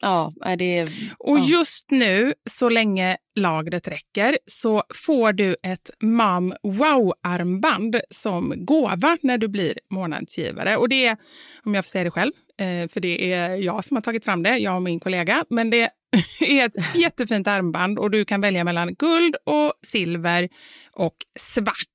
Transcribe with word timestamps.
Ja, 0.00 0.32
det 0.58 0.78
är... 0.78 0.88
Och 1.18 1.38
ja. 1.38 1.44
just 1.44 1.90
nu, 1.90 2.34
så 2.50 2.68
länge 2.68 3.16
lagret 3.36 3.88
räcker, 3.88 4.38
så 4.46 4.82
får 4.94 5.32
du 5.32 5.56
ett 5.62 5.90
Mom 6.02 6.54
Wow-armband 6.62 8.00
som 8.10 8.54
gåva 8.64 9.16
när 9.22 9.38
du 9.38 9.48
blir 9.48 9.74
månadsgivare. 9.90 10.76
Och 10.76 10.88
det 10.88 11.06
är, 11.06 11.16
om 11.64 11.74
jag 11.74 11.84
får 11.84 11.88
säga 11.88 12.04
det 12.04 12.10
själv, 12.10 12.32
eh, 12.60 12.88
för 12.88 13.00
det 13.00 13.32
är 13.32 13.56
jag 13.56 13.84
som 13.84 13.96
har 13.96 14.02
tagit 14.02 14.24
fram 14.24 14.42
det, 14.42 14.58
jag 14.58 14.76
och 14.76 14.82
min 14.82 15.00
kollega, 15.00 15.44
men 15.50 15.70
det 15.70 15.90
är 16.40 16.66
ett 16.66 16.96
jättefint 16.96 17.46
armband 17.46 17.98
och 17.98 18.10
du 18.10 18.24
kan 18.24 18.40
välja 18.40 18.64
mellan 18.64 18.94
guld 18.94 19.36
och 19.46 19.72
silver 19.86 20.48
och 20.92 21.16
svart. 21.38 21.86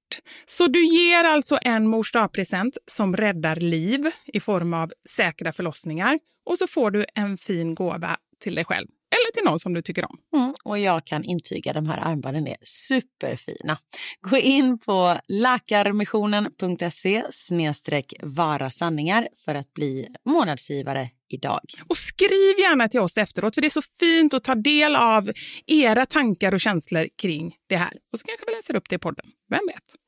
Så 0.45 0.67
du 0.67 0.85
ger 0.85 1.23
alltså 1.23 1.59
en 1.61 1.87
mors 1.87 2.11
present 2.33 2.77
som 2.91 3.15
räddar 3.15 3.55
liv 3.55 4.11
i 4.25 4.39
form 4.39 4.73
av 4.73 4.91
säkra 5.09 5.53
förlossningar 5.53 6.19
och 6.45 6.57
så 6.57 6.67
får 6.67 6.91
du 6.91 7.05
en 7.15 7.37
fin 7.37 7.75
gåva 7.75 8.17
till 8.39 8.55
dig 8.55 8.65
själv 8.65 8.87
eller 9.15 9.31
till 9.33 9.43
någon 9.43 9.59
som 9.59 9.73
du 9.73 9.81
tycker 9.81 10.05
om. 10.05 10.17
Mm, 10.35 10.53
och 10.63 10.79
jag 10.79 11.05
kan 11.05 11.23
intyga 11.23 11.73
de 11.73 11.89
här 11.89 11.97
armbanden 11.97 12.47
är 12.47 12.57
superfina. 12.63 13.77
Gå 14.21 14.37
in 14.37 14.79
på 14.79 15.17
lakarmissionen.se 15.27 17.23
snedstreck 17.31 18.13
vara 18.21 18.71
sanningar 18.71 19.27
för 19.45 19.55
att 19.55 19.73
bli 19.73 20.07
månadsgivare 20.25 21.09
idag. 21.29 21.59
Och 21.87 21.97
skriv 21.97 22.59
gärna 22.59 22.87
till 22.87 22.99
oss 22.99 23.17
efteråt 23.17 23.55
för 23.55 23.61
det 23.61 23.67
är 23.67 23.69
så 23.69 23.81
fint 23.99 24.33
att 24.33 24.43
ta 24.43 24.55
del 24.55 24.95
av 24.95 25.31
era 25.65 26.05
tankar 26.05 26.53
och 26.53 26.61
känslor 26.61 27.07
kring 27.21 27.55
det 27.69 27.77
här. 27.77 27.93
Och 28.13 28.19
så 28.19 28.25
kanske 28.25 28.45
vi 28.47 28.55
läser 28.55 28.75
upp 28.75 28.89
det 28.89 28.95
i 28.95 28.99
podden, 28.99 29.25
vem 29.49 29.61
vet? 29.67 30.04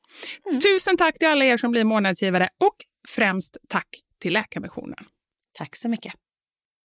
Tusen 0.62 0.96
tack 0.96 1.18
till 1.18 1.28
alla 1.28 1.44
er 1.44 1.56
som 1.56 1.70
blir 1.70 1.84
månadsgivare 1.84 2.48
och 2.64 2.76
främst 3.08 3.56
tack 3.68 3.88
till 4.22 4.32
Läkarmissionen. 4.32 5.04
Tack 5.58 5.76
så 5.76 5.88
mycket. 5.88 6.14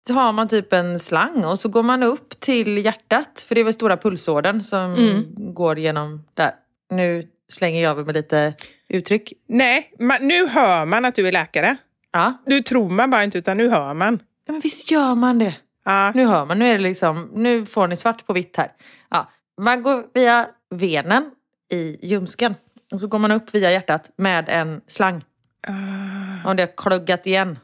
Så 0.08 0.14
har 0.14 0.34
man 0.34 0.48
typ 0.48 0.74
en 0.74 1.00
slang 1.00 1.46
och 1.46 1.60
så 1.60 1.70
går 1.70 1.84
man 1.84 2.04
upp 2.04 2.40
till 2.40 2.86
hjärtat. 2.86 3.46
För 3.48 3.56
det 3.56 3.62
är 3.62 3.66
väl 3.66 3.74
stora 3.74 3.98
pulsådern 3.98 4.62
som 4.62 5.24
går 5.38 5.80
genom 5.80 6.24
där. 6.34 6.52
Nu 6.90 7.28
slänger 7.50 7.84
jag 7.84 8.06
med 8.06 8.16
lite 8.16 8.54
uttryck. 8.90 9.34
Nej, 9.48 9.94
man, 10.00 10.28
nu 10.28 10.48
hör 10.48 10.86
man 10.86 11.06
att 11.06 11.16
du 11.16 11.28
är 11.28 11.32
läkare. 11.32 11.78
Ja. 12.12 12.44
Nu 12.46 12.62
tror 12.62 12.90
man 12.90 13.10
bara 13.10 13.24
inte, 13.24 13.38
utan 13.38 13.58
nu 13.58 13.70
hör 13.70 13.94
man. 13.94 14.20
ja 14.46 14.52
men 14.52 14.62
visst 14.62 14.92
gör 14.92 15.16
man 15.16 15.40
det. 15.40 15.56
Ja. 15.86 16.12
Nu 16.16 16.26
hör 16.26 16.46
man, 16.46 16.60
nu 16.60 16.68
är 16.68 16.74
det 16.74 16.84
liksom, 16.84 17.32
nu 17.34 17.66
får 17.66 17.88
ni 17.88 17.96
svart 17.96 18.26
på 18.26 18.34
vitt 18.34 18.58
här. 18.58 18.72
Ja. 19.10 19.32
Man 19.62 19.84
går 19.84 20.06
via 20.14 20.48
venen 20.76 21.32
i 21.72 22.08
ljumsken. 22.08 22.56
Och 22.94 23.02
så 23.02 23.08
går 23.08 23.20
man 23.20 23.32
upp 23.32 23.56
via 23.56 23.72
hjärtat 23.72 24.12
med 24.16 24.50
en 24.50 24.82
slang. 24.88 25.26
Ah. 25.68 25.72
Uh. 25.72 26.48
Om 26.48 26.56
det 26.56 26.64
har 26.64 26.78
kluggat 26.78 27.28
igen. 27.28 27.60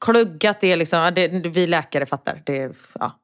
Kluggat 0.00 0.64
är 0.64 0.76
liksom, 0.76 1.10
det, 1.14 1.28
vi 1.28 1.66
läkare 1.66 2.06
fattar. 2.06 2.42
Det, 2.44 2.72
ja. 2.94 3.18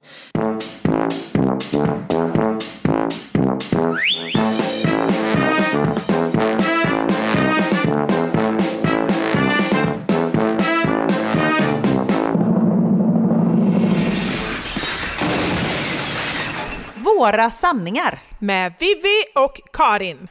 Våra 16.94 17.50
sanningar 17.50 18.18
med 18.38 18.74
Vivi 18.78 19.24
och 19.34 19.60
Karin. 19.72 20.28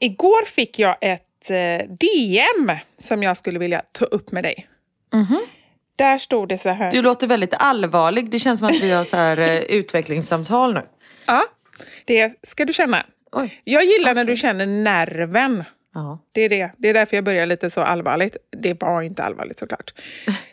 Igår 0.00 0.44
fick 0.44 0.78
jag 0.78 0.96
ett 1.00 1.50
eh, 1.50 1.88
DM 1.88 2.70
som 2.98 3.22
jag 3.22 3.36
skulle 3.36 3.58
vilja 3.58 3.82
ta 3.92 4.04
upp 4.04 4.32
med 4.32 4.44
dig. 4.44 4.68
Där 5.96 6.18
stod 6.18 6.48
det 6.48 6.58
så 6.58 6.68
här. 6.68 6.90
Du 6.90 7.02
låter 7.02 7.26
väldigt 7.26 7.54
allvarlig. 7.58 8.30
Det 8.30 8.38
känns 8.38 8.58
som 8.58 8.68
att 8.68 8.80
vi 8.80 8.90
har 8.90 9.04
så 9.04 9.16
här 9.16 9.38
eh, 9.38 9.58
utvecklingssamtal 9.68 10.74
nu. 10.74 10.82
Ja, 11.26 11.44
det 12.04 12.32
ska 12.42 12.64
du 12.64 12.72
känna. 12.72 13.06
Oj. 13.32 13.60
Jag 13.64 13.84
gillar 13.84 14.14
när 14.14 14.24
du 14.24 14.36
känner 14.36 14.66
nerven. 14.66 15.64
Det 16.32 16.40
är 16.40 16.48
det. 16.48 16.70
Det 16.76 16.88
är 16.88 16.94
därför 16.94 17.16
jag 17.16 17.24
börjar 17.24 17.46
lite 17.46 17.70
så 17.70 17.80
allvarligt. 17.80 18.36
Det 18.62 18.80
var 18.80 19.02
inte 19.02 19.22
allvarligt 19.22 19.58
såklart. 19.58 19.94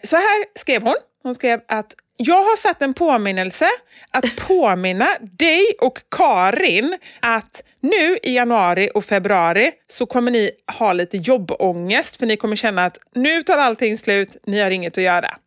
Så 0.03 0.15
här 0.15 0.45
skrev 0.55 0.81
hon. 0.81 0.95
Hon 1.23 1.35
skrev 1.35 1.61
att 1.67 1.93
jag 2.17 2.43
har 2.43 2.57
satt 2.57 2.81
en 2.81 2.93
påminnelse 2.93 3.67
att 4.11 4.35
påminna 4.35 5.07
dig 5.21 5.65
och 5.81 5.99
Karin 6.11 6.97
att 7.19 7.63
nu 7.79 8.17
i 8.23 8.35
januari 8.35 8.89
och 8.93 9.05
februari 9.05 9.71
så 9.87 10.05
kommer 10.05 10.31
ni 10.31 10.51
ha 10.77 10.93
lite 10.93 11.17
jobbångest 11.17 12.17
för 12.17 12.25
ni 12.25 12.37
kommer 12.37 12.55
känna 12.55 12.85
att 12.85 12.97
nu 13.15 13.43
tar 13.43 13.57
allting 13.57 13.97
slut, 13.97 14.37
ni 14.45 14.61
har 14.61 14.71
inget 14.71 14.97
att 14.97 15.03
göra. 15.03 15.37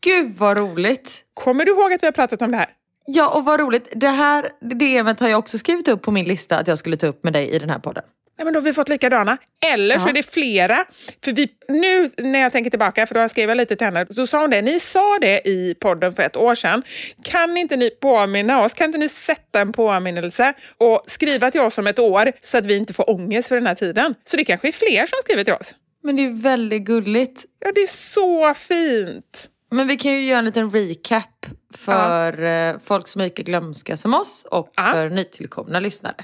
Gud 0.00 0.34
vad 0.36 0.58
roligt! 0.58 1.24
Kommer 1.34 1.64
du 1.64 1.72
ihåg 1.72 1.92
att 1.92 2.02
vi 2.02 2.06
har 2.06 2.12
pratat 2.12 2.42
om 2.42 2.50
det 2.50 2.56
här? 2.56 2.68
Ja, 3.06 3.36
och 3.36 3.44
vad 3.44 3.60
roligt. 3.60 3.92
Det 3.94 4.08
här 4.08 4.50
DMet 4.60 5.20
har 5.20 5.28
jag 5.28 5.38
också 5.38 5.58
skrivit 5.58 5.88
upp 5.88 6.02
på 6.02 6.10
min 6.10 6.24
lista 6.24 6.58
att 6.58 6.68
jag 6.68 6.78
skulle 6.78 6.96
ta 6.96 7.06
upp 7.06 7.24
med 7.24 7.32
dig 7.32 7.50
i 7.50 7.58
den 7.58 7.70
här 7.70 7.78
podden. 7.78 8.04
Nej, 8.38 8.44
men 8.44 8.52
då 8.54 8.56
har 8.60 8.64
vi 8.64 8.72
fått 8.72 8.88
likadana. 8.88 9.38
Eller 9.72 9.98
så 9.98 10.04
Ja. 10.04 10.08
är 10.08 10.12
det 10.12 10.30
flera. 10.30 10.84
För 11.24 11.32
vi, 11.32 11.48
nu 11.68 12.10
när 12.18 12.38
jag 12.40 12.52
tänker 12.52 12.70
tillbaka, 12.70 13.06
för 13.06 13.14
då 13.14 13.28
skrev 13.28 13.48
jag 13.48 13.56
lite 13.56 13.76
till 13.76 13.84
henne, 13.84 14.04
då 14.04 14.26
sa 14.26 14.40
hon 14.40 14.50
det, 14.50 14.62
ni 14.62 14.80
sa 14.80 15.18
det 15.20 15.48
i 15.48 15.74
podden 15.80 16.14
för 16.14 16.22
ett 16.22 16.36
år 16.36 16.54
sedan. 16.54 16.82
Kan 17.24 17.56
inte 17.56 17.76
ni 17.76 17.90
påminna 17.90 18.62
oss? 18.64 18.74
Kan 18.74 18.84
inte 18.86 18.98
ni 18.98 19.08
sätta 19.08 19.60
en 19.60 19.72
påminnelse 19.72 20.52
och 20.78 21.04
skriva 21.06 21.50
till 21.50 21.60
oss 21.60 21.78
om 21.78 21.86
ett 21.86 21.98
år 21.98 22.32
så 22.40 22.58
att 22.58 22.66
vi 22.66 22.76
inte 22.76 22.92
får 22.92 23.10
ångest 23.10 23.48
för 23.48 23.54
den 23.54 23.66
här 23.66 23.74
tiden? 23.74 24.14
Så 24.24 24.36
det 24.36 24.44
kanske 24.44 24.68
är 24.68 24.72
fler 24.72 25.06
som 25.06 25.18
skriver 25.24 25.44
till 25.44 25.54
oss. 25.54 25.74
Men 26.02 26.16
det 26.16 26.24
är 26.24 26.42
väldigt 26.42 26.82
gulligt. 26.82 27.44
Ja, 27.60 27.72
det 27.74 27.80
är 27.80 27.86
så 27.86 28.54
fint. 28.54 29.48
Men 29.70 29.86
vi 29.86 29.96
kan 29.96 30.12
ju 30.12 30.24
göra 30.26 30.38
en 30.38 30.44
liten 30.44 30.70
recap 30.70 31.46
för 31.74 32.42
eh, 32.44 32.76
folk 32.84 33.08
som 33.08 33.20
är 33.20 33.24
lika 33.24 33.42
glömska 33.42 33.96
som 33.96 34.14
oss 34.14 34.46
och 34.50 34.72
Ja. 34.76 34.90
för 34.92 35.10
nytillkomna 35.10 35.80
lyssnare. 35.80 36.14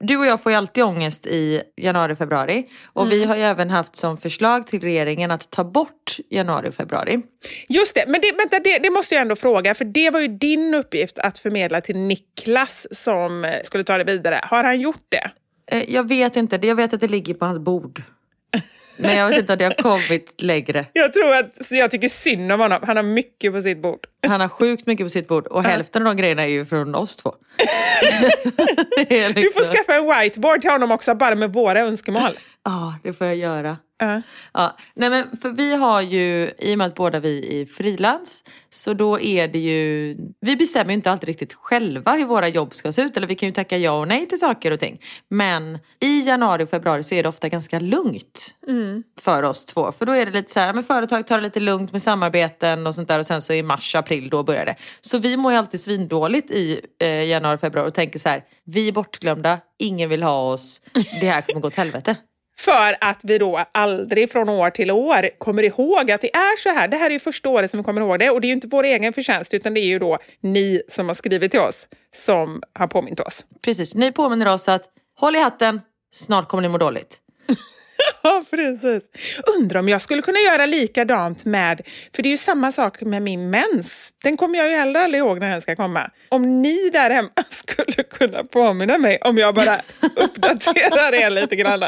Du 0.00 0.16
och 0.16 0.26
jag 0.26 0.42
får 0.42 0.52
ju 0.52 0.58
alltid 0.58 0.84
ångest 0.84 1.26
i 1.26 1.62
januari, 1.76 2.16
februari. 2.16 2.68
Och 2.92 3.12
vi 3.12 3.24
har 3.24 3.36
ju 3.36 3.42
även 3.42 3.70
haft 3.70 3.96
som 3.96 4.16
förslag 4.16 4.66
till 4.66 4.80
regeringen 4.80 5.30
att 5.30 5.50
ta 5.50 5.64
bort 5.64 6.16
januari 6.30 6.72
februari. 6.72 7.20
Just 7.68 7.94
det, 7.94 8.04
men 8.06 8.20
det, 8.20 8.32
vänta, 8.32 8.58
det, 8.58 8.78
det 8.78 8.90
måste 8.90 9.14
jag 9.14 9.22
ändå 9.22 9.36
fråga, 9.36 9.74
för 9.74 9.84
det 9.84 10.10
var 10.10 10.20
ju 10.20 10.28
din 10.28 10.74
uppgift 10.74 11.18
att 11.18 11.38
förmedla 11.38 11.80
till 11.80 11.98
Niklas 11.98 12.86
som 12.90 13.54
skulle 13.64 13.84
ta 13.84 13.98
det 13.98 14.04
vidare. 14.04 14.40
Har 14.42 14.64
han 14.64 14.80
gjort 14.80 15.06
det? 15.08 15.30
Eh, 15.70 15.94
jag 15.94 16.08
vet 16.08 16.36
inte, 16.36 16.58
jag 16.62 16.74
vet 16.74 16.92
att 16.92 17.00
det 17.00 17.08
ligger 17.08 17.34
på 17.34 17.44
hans 17.44 17.58
bord. 17.58 18.02
Men 18.98 19.16
jag 19.16 19.28
vet 19.28 19.38
inte 19.38 19.52
om 19.52 19.58
det 19.58 19.64
har 19.64 19.74
kommit 19.74 20.34
längre. 20.42 20.86
Jag 20.92 21.12
tror 21.12 21.34
att 21.34 21.70
jag 21.70 21.90
tycker 21.90 22.08
synd 22.08 22.52
om 22.52 22.60
honom. 22.60 22.80
Han 22.86 22.96
har 22.96 23.02
mycket 23.02 23.52
på 23.52 23.62
sitt 23.62 23.82
bord. 23.82 24.06
Han 24.26 24.40
har 24.40 24.48
sjukt 24.48 24.86
mycket 24.86 25.06
på 25.06 25.10
sitt 25.10 25.28
bord 25.28 25.46
och 25.46 25.62
hälften 25.64 26.06
av 26.06 26.14
de 26.14 26.20
grejerna 26.20 26.42
är 26.42 26.46
ju 26.48 26.66
från 26.66 26.94
oss 26.94 27.16
två. 27.16 27.34
Du 29.34 29.50
får 29.52 29.74
skaffa 29.74 29.94
en 29.94 30.20
whiteboard 30.20 30.60
till 30.60 30.70
honom 30.70 30.90
också, 30.90 31.14
bara 31.14 31.34
med 31.34 31.52
våra 31.52 31.80
önskemål. 31.80 32.38
Ja, 32.64 32.94
det 33.02 33.12
får 33.12 33.26
jag 33.26 33.36
göra. 33.36 33.76
Ja. 34.00 34.22
Ja, 34.52 34.76
nej 34.94 35.10
men 35.10 35.36
för 35.36 35.50
vi 35.50 35.76
har 35.76 36.00
ju, 36.00 36.50
i 36.58 36.74
och 36.74 36.78
med 36.78 36.86
att 36.86 36.94
båda 36.94 37.20
vi 37.20 37.60
är 37.60 37.66
frilans, 37.66 38.44
så 38.70 38.94
då 38.94 39.20
är 39.20 39.48
det 39.48 39.58
ju, 39.58 40.16
vi 40.40 40.56
bestämmer 40.56 40.90
ju 40.90 40.94
inte 40.94 41.10
alltid 41.10 41.26
riktigt 41.26 41.54
själva 41.54 42.12
hur 42.12 42.24
våra 42.24 42.48
jobb 42.48 42.74
ska 42.74 42.92
se 42.92 43.02
ut, 43.02 43.16
eller 43.16 43.26
vi 43.26 43.34
kan 43.34 43.48
ju 43.48 43.52
tacka 43.52 43.78
ja 43.78 43.92
och 43.92 44.08
nej 44.08 44.28
till 44.28 44.38
saker 44.38 44.72
och 44.72 44.80
ting. 44.80 45.00
Men 45.28 45.78
i 46.00 46.20
januari 46.20 46.64
och 46.64 46.70
februari 46.70 47.02
så 47.02 47.14
är 47.14 47.22
det 47.22 47.28
ofta 47.28 47.48
ganska 47.48 47.80
lugnt 47.80 48.54
för 49.20 49.42
oss 49.42 49.64
två. 49.64 49.92
För 49.92 50.06
då 50.06 50.12
är 50.12 50.26
det 50.26 50.32
lite 50.32 50.52
så 50.52 50.60
här, 50.60 50.72
men 50.72 50.84
företag 50.84 51.26
tar 51.26 51.36
det 51.36 51.42
lite 51.42 51.60
lugnt 51.60 51.92
med 51.92 52.02
samarbeten 52.02 52.86
och 52.86 52.94
sånt 52.94 53.08
där 53.08 53.18
och 53.18 53.26
sen 53.26 53.42
så 53.42 53.52
i 53.52 53.62
mars, 53.62 53.94
april 53.94 54.28
då 54.28 54.42
börjar 54.42 54.64
det. 54.64 54.76
Så 55.00 55.18
vi 55.18 55.36
mår 55.36 55.52
ju 55.52 55.58
alltid 55.58 55.80
svindåligt 55.80 56.50
i 56.50 56.80
eh, 57.00 57.24
januari, 57.24 57.58
februari 57.58 57.88
och 57.88 57.94
tänker 57.94 58.18
så 58.18 58.28
här, 58.28 58.44
vi 58.64 58.88
är 58.88 58.92
bortglömda, 58.92 59.58
ingen 59.78 60.08
vill 60.08 60.22
ha 60.22 60.52
oss, 60.52 60.80
det 61.20 61.28
här 61.28 61.40
kommer 61.40 61.60
gå 61.60 61.68
åt 61.68 61.74
helvete. 61.74 62.16
För 62.64 62.96
att 63.00 63.20
vi 63.22 63.38
då 63.38 63.64
aldrig 63.72 64.32
från 64.32 64.48
år 64.48 64.70
till 64.70 64.90
år 64.90 65.38
kommer 65.38 65.62
ihåg 65.62 66.10
att 66.10 66.20
det 66.20 66.34
är 66.34 66.56
så 66.62 66.68
här. 66.68 66.88
Det 66.88 66.96
här 66.96 67.06
är 67.06 67.10
ju 67.10 67.20
första 67.20 67.48
året 67.48 67.70
som 67.70 67.80
vi 67.80 67.84
kommer 67.84 68.00
ihåg 68.00 68.18
det 68.18 68.30
och 68.30 68.40
det 68.40 68.46
är 68.46 68.48
ju 68.48 68.54
inte 68.54 68.66
vår 68.66 68.84
egen 68.84 69.12
förtjänst 69.12 69.54
utan 69.54 69.74
det 69.74 69.80
är 69.80 69.86
ju 69.86 69.98
då 69.98 70.18
ni 70.40 70.82
som 70.88 71.08
har 71.08 71.14
skrivit 71.14 71.50
till 71.50 71.60
oss 71.60 71.88
som 72.14 72.62
har 72.72 72.86
påmint 72.86 73.20
oss. 73.20 73.44
Precis, 73.62 73.94
ni 73.94 74.12
påminner 74.12 74.54
oss 74.54 74.68
att 74.68 74.82
håll 75.20 75.36
i 75.36 75.38
hatten, 75.38 75.80
snart 76.12 76.48
kommer 76.48 76.62
ni 76.62 76.68
må 76.68 76.78
dåligt. 76.78 77.18
Ja, 78.22 78.44
precis. 78.50 79.02
Undrar 79.58 79.80
om 79.80 79.88
jag 79.88 80.00
skulle 80.02 80.22
kunna 80.22 80.38
göra 80.38 80.66
likadant 80.66 81.44
med, 81.44 81.80
för 82.16 82.22
det 82.22 82.28
är 82.28 82.30
ju 82.30 82.36
samma 82.36 82.72
sak 82.72 83.00
med 83.00 83.22
min 83.22 83.50
mens. 83.50 84.10
Den 84.22 84.36
kommer 84.36 84.58
jag 84.58 84.70
ju 84.70 84.76
heller 84.76 85.00
aldrig 85.00 85.18
ihåg 85.18 85.40
när 85.40 85.50
den 85.50 85.62
ska 85.62 85.76
komma. 85.76 86.10
Om 86.28 86.62
ni 86.62 86.90
där 86.92 87.10
hemma 87.10 87.30
skulle 87.50 88.02
kunna 88.02 88.44
påminna 88.44 88.98
mig 88.98 89.18
om 89.22 89.38
jag 89.38 89.54
bara 89.54 89.76
uppdaterar 90.16 91.14
er 91.14 91.30
lite 91.30 91.56
grann. 91.56 91.80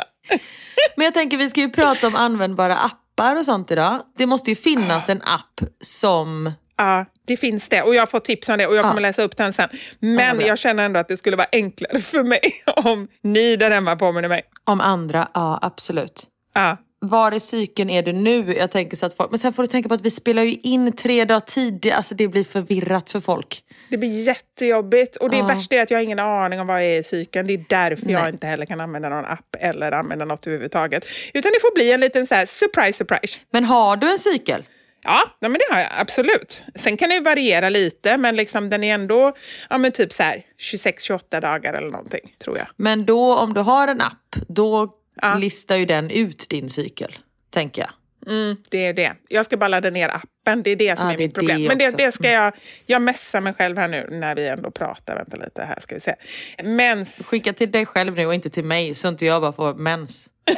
Men 0.96 1.04
jag 1.04 1.14
tänker 1.14 1.36
vi 1.36 1.48
ska 1.50 1.60
ju 1.60 1.70
prata 1.70 2.06
om 2.06 2.16
användbara 2.16 2.76
appar 2.76 3.36
och 3.36 3.44
sånt 3.44 3.70
idag. 3.70 4.02
Det 4.18 4.26
måste 4.26 4.50
ju 4.50 4.56
finnas 4.56 5.08
en 5.08 5.22
app 5.22 5.60
som... 5.80 6.52
Ja, 6.76 7.06
det 7.26 7.36
finns 7.36 7.68
det 7.68 7.82
och 7.82 7.94
jag 7.94 8.10
fått 8.10 8.24
tips 8.24 8.48
om 8.48 8.58
det 8.58 8.66
och 8.66 8.76
jag 8.76 8.82
kommer 8.82 8.96
Ja. 9.00 9.08
läsa 9.08 9.22
upp 9.22 9.36
den 9.36 9.52
sen. 9.52 9.68
Ja, 9.72 9.78
Men 10.00 10.38
bra. 10.38 10.46
jag 10.46 10.58
känner 10.58 10.84
ändå 10.84 11.00
att 11.00 11.08
det 11.08 11.16
skulle 11.16 11.36
vara 11.36 11.46
enklare 11.52 12.00
för 12.00 12.22
mig 12.22 12.40
om 12.66 13.08
ni 13.22 13.56
där 13.56 13.70
hemma 13.70 13.96
påminner 13.96 14.28
mig. 14.28 14.42
Om 14.64 14.80
andra, 14.80 15.28
ja 15.34 15.58
absolut. 15.62 16.26
Ja. 16.54 16.76
Var 17.04 17.34
i 17.34 17.40
cykeln 17.40 17.90
är 17.90 18.02
du 18.02 18.12
nu? 18.12 18.54
Jag 18.54 18.70
tänker 18.70 18.96
så 18.96 19.06
att 19.06 19.14
folk... 19.14 19.30
Men 19.30 19.38
sen 19.38 19.52
får 19.52 19.62
du 19.62 19.66
tänka 19.66 19.88
på 19.88 19.94
att 19.94 20.00
vi 20.00 20.10
spelar 20.10 20.42
ju 20.42 20.56
in 20.62 20.92
tre 20.92 21.24
dagar 21.24 21.40
tidigare. 21.40 21.96
Alltså 21.96 22.14
det 22.14 22.28
blir 22.28 22.44
förvirrat 22.44 23.10
för 23.10 23.20
folk. 23.20 23.64
Det 23.90 23.96
blir 23.96 24.22
jättejobbigt 24.26 25.16
och 25.16 25.30
det 25.30 25.36
Ja. 25.36 25.46
värsta 25.46 25.76
är 25.76 25.82
att 25.82 25.90
jag 25.90 25.98
har 25.98 26.02
ingen 26.02 26.18
aning 26.18 26.60
om 26.60 26.66
vad 26.66 26.76
jag 26.84 26.90
är 26.90 26.98
i 26.98 27.02
cykeln. 27.02 27.46
Det 27.46 27.52
är 27.54 27.64
därför 27.68 28.10
jag 28.10 28.22
Nej. 28.22 28.30
inte 28.32 28.46
heller 28.46 28.66
kan 28.66 28.80
använda 28.80 29.08
någon 29.08 29.24
app 29.24 29.56
eller 29.60 29.92
använda 29.92 30.24
något 30.24 30.46
överhuvudtaget. 30.46 31.04
Utan 31.34 31.52
det 31.52 31.60
får 31.60 31.74
bli 31.74 31.92
en 31.92 32.00
liten 32.00 32.26
så 32.26 32.34
surprise 32.46 32.98
surprise. 32.98 33.40
Men 33.50 33.64
har 33.64 33.96
du 33.96 34.10
en 34.10 34.18
cykel? 34.18 34.62
Ja, 35.04 35.20
ja 35.40 35.48
men 35.48 35.52
det 35.68 35.74
har 35.74 35.80
jag 35.80 35.90
absolut. 35.96 36.64
Sen 36.74 36.96
kan 36.96 37.08
det 37.10 37.20
variera 37.20 37.68
lite, 37.68 38.16
men 38.16 38.36
liksom 38.36 38.70
den 38.70 38.84
är 38.84 38.94
ändå 38.94 39.32
ja, 39.70 39.78
men 39.78 39.92
typ 39.92 40.12
så 40.12 40.22
här 40.22 40.42
26-28 40.60 41.40
dagar 41.40 41.72
eller 41.74 41.90
någonting, 41.90 42.34
tror 42.44 42.58
jag. 42.58 42.66
Men 42.76 43.04
då 43.04 43.36
om 43.36 43.54
du 43.54 43.60
har 43.60 43.88
en 43.88 44.00
app, 44.00 44.36
då 44.48 44.94
Ja. 45.22 45.34
listar 45.34 45.76
ju 45.76 45.86
den 45.86 46.10
ut 46.10 46.46
din 46.50 46.68
cykel. 46.70 47.14
Tänker 47.50 47.82
jag. 47.82 47.90
Mm, 48.32 48.56
det 48.68 48.86
är 48.86 48.92
det. 48.92 49.12
Jag 49.28 49.44
ska 49.44 49.56
bara 49.56 49.68
ladda 49.68 49.90
ner 49.90 50.08
appen, 50.08 50.62
det 50.62 50.70
är 50.70 50.76
det 50.76 50.98
som 50.98 51.06
Ja, 51.06 51.12
är 51.12 51.16
det 51.16 51.24
mitt 51.24 51.34
problem. 51.34 51.62
det 51.62 51.68
men 51.68 51.78
det. 51.78 51.84
Mm. 51.84 51.96
det 51.96 52.12
ska 52.12 52.30
jag, 52.30 52.54
jag 52.86 53.02
messar 53.02 53.40
mig 53.40 53.54
själv 53.54 53.78
här 53.78 53.88
nu 53.88 54.08
när 54.10 54.34
vi 54.34 54.48
ändå 54.48 54.70
pratar. 54.70 55.14
Vänta 55.14 55.36
lite, 55.36 55.62
här 55.62 55.80
ska 55.80 55.94
vi 55.94 56.00
se. 56.00 56.14
Mens, 56.62 57.26
Skicka 57.26 57.52
till 57.52 57.70
dig 57.70 57.86
själv 57.86 58.14
nu 58.16 58.26
och 58.26 58.34
inte 58.34 58.50
till 58.50 58.64
mig 58.64 58.94
så 58.94 59.08
inte 59.08 59.26
jag 59.26 59.42
bara 59.42 59.52
får 59.52 59.74
mens. 59.74 60.30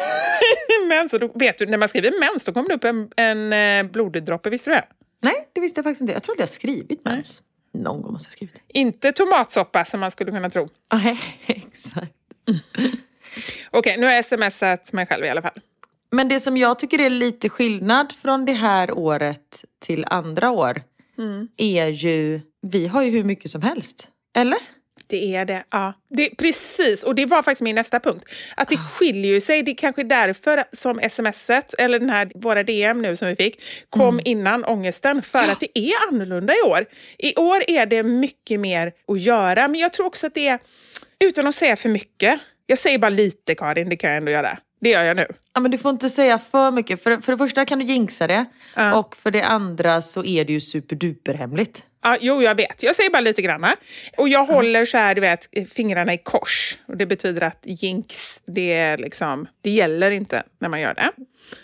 mens, 0.97 1.13
och 1.13 1.21
då 1.21 1.31
vet 1.35 1.59
du, 1.59 1.67
när 1.67 1.79
man 1.79 1.89
skriver 1.89 2.21
mens 2.21 2.45
då 2.45 2.53
kommer 2.53 2.69
det 2.69 2.75
upp 2.75 2.85
en, 2.85 3.11
en 3.17 3.53
eh, 3.53 3.91
bloddroppe, 3.93 4.51
visste 4.51 4.71
du 4.71 4.75
det? 4.75 4.85
Nej, 5.23 5.49
det 5.53 5.61
visste 5.61 5.79
jag 5.79 5.85
faktiskt 5.85 6.01
inte. 6.01 6.13
Jag 6.13 6.23
tror 6.23 6.35
att 6.35 6.41
jag 6.41 6.49
skrivit 6.49 7.05
mens. 7.05 7.43
Någon 7.73 8.03
gång 8.03 8.13
måste 8.13 8.27
jag 8.27 8.31
ha 8.31 8.33
skrivit 8.33 8.55
det. 8.55 8.79
Inte 8.79 9.13
tomatsoppa 9.13 9.85
som 9.85 10.01
man 10.01 10.11
skulle 10.11 10.31
kunna 10.31 10.51
tro. 10.51 10.69
Nej, 10.93 11.19
exakt. 11.47 12.13
Okej, 13.71 13.97
nu 13.99 14.07
har 14.07 14.13
jag 14.13 14.25
smsat 14.25 14.93
mig 14.93 15.07
själv 15.07 15.25
i 15.25 15.29
alla 15.29 15.43
fall. 15.43 15.61
Men 16.11 16.29
det 16.29 16.41
som 16.41 16.57
jag 16.57 16.79
tycker 16.79 17.01
är 17.01 17.11
lite 17.11 17.49
skillnad 17.49 18.13
från 18.13 18.45
det 18.45 18.53
här 18.53 18.99
året 18.99 19.65
till 19.79 20.05
andra 20.09 20.51
år 20.51 20.83
är 21.57 21.87
ju, 21.87 22.41
vi 22.63 22.87
har 22.87 23.03
ju 23.03 23.11
hur 23.11 23.25
mycket 23.25 23.51
som 23.51 23.63
helst. 23.63 24.09
Eller? 24.37 24.59
Det 25.07 25.35
är 25.35 25.45
det, 25.45 25.65
ja. 25.71 25.95
Det, 26.09 26.31
precis, 26.31 27.05
och 27.05 27.15
det 27.15 27.27
var 27.27 27.43
faktiskt 27.43 27.63
min 27.63 27.75
nästa 27.75 28.01
punkt. 28.01 28.25
Att 28.57 28.69
det 28.69 28.77
skiljer 28.77 29.33
ju 29.33 29.41
sig. 29.41 29.63
Det 29.63 29.71
är 29.71 29.75
kanske 29.75 30.03
därför 30.03 30.65
som 30.73 31.01
smset, 31.11 31.75
eller 31.79 31.99
den 31.99 32.11
här, 32.11 32.31
våra 32.35 32.63
DM 32.63 33.03
nu 33.03 33.17
som 33.17 33.29
vi 33.29 33.37
fick, 33.37 33.61
kom 33.91 34.21
innan 34.25 34.65
ångesten. 34.65 35.23
För 35.23 35.39
att 35.39 35.61
det 35.61 35.79
är 35.79 35.93
annorlunda 36.09 36.55
i 36.55 36.63
år. 36.63 36.87
I 37.19 37.37
år 37.37 37.71
är 37.71 37.87
det 37.87 38.03
mycket 38.03 38.61
mer 38.61 38.93
att 39.09 39.21
göra, 39.21 39.69
men 39.69 39.81
jag 39.81 39.93
tror 39.93 40.07
också 40.07 40.27
att 40.27 40.35
det 40.35 40.49
är, 40.49 40.59
utan 41.19 41.47
att 41.47 41.55
säga 41.55 41.77
för 41.77 41.89
mycket, 41.89 42.41
jag 42.67 42.79
säger 42.79 42.99
bara 42.99 43.09
lite 43.09 43.55
Karin, 43.55 43.89
det 43.89 43.97
kan 43.97 44.11
jag 44.11 44.17
ändå 44.17 44.33
göra. 44.33 44.59
Det 44.85 44.91
gör 44.91 45.05
jag 45.05 45.17
nu. 45.17 45.27
Ja, 45.55 45.61
men 45.61 45.71
du 45.71 45.79
får 45.79 45.91
inte 45.91 46.09
säga 46.09 46.39
för 46.39 46.71
mycket. 46.71 47.03
För, 47.03 47.17
för 47.21 47.33
det 47.33 47.39
första 47.39 47.65
kan 47.65 47.79
du 47.79 47.85
jinxa 47.85 48.27
det. 48.27 48.45
Ja. 48.75 48.95
Och 48.95 49.17
för 49.17 49.31
det 49.31 49.43
andra 49.43 50.03
så 50.03 50.25
är 50.25 50.45
det 50.45 50.53
ju 50.53 50.61
superduper 50.61 51.35
hemligt. 51.35 51.87
Ja, 52.03 52.17
jo, 52.21 52.43
jag 52.43 52.55
vet. 52.55 52.83
Jag 52.83 52.97
säger 52.97 53.11
bara 53.11 53.21
lite 53.21 53.43
grann. 53.43 53.67
Och 54.17 54.29
jag 54.29 54.47
håller 54.47 54.87
så 54.87 54.97
här, 54.97 55.15
du 55.15 55.21
vet, 55.21 55.49
fingrarna 55.75 56.15
i 56.15 56.19
kors. 56.19 56.79
Och 56.87 56.97
det 56.97 57.07
betyder 57.07 57.43
att 57.43 57.59
jinx, 57.65 58.41
det, 58.47 58.73
är 58.73 58.99
liksom, 58.99 59.47
det 59.63 59.71
gäller 59.71 60.11
inte 60.11 60.43
när 60.61 60.69
man 60.69 60.81
gör 60.81 60.95
det. 60.95 61.11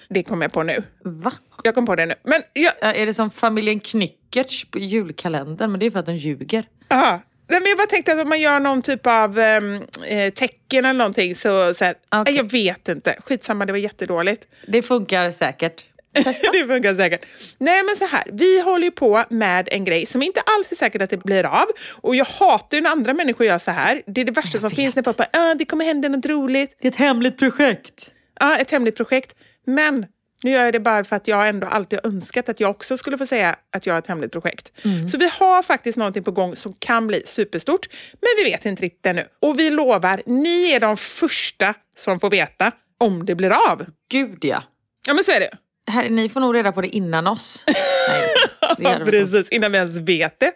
Det 0.08 0.22
kom 0.22 0.42
jag 0.42 0.52
på 0.52 0.62
nu. 0.62 0.82
Va? 1.04 1.32
Jag 1.64 1.74
kom 1.74 1.86
på 1.86 1.96
det 1.96 2.06
nu. 2.06 2.14
Men 2.22 2.42
jag, 2.52 2.72
Ja, 2.80 2.92
är 2.92 3.06
det 3.06 3.14
som 3.14 3.30
familjen 3.30 3.80
Knyckertz 3.80 4.64
på 4.64 4.78
julkalendern? 4.78 5.70
Men 5.70 5.80
det 5.80 5.86
är 5.86 5.90
för 5.90 5.98
att 5.98 6.06
de 6.06 6.16
ljuger. 6.16 6.64
ja, 6.88 7.20
Nej, 7.50 7.60
men 7.60 7.68
jag 7.68 7.78
bara 7.78 7.86
tänkte 7.86 8.12
att 8.12 8.20
om 8.22 8.28
man 8.28 8.40
gör 8.40 8.60
någon 8.60 8.82
typ 8.82 9.06
av 9.06 9.38
um, 9.38 9.82
eh, 10.06 10.32
tecken 10.32 10.84
eller 10.84 10.98
någonting 10.98 11.34
så, 11.34 11.74
så 11.74 11.84
här, 11.84 11.94
nej, 12.24 12.36
jag 12.36 12.50
vet 12.50 12.88
inte. 12.88 13.16
Skitsamma, 13.26 13.66
det 13.66 13.72
var 13.72 13.78
jättedåligt. 13.78 14.46
Det 14.66 14.82
funkar 14.82 15.30
säkert. 15.30 15.84
Det 16.52 16.64
funkar 16.66 16.94
säkert. 16.94 17.24
Nej 17.58 17.82
men 17.82 17.96
så 17.96 18.06
här, 18.06 18.24
vi 18.32 18.60
håller 18.60 18.84
ju 18.84 18.90
på 18.90 19.24
med 19.30 19.68
en 19.72 19.84
grej 19.84 20.06
som 20.06 20.22
inte 20.22 20.40
alls 20.40 20.72
är 20.72 20.76
säkert 20.76 21.02
att 21.02 21.10
det 21.10 21.16
blir 21.16 21.44
av. 21.46 21.66
Och 21.90 22.16
jag 22.16 22.24
hatar 22.24 22.76
ju 22.76 22.80
när 22.82 22.90
andra 22.90 23.14
människor 23.14 23.46
gör 23.46 23.58
så 23.58 23.70
här. 23.70 24.02
Det 24.06 24.20
är 24.20 24.24
det 24.24 24.32
värsta 24.32 24.54
Jag 24.56 24.60
som 24.60 24.68
vet. 24.70 24.76
finns 24.76 24.96
när 24.96 25.02
bara, 25.02 25.26
"Ah, 25.32 25.54
det 25.54 25.64
kommer 25.64 25.84
hända 25.84 26.08
något 26.08 26.26
roligt. 26.26 26.76
Det 26.80 26.88
är 26.88 26.92
ett 26.92 26.96
hemligt 26.98 27.38
projekt. 27.38 28.14
Ja, 28.40 28.56
ett 28.56 28.70
hemligt 28.70 28.96
projekt. 28.96 29.34
Men 29.66 30.06
nu 30.42 30.50
gör 30.50 30.64
jag 30.64 30.72
det 30.72 30.80
bara 30.80 31.04
för 31.04 31.16
att 31.16 31.28
jag 31.28 31.48
ändå 31.48 31.66
alltid 31.66 31.98
har 32.02 32.10
önskat 32.10 32.48
att 32.48 32.60
jag 32.60 32.70
också 32.70 32.96
skulle 32.96 33.18
få 33.18 33.26
säga 33.26 33.56
att 33.72 33.86
jag 33.86 33.94
har 33.94 33.98
ett 33.98 34.06
hemligt 34.06 34.32
projekt. 34.32 34.72
Så 35.10 35.18
vi 35.18 35.30
har 35.38 35.62
faktiskt 35.62 35.98
någonting 35.98 36.24
på 36.24 36.30
gång 36.30 36.56
som 36.56 36.74
kan 36.78 37.06
bli 37.06 37.22
superstort, 37.26 37.88
men 38.12 38.44
vi 38.44 38.50
vet 38.50 38.66
inte 38.66 38.82
riktigt 38.82 39.06
ännu. 39.06 39.26
Och 39.40 39.58
vi 39.58 39.70
lovar, 39.70 40.22
ni 40.26 40.70
är 40.70 40.80
de 40.80 40.96
första 40.96 41.74
som 41.96 42.20
får 42.20 42.30
veta 42.30 42.72
om 42.98 43.26
det 43.26 43.34
blir 43.34 43.70
av. 43.70 43.86
Gud 44.10 44.38
ja. 44.44 44.62
Ja, 45.06 45.14
men 45.14 45.24
så 45.24 45.32
är 45.32 45.40
det. 45.40 45.50
Här, 45.90 46.10
ni 46.10 46.28
får 46.28 46.40
nog 46.40 46.54
reda 46.54 46.72
på 46.72 46.80
det 46.80 46.88
innan 46.88 47.26
oss. 47.26 47.64
Nej, 48.78 48.98
det 48.98 49.04
precis, 49.04 49.50
innan 49.50 49.72
vi 49.72 49.78
ens 49.78 49.98
vet 49.98 50.40
det. 50.40 50.52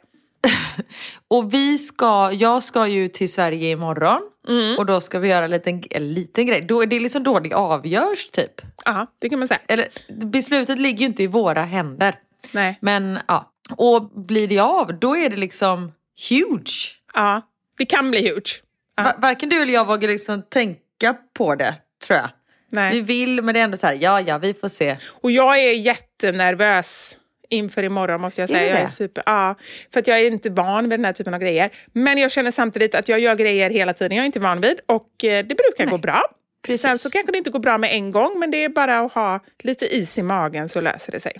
Och 1.28 1.54
vi 1.54 1.78
ska, 1.78 2.32
jag 2.32 2.62
ska 2.62 2.86
ju 2.86 3.08
till 3.08 3.32
Sverige 3.32 3.70
imorgon. 3.70 4.20
Och 4.78 4.86
då 4.86 5.00
ska 5.00 5.18
vi 5.18 5.28
göra 5.28 5.44
en 5.44 5.50
liten, 5.50 5.82
en 5.90 6.12
liten 6.14 6.46
grej. 6.46 6.60
Då, 6.60 6.84
det 6.84 6.96
är 6.96 7.00
liksom 7.00 7.22
då 7.22 7.40
det 7.40 7.52
avgörs 7.54 8.30
typ. 8.30 8.60
Ja, 8.84 9.06
det 9.18 9.28
kan 9.28 9.38
man 9.38 9.48
säga. 9.48 9.60
Eller 9.68 9.88
beslutet 10.24 10.78
ligger 10.78 10.98
ju 11.00 11.06
inte 11.06 11.22
i 11.22 11.26
våra 11.26 11.62
händer. 11.62 12.14
Nej. 12.52 12.78
Men 12.80 13.18
ja. 13.28 13.50
Och 13.76 14.10
blir 14.10 14.48
det 14.48 14.58
av, 14.58 14.98
då 14.98 15.16
är 15.16 15.30
det 15.30 15.36
liksom 15.36 15.92
huge. 16.30 17.00
Ja, 17.14 17.42
det 17.78 17.86
kan 17.86 18.10
bli 18.10 18.28
huge. 18.28 18.62
Ja. 18.96 19.02
Va- 19.02 19.14
varken 19.18 19.48
du 19.48 19.62
eller 19.62 19.72
jag 19.72 19.86
vågar 19.86 20.08
liksom 20.08 20.42
tänka 20.42 21.16
på 21.38 21.54
det, 21.54 21.74
tror 22.06 22.18
jag. 22.18 22.28
Vi 22.70 22.76
Nej. 22.76 23.02
vill, 23.02 23.42
men 23.42 23.54
det 23.54 23.60
är 23.60 23.64
ändå 23.64 23.76
så 23.76 23.86
här, 23.86 23.98
ja 24.00 24.20
ja, 24.20 24.38
vi 24.38 24.54
får 24.54 24.68
se. 24.68 24.96
Och 25.22 25.30
jag 25.30 25.58
är 25.58 25.72
jättenervös 25.72 27.16
inför 27.50 27.82
imorgon 27.82 28.20
måste 28.20 28.40
jag 28.40 28.50
Är 28.50 28.54
säga. 28.54 28.62
du 28.62 28.68
Jag 28.68 28.78
är 28.78 28.82
det? 28.82 28.90
super, 28.90 29.22
ja, 29.26 29.54
för 29.92 30.00
att 30.00 30.06
jag 30.06 30.20
är 30.20 30.26
inte 30.30 30.50
van 30.50 30.88
vid 30.88 30.98
den 30.98 31.04
här 31.04 31.12
typen 31.12 31.34
av 31.34 31.40
grejer. 31.40 31.70
Men 31.92 32.18
jag 32.18 32.30
känner 32.32 32.50
samtidigt 32.50 32.94
att 32.94 33.08
jag 33.08 33.20
gör 33.20 33.34
grejer 33.34 33.70
hela 33.70 33.92
tiden 33.94 34.16
jag 34.16 34.22
är 34.22 34.26
inte 34.26 34.40
van 34.40 34.60
vid 34.60 34.80
och 34.86 35.24
eh, 35.24 35.46
det 35.46 35.54
brukar 35.54 35.86
gå 35.90 35.98
bra. 35.98 36.22
Precis. 36.66 36.82
Sen 36.82 36.98
så 36.98 37.10
kanske 37.10 37.32
det 37.32 37.38
inte 37.38 37.50
går 37.50 37.58
bra 37.58 37.78
med 37.78 37.92
en 37.94 38.10
gång 38.10 38.38
men 38.38 38.50
det 38.50 38.64
är 38.64 38.68
bara 38.68 38.98
att 39.00 39.12
ha 39.12 39.40
lite 39.62 39.96
is 39.96 40.18
i 40.18 40.22
magen 40.22 40.68
så 40.68 40.80
löser 40.80 41.12
det 41.12 41.20
sig. 41.20 41.32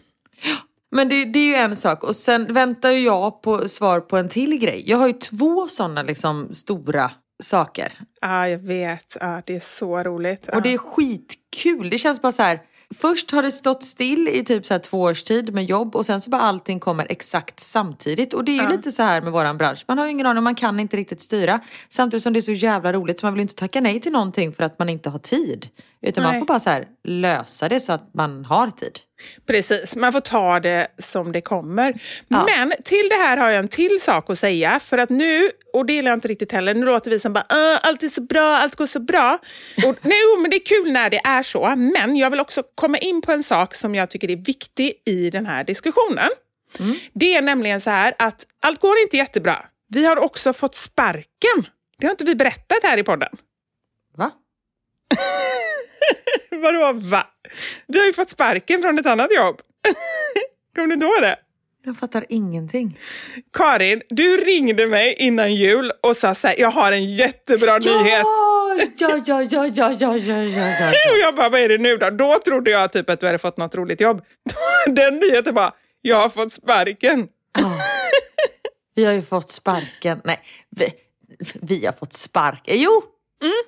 Men 0.93 1.09
det, 1.09 1.25
det 1.25 1.39
är 1.39 1.47
ju 1.47 1.55
en 1.55 1.77
sak 1.77 2.05
och 2.05 2.17
sen 2.17 2.53
väntar 2.55 2.91
jag 2.91 3.43
på 3.43 3.69
svar 3.69 4.01
på 4.01 4.17
en 4.17 4.29
till 4.29 4.59
grej. 4.59 4.83
Jag 4.87 4.99
har 4.99 5.07
ju 5.07 5.13
två 5.13 5.67
sådana 5.67 6.03
liksom 6.03 6.49
stora 6.55 7.11
saker. 7.43 7.93
Ja, 8.21 8.49
jag 8.49 8.59
vet. 8.59 9.17
Ja, 9.21 9.43
det 9.47 9.57
är 9.57 9.61
så 9.61 10.03
roligt. 10.03 10.45
Ja. 10.47 10.57
Och 10.57 10.63
det 10.63 10.75
är 10.75 10.79
skitkul. 10.79 11.91
Det 11.91 11.99
känns 11.99 12.23
bara 12.23 12.33
så 12.33 12.43
här. 12.43 12.59
Först 12.99 13.31
har 13.31 13.43
det 13.43 13.53
stått 13.53 13.83
still 13.83 14.29
i 14.29 14.45
typ 14.45 14.67
så 14.67 14.79
två 14.79 15.01
års 15.03 15.23
tid 15.23 15.55
med 15.55 15.65
jobb 15.65 15.97
och 15.97 16.07
sen 16.07 16.21
så 16.21 16.31
bara 16.31 16.43
allting 16.43 16.81
kommer 16.81 17.07
exakt 17.09 17.61
samtidigt. 17.61 18.35
Och 18.35 18.45
det 18.45 18.53
är 18.53 18.57
ju 18.57 18.63
Ja. 18.63 18.69
lite 18.69 18.93
så 18.93 19.03
här 19.03 19.21
med 19.21 19.33
våran 19.33 19.59
bransch. 19.59 19.85
Man 19.89 19.99
har 19.99 20.05
ju 20.07 20.11
ingen 20.13 20.27
aning, 20.27 20.43
man 20.43 20.55
kan 20.55 20.81
inte 20.81 20.97
riktigt 20.97 21.21
styra. 21.21 21.61
Samtidigt 21.89 22.23
som 22.23 22.33
det 22.33 22.39
är 22.39 22.41
så 22.41 22.53
jävla 22.53 22.93
roligt 22.93 23.21
så 23.21 23.27
man 23.27 23.35
vill 23.35 23.41
inte 23.41 23.55
tacka 23.55 23.81
nej 23.81 24.01
till 24.01 24.13
någonting 24.13 24.53
för 24.53 24.65
att 24.65 24.79
man 24.79 24.89
inte 24.89 25.11
har 25.11 25.19
tid. 25.19 25.69
Utan 26.07 26.25
man 26.25 26.33
Nej. 26.33 26.41
får 26.41 26.47
bara 26.47 26.61
så 26.61 26.71
här 26.71 26.87
lösa 27.05 27.69
det 27.69 27.81
så 27.81 27.93
att 27.93 28.15
man 28.15 28.45
har 28.45 28.71
tid. 28.71 28.99
Precis, 29.47 29.97
man 29.97 30.13
får 30.13 30.21
ta 30.21 30.61
det 30.61 30.89
som 30.99 31.33
det 31.33 31.41
kommer. 31.41 32.01
Ja. 32.29 32.47
Men 32.57 32.73
till 32.85 33.09
det 33.11 33.15
här 33.15 33.37
har 33.37 33.51
jag 33.51 33.59
en 33.59 33.69
till 33.69 34.01
sak 34.01 34.31
att 34.31 34.39
säga. 34.39 34.81
För 34.81 34.99
att 34.99 35.11
nu, 35.11 35.51
och 35.73 35.87
det 35.87 35.93
gillar 35.93 36.11
jag 36.11 36.17
inte 36.17 36.29
riktigt 36.29 36.53
heller, 36.53 36.75
nu 36.75 36.87
låter 36.87 37.11
vi 37.11 37.19
som 37.19 37.33
bara 37.33 37.45
"Åh, 37.51 37.79
allt 37.83 38.03
är 38.03 38.09
så 38.09 38.21
bra, 38.21 38.57
allt 38.57 38.77
går 38.77 38.87
så 38.87 39.01
bra. 39.01 39.39
Och, 39.87 39.97
nej, 40.03 40.19
men 40.41 40.51
det 40.51 40.57
är 40.57 40.67
kul 40.67 40.93
när 40.93 41.11
det 41.11 41.21
är 41.25 41.43
så. 41.43 41.75
Men 41.77 42.17
jag 42.17 42.31
vill 42.31 42.41
också 42.41 42.63
komma 42.75 42.99
in 42.99 43.23
på 43.23 43.33
en 43.33 43.43
sak 43.43 43.75
som 43.75 43.95
jag 43.95 44.11
tycker 44.11 44.31
är 44.31 44.37
viktig 44.37 44.93
i 45.07 45.31
den 45.31 45.47
här 45.47 45.65
diskussionen. 45.65 46.31
Det 47.13 47.35
är 47.35 47.43
nämligen 47.43 47.81
så 47.81 47.91
här 47.91 48.15
att 48.19 48.47
allt 48.63 48.81
går 48.81 48.99
inte 48.99 49.17
jättebra. 49.17 49.65
Vi 49.89 50.05
har 50.07 50.17
också 50.17 50.53
fått 50.53 50.75
sparken. 50.75 51.67
Det 51.99 52.07
har 52.07 52.11
inte 52.11 52.25
vi 52.25 52.35
berättat 52.35 52.79
här 52.83 52.99
i 52.99 53.03
podden. 53.03 53.29
Va? 54.17 54.31
Vadå 56.51 56.93
va? 56.93 57.27
Vi 57.87 57.99
har 57.99 58.07
ju 58.07 58.13
fått 58.13 58.31
sparken 58.31 58.83
från 58.83 58.99
ett 58.99 59.07
annat 59.07 59.35
jobb. 59.37 59.61
Kommer 60.77 60.97
du 60.97 61.07
ihåg 61.07 61.23
det? 61.23 61.37
Jag 61.87 61.97
fattar 61.97 62.25
ingenting. 62.29 63.01
Karin, 63.53 64.03
du 64.09 64.37
ringde 64.37 64.87
mig 64.87 65.15
innan 65.19 65.55
jul 65.55 65.93
och 66.03 66.17
sa 66.17 66.35
så 66.35 66.47
här, 66.47 66.55
jag 66.59 66.71
har 66.71 66.93
en 66.93 67.15
jättebra 67.15 67.79
nyhet. 67.79 68.23
Ja, 68.23 68.77
ja, 68.99 69.21
ja, 69.27 69.43
ja, 69.51 69.67
ja, 69.75 69.93
ja, 69.99 70.17
ja, 70.17 70.43
ja, 70.43 70.89
Och 71.11 71.17
ja. 71.17 71.17
jag 71.21 71.35
bara, 71.35 71.49
vad 71.49 71.61
är 71.61 71.69
det 71.69 71.79
nu 71.79 71.97
då? 71.97 72.11
Då 72.11 72.39
trodde 72.45 72.71
jag 72.71 72.93
typ 72.93 73.11
att 73.11 73.21
du 73.21 73.27
hade 73.27 73.39
fått 73.39 73.57
något 73.57 73.75
roligt 73.75 74.01
jobb. 74.01 74.25
Den 74.87 75.19
nyheten 75.19 75.55
var, 75.55 75.73
jag 76.03 76.17
har 76.17 76.29
fått 76.29 76.53
sparken. 76.53 77.29
Vi 78.95 79.05
har 79.05 79.13
ju 79.13 79.23
fått 79.23 79.51
sparken. 79.51 80.21
Nej, 80.25 80.41
vi, 80.71 80.93
vi 81.55 81.87
har 81.87 81.93
fått 81.93 82.13
sparken. 82.13 82.81
Jo, 82.81 83.03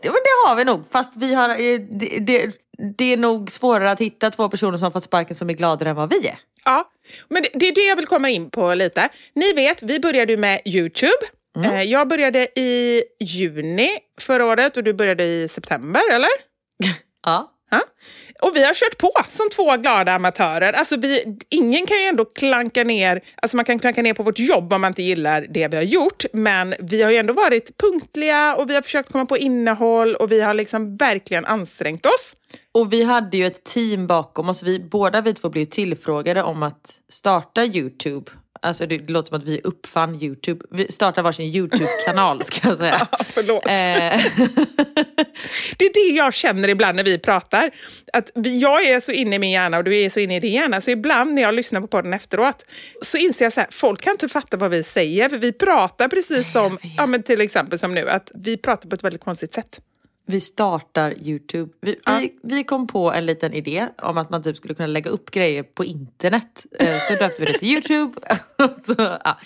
det, 0.02 0.08
men 0.08 0.12
det 0.12 0.48
har 0.48 0.56
vi 0.56 0.64
nog. 0.64 0.90
Fast 0.90 1.16
vi 1.16 1.34
har, 1.34 1.48
eh, 1.48 1.80
det, 1.90 2.18
det, 2.20 2.50
det 2.96 3.12
är 3.12 3.16
nog 3.16 3.50
svårare 3.50 3.90
att 3.90 4.00
hitta 4.00 4.30
två 4.30 4.48
personer 4.48 4.78
som 4.78 4.84
har 4.84 4.90
fått 4.90 5.02
sparken 5.02 5.36
som 5.36 5.50
är 5.50 5.54
gladare 5.54 5.90
än 5.90 5.96
vad 5.96 6.10
vi 6.10 6.28
är. 6.28 6.38
Ja, 6.64 6.90
men 7.28 7.42
det, 7.42 7.48
det 7.54 7.68
är 7.68 7.74
det 7.74 7.84
jag 7.86 7.96
vill 7.96 8.06
komma 8.06 8.28
in 8.30 8.50
på 8.50 8.74
lite. 8.74 9.08
Ni 9.34 9.52
vet, 9.52 9.82
vi 9.82 10.00
började 10.00 10.36
med 10.36 10.60
Youtube. 10.64 11.26
Eh, 11.64 11.82
Jag 11.82 12.08
började 12.08 12.48
i 12.60 13.02
juni 13.20 13.98
förra 14.20 14.44
året 14.46 14.76
och 14.76 14.84
du 14.84 14.92
började 14.92 15.24
i 15.24 15.48
september, 15.48 16.02
eller? 16.12 16.28
Ja. 17.26 17.52
Ja. 17.70 17.80
Och 18.42 18.56
vi 18.56 18.64
har 18.64 18.74
kört 18.74 18.98
på 18.98 19.12
som 19.28 19.50
två 19.50 19.76
glada 19.76 20.12
amatörer. 20.12 20.72
Alltså 20.72 20.96
vi, 20.96 21.38
ingen 21.48 21.86
kan 21.86 21.96
ju 21.96 22.04
ändå 22.04 22.24
klanka 22.24 22.84
ner, 22.84 23.24
alltså 23.42 23.56
man 23.56 23.64
kan 23.64 23.78
klanka 23.78 24.02
ner 24.02 24.14
på 24.14 24.22
vårt 24.22 24.38
jobb 24.38 24.72
om 24.72 24.80
man 24.80 24.90
inte 24.90 25.02
gillar 25.02 25.46
det 25.50 25.68
vi 25.68 25.76
har 25.76 25.82
gjort. 25.82 26.24
Men 26.32 26.74
vi 26.78 27.02
har 27.02 27.10
ju 27.10 27.16
ändå 27.16 27.32
varit 27.32 27.78
punktliga 27.78 28.54
och 28.54 28.70
vi 28.70 28.74
har 28.74 28.82
försökt 28.82 29.12
komma 29.12 29.26
på 29.26 29.38
innehåll 29.38 30.14
och 30.14 30.32
vi 30.32 30.40
har 30.40 30.54
liksom 30.54 30.96
verkligen 30.96 31.44
ansträngt 31.44 32.06
oss. 32.06 32.36
Och 32.72 32.92
vi 32.92 33.04
hade 33.04 33.36
ju 33.36 33.46
ett 33.46 33.64
team 33.64 34.06
bakom 34.06 34.48
oss. 34.48 34.62
Vi, 34.62 34.80
båda 34.80 35.20
vi 35.20 35.34
två 35.34 35.48
blev 35.48 35.64
tillfrågade 35.64 36.42
om 36.42 36.62
att 36.62 37.02
starta 37.08 37.64
Youtube. 37.64 38.32
Alltså 38.66 38.86
det 38.86 39.10
låter 39.10 39.28
som 39.28 39.38
att 39.38 39.44
vi 39.44 39.60
uppfann 39.64 40.22
Youtube. 40.22 40.64
Vi 40.70 40.92
startade 40.92 41.22
varsin 41.22 41.46
Youtube-kanal 41.46 42.44
ska 42.44 42.68
jag 42.68 42.76
säga. 42.76 43.08
Ja, 43.10 43.18
förlåt. 43.28 43.66
Eh, 43.66 43.72
Det 45.78 45.84
är 45.84 45.94
det 45.94 46.16
jag 46.16 46.34
känner 46.34 46.68
ibland 46.68 46.96
när 46.96 47.04
vi 47.04 47.18
pratar. 47.18 47.70
Att 48.12 48.30
jag 48.34 48.84
är 48.84 49.00
så 49.00 49.12
inne 49.12 49.36
i 49.36 49.38
min 49.38 49.50
hjärna 49.50 49.78
och 49.78 49.84
du 49.84 49.96
är 49.96 50.10
så 50.10 50.20
inne 50.20 50.36
i 50.36 50.40
din 50.40 50.52
hjärna. 50.52 50.80
Så 50.80 50.90
ibland 50.90 51.34
när 51.34 51.42
jag 51.42 51.54
lyssnar 51.54 51.80
på 51.80 51.86
podden 51.86 52.14
efteråt 52.14 52.64
så 53.02 53.18
inser 53.18 53.44
jag 53.44 53.52
så 53.52 53.60
här, 53.60 53.68
folk 53.72 54.00
kan 54.00 54.10
inte 54.10 54.28
fatta 54.28 54.56
vad 54.56 54.70
vi 54.70 54.82
säger. 54.82 55.28
För 55.28 55.38
vi 55.38 55.52
pratar 55.52 56.08
precis 56.08 56.52
som, 56.52 56.78
ja, 56.96 57.06
men 57.06 57.22
till 57.22 57.40
exempel 57.40 57.78
som 57.78 57.94
nu, 57.94 58.10
att 58.10 58.30
vi 58.34 58.56
pratar 58.56 58.88
på 58.88 58.94
ett 58.94 59.04
väldigt 59.04 59.24
konstigt 59.24 59.54
sätt. 59.54 59.80
Vi 60.26 60.40
startar 60.40 61.14
Youtube. 61.22 61.72
Vi, 61.80 62.00
Ja. 62.04 62.18
vi, 62.20 62.38
vi 62.42 62.64
kom 62.64 62.86
på 62.86 63.12
en 63.12 63.26
liten 63.26 63.52
idé 63.54 63.88
om 64.02 64.18
att 64.18 64.30
man 64.30 64.42
typ 64.42 64.56
skulle 64.56 64.74
kunna 64.74 64.86
lägga 64.86 65.10
upp 65.10 65.30
grejer 65.30 65.62
på 65.62 65.84
internet. 65.84 66.66
Eh, 66.78 66.98
Så 67.00 67.12
döpte 67.14 67.42
vi 67.44 67.52
det 67.52 67.58
till 67.58 67.68
Youtube. 67.68 68.20
så, 68.86 69.18
ja. 69.24 69.38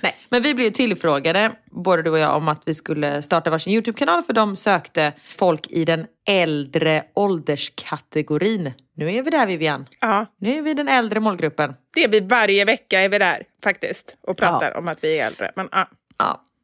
Nej, 0.00 0.14
men 0.28 0.42
vi 0.42 0.54
blev 0.54 0.70
tillfrågade, 0.70 1.52
både 1.70 2.02
du 2.02 2.10
och 2.10 2.18
jag, 2.18 2.36
om 2.36 2.48
att 2.48 2.62
vi 2.66 2.74
skulle 2.74 3.22
starta 3.22 3.50
varsin 3.50 3.72
Youtube-kanal 3.72 4.22
för 4.22 4.32
de 4.32 4.56
sökte 4.56 5.12
folk 5.38 5.66
i 5.70 5.84
den 5.84 6.06
äldre 6.28 7.02
ålderskategorin. 7.14 8.72
Nu 8.96 9.12
är 9.14 9.22
vi 9.22 9.30
där 9.30 9.46
Vivian. 9.46 9.86
Ja, 10.00 10.26
Nu 10.38 10.58
är 10.58 10.62
vi 10.62 10.74
den 10.74 10.88
äldre 10.88 11.20
målgruppen. 11.20 11.74
det 11.94 12.04
är 12.04 12.08
vi 12.08 12.20
varje 12.20 12.64
vecka 12.64 13.00
är 13.00 13.08
vi 13.08 13.18
där 13.18 13.42
faktiskt 13.64 14.16
och 14.20 14.36
pratar 14.36 14.76
om 14.76 14.88
att 14.88 15.04
vi 15.04 15.18
är 15.18 15.26
äldre. 15.26 15.52
Men, 15.56 15.68
ja. 15.72 15.88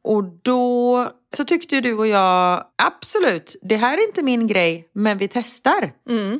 Och 0.05 0.23
då 0.23 1.11
så 1.35 1.45
tyckte 1.45 1.75
ju 1.75 1.81
du 1.81 1.93
och 1.93 2.07
jag 2.07 2.65
absolut, 2.75 3.55
det 3.61 3.75
här 3.75 3.97
är 3.97 4.07
inte 4.07 4.23
min 4.23 4.47
grej, 4.47 4.89
men 4.93 5.17
vi 5.17 5.27
testar. 5.27 5.93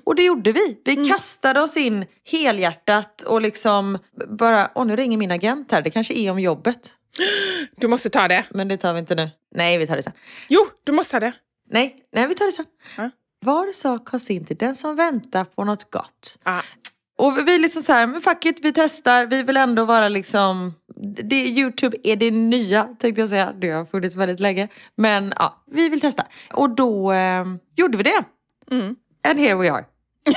Och 0.03 0.15
det 0.15 0.23
gjorde 0.23 0.51
vi. 0.51 0.81
Vi 0.85 0.95
kastade 0.95 1.61
oss 1.61 1.77
in 1.77 2.05
helhjärtat 2.31 3.21
och 3.21 3.41
liksom 3.41 3.97
bara, 4.27 4.71
åh 4.75 4.85
nu 4.85 4.95
ringer 4.95 5.17
min 5.17 5.31
agent 5.31 5.71
här, 5.71 5.81
det 5.81 5.89
kanske 5.89 6.13
är 6.13 6.31
om 6.31 6.39
jobbet. 6.39 6.91
Du 7.77 7.87
måste 7.87 8.09
ta 8.09 8.27
det. 8.27 8.45
Men 8.49 8.67
det 8.67 8.77
tar 8.77 8.93
vi 8.93 8.99
inte 8.99 9.15
nu. 9.15 9.29
Nej, 9.55 9.77
vi 9.77 9.87
tar 9.87 9.95
det 9.95 10.03
sen. 10.03 10.13
Jo, 10.47 10.67
du 10.83 10.91
måste 10.91 11.11
ta 11.11 11.19
det. 11.19 11.33
Nej, 11.69 11.95
nej 12.13 12.27
vi 12.27 12.35
tar 12.35 12.45
det 12.45 12.51
sen. 12.51 12.65
Ja. 12.97 13.09
Var 13.45 13.71
sak 13.71 14.09
har 14.09 14.19
sin 14.19 14.45
tid, 14.45 14.57
den 14.57 14.75
som 14.75 14.95
väntar 14.95 15.43
på 15.43 15.63
något 15.63 15.91
gott. 15.91 16.39
Ja. 16.43 16.61
Och 17.17 17.37
vi- 17.47 17.55
är 17.55 17.59
liksom 17.59 17.81
så 17.81 17.93
här, 17.93 18.07
men 18.07 18.21
fuck 18.21 18.45
it, 18.45 18.59
vi 18.63 18.71
testar. 18.73 19.25
Vi 19.25 19.43
vill 19.43 19.57
ändå 19.57 19.85
vara 19.85 20.09
liksom, 20.09 20.73
det, 21.23 21.35
Youtube 21.35 21.97
är 22.03 22.15
det 22.15 22.31
nya 22.31 22.83
tänkte 22.99 23.21
jag 23.21 23.29
säga. 23.29 23.53
Det 23.61 23.69
har 23.71 23.85
funnits 23.85 24.15
väldigt 24.15 24.39
länge. 24.39 24.67
Men 24.97 25.33
ja, 25.39 25.63
vi 25.71 25.89
vill 25.89 26.01
testa. 26.01 26.25
Och 26.53 26.69
då 26.75 27.11
eh, 27.13 27.45
gjorde 27.75 27.97
vi 27.97 28.03
det. 28.03 28.23
Mm. 28.71 28.95
And 29.27 29.39
here 29.39 29.55
we 29.55 29.71
are. 29.71 29.85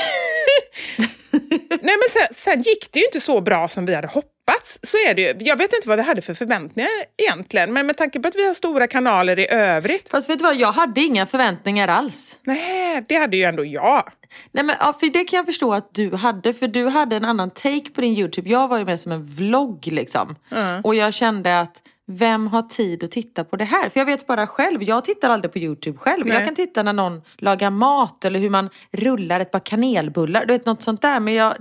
Nej, 1.82 1.97
men 1.97 2.08
sen, 2.11 2.26
sen 2.35 2.62
gick 2.62 2.92
det 2.92 2.99
ju 2.99 3.04
inte 3.06 3.20
så 3.20 3.40
bra 3.40 3.68
som 3.68 3.87
vi 3.87 3.94
hade 3.94 4.06
hoppats 4.08 4.32
tappats, 4.49 4.78
så 4.83 4.97
är 4.97 5.14
det 5.14 5.23
ju. 5.23 5.35
Jag 5.38 5.57
vet 5.57 5.73
inte 5.73 5.88
vad 5.88 5.99
vi 5.99 6.05
hade 6.05 6.23
för 6.23 6.35
förväntningar 6.35 6.90
egentligen, 7.17 7.73
men 7.73 7.87
med 7.87 7.97
tanke 7.97 8.21
på 8.21 8.28
att 8.28 8.37
vi 8.37 8.47
har 8.47 8.55
stora 8.55 8.87
kanaler 8.87 9.38
i 9.38 9.49
övrigt. 9.50 10.09
Fast 10.09 10.31
vet 10.31 10.38
du 10.38 10.45
vad, 10.45 10.57
jag 10.57 10.73
hade 10.73 11.00
inga 11.00 11.26
förväntningar 11.26 11.88
alls. 11.88 12.40
Nej, 12.45 13.05
det 13.09 13.14
hade 13.14 13.37
ju 13.37 13.43
ändå 13.43 13.64
jag. 13.64 14.12
Nej 14.52 14.64
men 14.64 14.76
ja, 14.81 14.93
för 15.00 15.07
det 15.07 15.25
kan 15.25 15.37
jag 15.37 15.47
förstå 15.47 15.75
att 15.75 15.95
du 15.95 16.14
hade, 16.14 16.55
för 16.55 16.69
du 16.69 16.88
hade 16.88 17.17
en 17.17 17.25
annan 17.25 17.50
take 17.50 17.90
på 17.95 18.00
din 18.00 18.12
YouTube. 18.12 18.50
Jag 18.50 18.69
var 18.69 18.78
ju 18.78 18.85
med 18.85 19.00
som 19.00 19.12
en 19.12 19.25
vlogg 19.25 19.87
liksom. 19.87 20.37
Och 20.85 20.95
jag 20.95 21.14
kände 21.14 21.61
att 21.61 21.83
vem 22.10 22.46
har 22.46 22.62
tid 22.62 23.04
att 23.04 23.10
titta 23.10 23.44
på 23.44 23.56
det 23.56 23.64
här? 23.64 23.88
För 23.88 24.00
jag 24.00 24.06
vet 24.06 24.26
bara 24.26 24.46
själv, 24.46 24.82
jag 24.82 25.04
tittar 25.04 25.30
aldrig 25.30 25.52
på 25.52 25.58
YouTube 25.58 25.98
själv. 25.98 26.26
Nej. 26.26 26.34
Jag 26.34 26.44
kan 26.44 26.54
titta 26.54 26.82
när 26.82 26.92
någon 26.92 27.22
lagar 27.36 27.70
mat 27.70 28.24
eller 28.24 28.40
hur 28.40 28.50
man 28.50 28.70
rullar 28.92 29.40
ett 29.40 29.50
par 29.50 29.60
kanelbullar. 29.60 30.46
Du 30.46 30.52
vet 30.52 30.66
något 30.66 30.82
sånt 30.82 31.02
där. 31.02 31.20
Men 31.20 31.34
jag, 31.34 31.54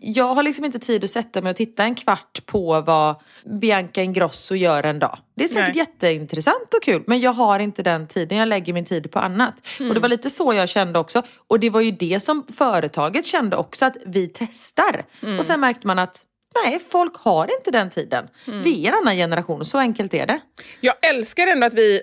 jag 0.00 0.34
har 0.34 0.42
liksom 0.42 0.64
inte 0.64 0.78
tid 0.78 1.04
att 1.04 1.10
sätta 1.10 1.42
mig 1.42 1.50
och 1.50 1.56
titta 1.56 1.84
en 1.84 1.94
kvart 1.94 2.46
på 2.46 2.80
vad 2.80 3.16
Bianca 3.60 4.02
Ingrosso 4.02 4.54
gör 4.54 4.82
en 4.82 4.98
dag. 4.98 5.18
Det 5.34 5.44
är 5.44 5.48
säkert 5.48 5.74
Nej. 5.74 5.78
jätteintressant 5.78 6.74
och 6.76 6.82
kul 6.82 7.02
men 7.06 7.20
jag 7.20 7.32
har 7.32 7.58
inte 7.58 7.82
den 7.82 8.06
tiden. 8.06 8.38
Jag 8.38 8.48
lägger 8.48 8.72
min 8.72 8.84
tid 8.84 9.10
på 9.10 9.18
annat. 9.18 9.54
Och 9.80 9.94
det 9.94 10.00
var 10.00 10.08
lite 10.08 10.30
så 10.30 10.54
jag 10.54 10.68
kände 10.68 10.98
också. 10.98 11.22
Och 11.48 11.60
det 11.60 11.70
var 11.70 11.80
ju 11.80 11.90
det 11.90 12.20
som 12.20 12.46
företaget 12.56 13.26
kände 13.26 13.56
också 13.56 13.84
att 13.84 13.96
vi 14.06 14.30
testar. 14.34 15.04
Och 15.38 15.44
sen 15.44 15.60
märkte 15.60 15.86
man 15.86 15.98
att 15.98 16.24
nej, 16.64 16.80
folk 16.90 17.16
har 17.16 17.58
inte 17.58 17.70
den 17.70 17.90
tiden. 17.90 18.28
Vi 18.64 18.86
är 18.86 18.88
en 18.88 18.94
annan 18.94 19.16
generation, 19.16 19.64
så 19.64 19.78
enkelt 19.78 20.14
är 20.14 20.26
det. 20.26 20.40
Jag 20.80 20.94
älskar 21.02 21.46
ändå 21.46 21.66
att 21.66 21.74
vi... 21.74 22.00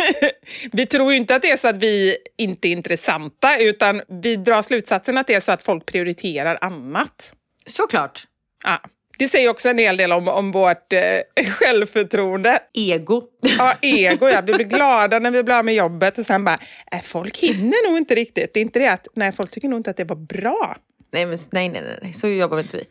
vi 0.72 0.86
tror 0.86 1.12
ju 1.12 1.18
inte 1.18 1.34
att 1.34 1.42
det 1.42 1.50
är 1.50 1.56
så 1.56 1.68
att 1.68 1.76
vi 1.76 2.16
inte 2.38 2.68
är 2.68 2.72
intressanta, 2.72 3.58
utan 3.58 4.02
vi 4.08 4.36
drar 4.36 4.62
slutsatsen 4.62 5.18
att 5.18 5.26
det 5.26 5.34
är 5.34 5.40
så 5.40 5.52
att 5.52 5.62
folk 5.62 5.86
prioriterar 5.86 6.58
annat. 6.60 7.32
Såklart. 7.66 8.24
Ja. 8.64 8.80
Det 9.18 9.28
säger 9.28 9.48
också 9.48 9.68
en 9.68 9.78
hel 9.78 9.96
del 9.96 10.12
om, 10.12 10.28
om 10.28 10.52
vårt 10.52 10.92
eh, 10.92 11.46
självförtroende. 11.50 12.58
Ego. 12.74 13.22
Ja, 13.58 13.74
ego 13.82 14.28
ja. 14.28 14.40
Vi 14.40 14.54
blir 14.54 14.66
glada 14.66 15.18
när 15.18 15.30
vi 15.30 15.42
blir 15.42 15.54
av 15.54 15.64
med 15.64 15.74
jobbet 15.74 16.18
och 16.18 16.26
sen 16.26 16.44
bara, 16.44 16.58
äh, 16.92 17.02
folk 17.02 17.38
hinner 17.38 17.88
nog 17.88 17.98
inte 17.98 18.14
riktigt. 18.14 18.54
Det 18.54 18.60
är 18.60 18.62
inte 18.62 18.78
det 18.78 18.88
att, 18.88 19.08
nej, 19.14 19.32
folk 19.32 19.50
tycker 19.50 19.68
nog 19.68 19.78
inte 19.78 19.90
att 19.90 19.96
det 19.96 20.04
var 20.04 20.16
bra. 20.16 20.76
nej, 21.12 21.26
men, 21.26 21.38
nej, 21.50 21.68
nej, 21.68 21.98
nej, 22.02 22.12
så 22.12 22.28
jobbar 22.28 22.58
inte 22.58 22.76
vi. 22.76 22.84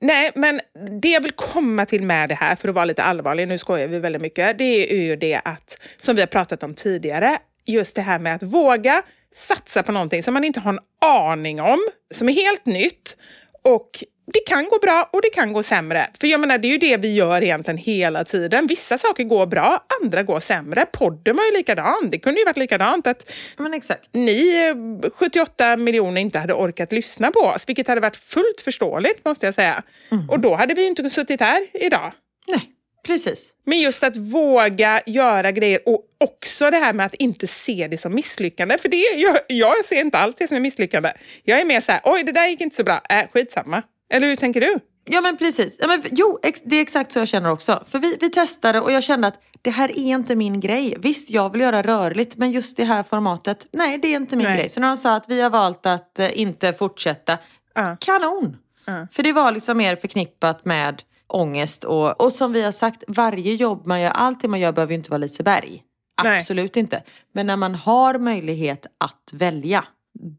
Nej, 0.00 0.30
men 0.34 0.60
det 1.00 1.08
jag 1.08 1.20
vill 1.20 1.32
komma 1.32 1.86
till 1.86 2.02
med 2.02 2.28
det 2.28 2.34
här, 2.34 2.56
för 2.56 2.68
att 2.68 2.74
vara 2.74 2.84
lite 2.84 3.02
allvarlig, 3.02 3.48
nu 3.48 3.58
skojar 3.58 3.86
vi 3.86 3.98
väldigt 3.98 4.22
mycket, 4.22 4.58
det 4.58 4.92
är 4.92 5.00
ju 5.00 5.16
det 5.16 5.40
att, 5.44 5.78
som 5.96 6.16
vi 6.16 6.22
har 6.22 6.26
pratat 6.26 6.62
om 6.62 6.74
tidigare, 6.74 7.38
just 7.64 7.94
det 7.94 8.02
här 8.02 8.18
med 8.18 8.34
att 8.34 8.42
våga 8.42 9.02
satsa 9.34 9.82
på 9.82 9.92
någonting 9.92 10.22
som 10.22 10.34
man 10.34 10.44
inte 10.44 10.60
har 10.60 10.72
en 10.72 10.78
aning 11.00 11.60
om, 11.60 11.78
som 12.14 12.28
är 12.28 12.32
helt 12.32 12.66
nytt 12.66 13.16
och 13.62 14.04
det 14.32 14.40
kan 14.46 14.68
gå 14.68 14.78
bra 14.78 15.08
och 15.12 15.22
det 15.22 15.30
kan 15.30 15.52
gå 15.52 15.62
sämre. 15.62 16.10
För 16.20 16.26
jag 16.26 16.40
menar, 16.40 16.58
det 16.58 16.68
är 16.68 16.72
ju 16.72 16.78
det 16.78 16.96
vi 16.96 17.14
gör 17.14 17.42
egentligen 17.42 17.78
hela 17.78 18.24
tiden. 18.24 18.66
Vissa 18.66 18.98
saker 18.98 19.24
går 19.24 19.46
bra, 19.46 19.84
andra 20.02 20.22
går 20.22 20.40
sämre. 20.40 20.86
Podden 20.92 21.36
var 21.36 21.44
ju 21.44 21.52
likadan. 21.52 22.10
Det 22.10 22.18
kunde 22.18 22.40
ju 22.40 22.44
varit 22.44 22.56
likadant 22.56 23.06
att 23.06 23.32
Men 23.56 23.74
exakt. 23.74 24.08
ni 24.12 24.66
eh, 25.02 25.10
78 25.10 25.76
miljoner 25.76 26.20
inte 26.20 26.38
hade 26.38 26.54
orkat 26.54 26.92
lyssna 26.92 27.30
på 27.30 27.40
oss, 27.40 27.68
vilket 27.68 27.88
hade 27.88 28.00
varit 28.00 28.16
fullt 28.16 28.60
förståeligt 28.64 29.24
måste 29.24 29.46
jag 29.46 29.54
säga. 29.54 29.82
Och 30.28 30.40
då 30.40 30.54
hade 30.54 30.74
vi 30.74 30.82
ju 30.82 30.88
inte 30.88 31.10
suttit 31.10 31.40
här 31.40 31.66
idag. 31.74 32.12
Nej, 32.48 32.70
precis. 33.06 33.52
Men 33.66 33.80
just 33.80 34.02
att 34.02 34.16
våga 34.16 35.00
göra 35.06 35.52
grejer 35.52 35.80
och 35.88 36.04
också 36.20 36.70
det 36.70 36.76
här 36.76 36.92
med 36.92 37.06
att 37.06 37.14
inte 37.14 37.46
se 37.46 37.88
det 37.90 37.98
som 37.98 38.14
misslyckande. 38.14 38.78
För 38.78 38.88
det, 38.88 38.96
jag, 38.96 39.38
jag 39.48 39.84
ser 39.84 40.00
inte 40.00 40.18
allt 40.18 40.36
det 40.36 40.48
som 40.48 40.56
är 40.56 40.60
misslyckande. 40.60 41.12
Jag 41.44 41.60
är 41.60 41.64
mer 41.64 41.80
så 41.80 41.92
här, 41.92 42.00
oj 42.04 42.22
det 42.22 42.32
där 42.32 42.46
gick 42.46 42.60
inte 42.60 42.76
så 42.76 42.84
bra, 42.84 43.00
äh, 43.08 43.28
skitsamma. 43.32 43.82
Eller 44.14 44.26
hur 44.26 44.36
tänker 44.36 44.60
du? 44.60 44.78
Ja 45.04 45.20
men 45.20 45.36
precis. 45.36 45.76
Ja, 45.80 45.86
men, 45.86 46.02
jo, 46.10 46.38
ex, 46.42 46.60
det 46.64 46.76
är 46.76 46.82
exakt 46.82 47.12
så 47.12 47.18
jag 47.18 47.28
känner 47.28 47.50
också. 47.50 47.82
För 47.86 47.98
vi, 47.98 48.16
vi 48.20 48.30
testade 48.30 48.80
och 48.80 48.92
jag 48.92 49.02
kände 49.02 49.26
att 49.26 49.40
det 49.62 49.70
här 49.70 49.88
är 49.88 50.14
inte 50.14 50.36
min 50.36 50.60
grej. 50.60 50.96
Visst, 50.98 51.30
jag 51.30 51.52
vill 51.52 51.60
göra 51.60 51.82
rörligt 51.82 52.36
men 52.36 52.50
just 52.50 52.76
det 52.76 52.84
här 52.84 53.02
formatet, 53.02 53.66
nej 53.72 53.98
det 53.98 54.08
är 54.08 54.16
inte 54.16 54.36
min 54.36 54.46
Nej. 54.46 54.56
grej. 54.58 54.68
Så 54.68 54.80
när 54.80 54.88
de 54.88 54.96
sa 54.96 55.14
att 55.16 55.28
vi 55.28 55.40
har 55.40 55.50
valt 55.50 55.86
att 55.86 56.18
eh, 56.18 56.38
inte 56.40 56.72
fortsätta, 56.72 57.38
Ja. 57.74 57.96
kanon! 58.00 58.56
Ja. 58.84 59.06
För 59.12 59.22
det 59.22 59.32
var 59.32 59.52
liksom 59.52 59.76
mer 59.76 59.96
förknippat 59.96 60.64
med 60.64 61.02
ångest 61.26 61.84
och, 61.84 62.20
och 62.20 62.32
som 62.32 62.52
vi 62.52 62.62
har 62.62 62.72
sagt, 62.72 63.04
varje 63.08 63.54
jobb 63.54 63.86
man 63.86 64.00
gör, 64.00 64.10
allting 64.10 64.50
man 64.50 64.60
gör 64.60 64.72
behöver 64.72 64.92
ju 64.92 64.98
inte 64.98 65.10
vara 65.10 65.18
Liseberg. 65.18 65.82
Nej. 66.22 66.36
Absolut 66.36 66.76
inte. 66.76 67.02
Men 67.32 67.46
när 67.46 67.56
man 67.56 67.74
har 67.74 68.18
möjlighet 68.18 68.86
att 68.98 69.30
välja, 69.32 69.84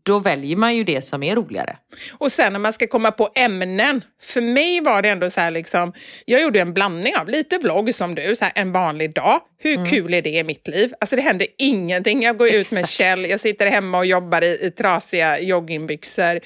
då 0.04 0.20
väljer 0.20 0.56
man 0.56 0.76
ju 0.76 0.84
det 0.84 1.02
som 1.02 1.24
är 1.24 1.36
roligare. 1.36 1.78
Och 2.12 2.32
sen 2.32 2.54
när 2.54 2.60
man 2.60 2.74
ska 2.74 2.88
komma 2.88 3.12
på 3.12 3.30
ämnen. 3.36 4.02
För 4.22 4.42
mig 4.42 4.82
var 4.82 5.02
det 5.02 5.10
ändå 5.10 5.30
så 5.30 5.42
här 5.42 5.52
liksom, 5.52 5.94
jag 6.26 6.42
gjorde 6.42 6.62
en 6.62 6.74
blandning 6.74 7.18
av 7.18 7.30
lite 7.30 7.58
vlogg 7.58 7.96
som 7.96 8.16
du, 8.16 8.36
så 8.36 8.46
här 8.46 8.52
en 8.56 8.72
vanlig 8.72 9.13
dag. 9.13 9.42
Hur 9.60 9.86
kul 9.86 10.13
är 10.13 10.22
det 10.22 10.30
i 10.30 10.43
mitt 10.43 10.67
liv? 10.67 10.93
Alltså 11.02 11.15
det 11.15 11.22
händer 11.22 11.48
ingenting. 11.58 12.22
Jag 12.24 12.38
går 12.38 12.48
ut 12.48 12.54
med 12.54 12.80
Exakt. 12.80 12.89
Kjell, 12.89 13.30
jag 13.30 13.39
sitter 13.39 13.67
hemma 13.67 13.98
och 13.98 14.06
jobbar 14.06 14.41
i, 14.43 14.65
i 14.65 14.72
trasiga 14.72 15.39
joggingbyxor. 15.39 16.39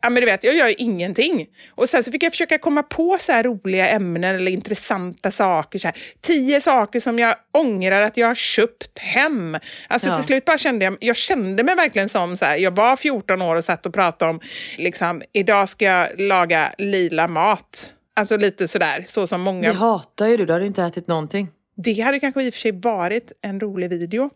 Ja 0.00 0.10
men 0.10 0.14
du 0.14 0.24
vet, 0.26 0.44
jag 0.44 0.54
gör 0.56 0.74
ingenting. 0.78 1.46
Och 1.74 1.88
sen 1.88 2.02
så 2.04 2.12
fick 2.12 2.22
jag 2.22 2.32
försöka 2.32 2.58
komma 2.58 2.82
på 2.82 3.16
så 3.20 3.32
här 3.32 3.42
roliga 3.44 3.88
ämnen 3.88 4.34
eller 4.36 4.50
intressanta 4.50 5.30
saker. 5.30 5.78
Så 5.78 5.86
här. 5.86 5.96
Tio 6.20 6.60
saker 6.60 7.00
som 7.00 7.18
jag 7.18 7.34
ångrar 7.52 8.02
att 8.02 8.16
jag 8.16 8.26
har 8.26 8.34
köpt 8.34 8.98
hem. 8.98 9.56
Alltså 9.88 10.08
Ja. 10.08 10.14
till 10.14 10.24
slut 10.24 10.44
bara 10.44 10.58
kände 10.58 10.84
jag, 10.84 10.96
jag 11.00 11.16
kände 11.16 11.62
mig 11.62 11.74
verkligen 11.74 12.08
som 12.08 12.36
så 12.36 12.44
här, 12.44 12.56
jag 12.56 12.76
var 12.76 12.96
14 12.96 13.42
år 13.42 13.56
och 13.56 13.64
satt 13.64 13.86
och 13.86 13.94
pratade 13.94 14.30
om, 14.30 14.40
liksom, 14.78 15.22
idag 15.32 15.68
ska 15.68 15.84
jag 15.84 16.20
laga 16.20 16.72
lila 16.78 17.28
mat. 17.28 17.94
Alltså 18.16 18.36
lite 18.36 18.68
sådär, 18.68 19.04
så 19.06 19.26
som 19.26 19.40
många... 19.40 19.68
Det 19.72 19.78
hatar 19.78 20.26
ju 20.26 20.36
du, 20.36 20.46
du 20.46 20.52
har 20.52 20.60
ju 20.60 20.66
inte 20.66 20.82
ätit 20.82 21.06
någonting. 21.06 21.48
Det 21.82 22.00
hade 22.00 22.20
kanske 22.20 22.42
i 22.42 22.50
och 22.50 22.54
för 22.54 22.60
sig 22.60 22.72
varit 22.72 23.32
en 23.42 23.60
rolig 23.60 23.90
video. 23.90 24.30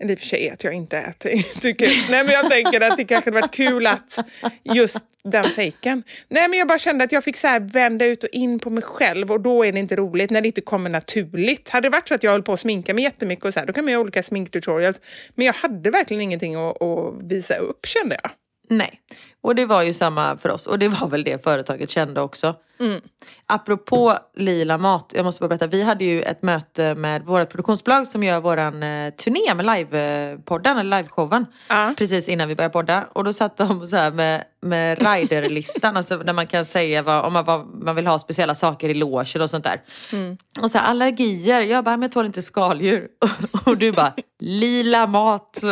Eller 0.00 0.12
i 0.12 0.14
och 0.14 0.18
för 0.18 0.26
sig 0.26 0.50
att 0.50 0.64
jag 0.64 0.74
inte 0.74 0.98
äter. 0.98 1.60
Tycker. 1.60 2.10
Nej 2.10 2.24
men 2.24 2.32
jag 2.32 2.50
tänker 2.50 2.80
att 2.80 2.96
det 2.96 3.04
kanske 3.04 3.30
hade 3.30 3.40
varit 3.40 3.54
kul 3.54 3.86
att 3.86 4.18
just 4.62 5.04
den 5.24 5.44
taken. 5.44 6.02
Nej 6.28 6.48
men 6.48 6.58
jag 6.58 6.68
bara 6.68 6.78
kände 6.78 7.04
att 7.04 7.12
jag 7.12 7.24
fick 7.24 7.36
så 7.36 7.46
här 7.46 7.60
vända 7.60 8.04
ut 8.04 8.24
och 8.24 8.30
in 8.32 8.58
på 8.58 8.70
mig 8.70 8.82
själv 8.82 9.32
och 9.32 9.40
då 9.40 9.66
är 9.66 9.72
det 9.72 9.78
inte 9.78 9.96
roligt 9.96 10.30
när 10.30 10.40
det 10.40 10.46
inte 10.46 10.60
kommer 10.60 10.90
naturligt. 10.90 11.68
Hade 11.68 11.86
det 11.86 11.90
varit 11.90 12.08
så 12.08 12.14
att 12.14 12.22
jag 12.22 12.30
höll 12.30 12.42
på 12.42 12.52
att 12.52 12.60
sminka 12.60 12.94
mig 12.94 13.04
jättemycket 13.04 13.44
och 13.44 13.54
så 13.54 13.60
här, 13.60 13.66
då 13.66 13.72
kan 13.72 13.84
man 13.84 13.92
göra 13.92 14.02
olika 14.02 14.22
sminktutorials. 14.22 15.00
Men 15.34 15.46
jag 15.46 15.54
hade 15.54 15.90
verkligen 15.90 16.20
ingenting 16.20 16.54
att, 16.54 16.82
att 16.82 17.22
visa 17.22 17.56
upp 17.56 17.86
kände 17.86 18.18
jag. 18.22 18.30
Nej, 18.70 19.00
och 19.40 19.54
det 19.54 19.66
var 19.66 19.82
ju 19.82 19.92
samma 19.92 20.36
för 20.36 20.48
oss. 20.48 20.66
Och 20.66 20.78
det 20.78 20.88
var 20.88 21.08
väl 21.08 21.24
det 21.24 21.44
företaget 21.44 21.90
kände 21.90 22.20
också. 22.20 22.54
Mm. 22.80 23.00
Apropå 23.46 24.18
lila 24.36 24.78
mat, 24.78 25.12
jag 25.16 25.24
måste 25.24 25.40
bara 25.40 25.48
berätta. 25.48 25.66
Vi 25.66 25.82
hade 25.82 26.04
ju 26.04 26.22
ett 26.22 26.42
möte 26.42 26.94
med 26.94 27.24
vårt 27.24 27.50
produktionsbolag 27.50 28.06
som 28.06 28.22
gör 28.22 28.40
våran 28.40 28.82
eh, 28.82 29.14
turné 29.14 29.54
med 29.54 29.66
livepodden, 29.66 30.78
eller 30.78 30.96
liveshowen. 30.96 31.46
Ja. 31.68 31.94
Precis 31.96 32.28
innan 32.28 32.48
vi 32.48 32.56
började 32.56 32.72
podda. 32.72 33.08
Och 33.12 33.24
då 33.24 33.32
satt 33.32 33.56
de 33.56 33.86
så 33.86 33.96
här 33.96 34.10
med, 34.10 34.44
med 34.60 34.98
riderlistan, 35.02 35.96
alltså 35.96 36.18
där 36.18 36.32
man 36.32 36.46
kan 36.46 36.66
säga 36.66 37.02
vad, 37.02 37.24
om 37.24 37.32
man, 37.32 37.44
vad 37.44 37.84
man 37.84 37.96
vill 37.96 38.06
ha 38.06 38.18
speciella 38.18 38.54
saker 38.54 38.88
i 38.88 38.94
loger 38.94 39.42
och 39.42 39.50
sånt 39.50 39.64
där. 39.64 39.80
Mm. 40.12 40.36
Och 40.62 40.70
så 40.70 40.78
här, 40.78 40.86
allergier, 40.86 41.60
jag 41.60 41.84
bara, 41.84 41.96
men 41.96 42.02
jag 42.02 42.12
tål 42.12 42.26
inte 42.26 42.42
skaldjur. 42.42 43.08
Och 43.66 43.76
du 43.76 43.92
bara, 43.92 44.12
lila 44.40 45.06
mat. 45.06 45.62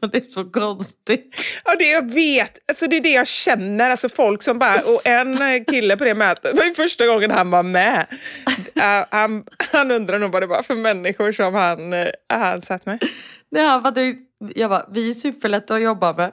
Så 0.00 0.06
det 0.06 0.18
är 0.18 0.30
så 0.30 0.44
konstigt. 0.44 1.34
Ja, 1.64 1.76
det 1.78 1.90
jag 1.90 2.14
vet. 2.14 2.58
Alltså, 2.68 2.86
det 2.86 2.96
är 2.96 3.00
det 3.00 3.12
jag 3.12 3.26
känner. 3.26 3.90
Alltså, 3.90 4.08
folk 4.08 4.42
som 4.42 4.58
bara... 4.58 4.80
Och 4.80 5.06
en 5.06 5.64
kille 5.64 5.96
på 5.96 6.04
det 6.04 6.14
mötet, 6.14 6.42
det 6.42 6.58
var 6.58 6.64
ju 6.64 6.74
första 6.74 7.06
gången 7.06 7.30
han 7.30 7.50
var 7.50 7.62
med. 7.62 8.06
Uh, 8.76 9.06
han, 9.10 9.44
han 9.72 9.90
undrar 9.90 10.18
nog 10.18 10.32
vad 10.32 10.42
det 10.42 10.46
var 10.46 10.62
för 10.62 10.74
människor 10.74 11.32
som 11.32 11.54
han, 11.54 11.92
uh, 11.92 12.06
han 12.28 12.62
satt 12.62 12.86
med. 12.86 13.02
Nej, 13.50 13.66
han 13.66 13.94
jag 14.54 14.70
bara, 14.70 14.86
vi 14.92 15.10
är 15.10 15.14
superlätta 15.14 15.74
att 15.74 15.82
jobba 15.82 16.12
med. 16.12 16.32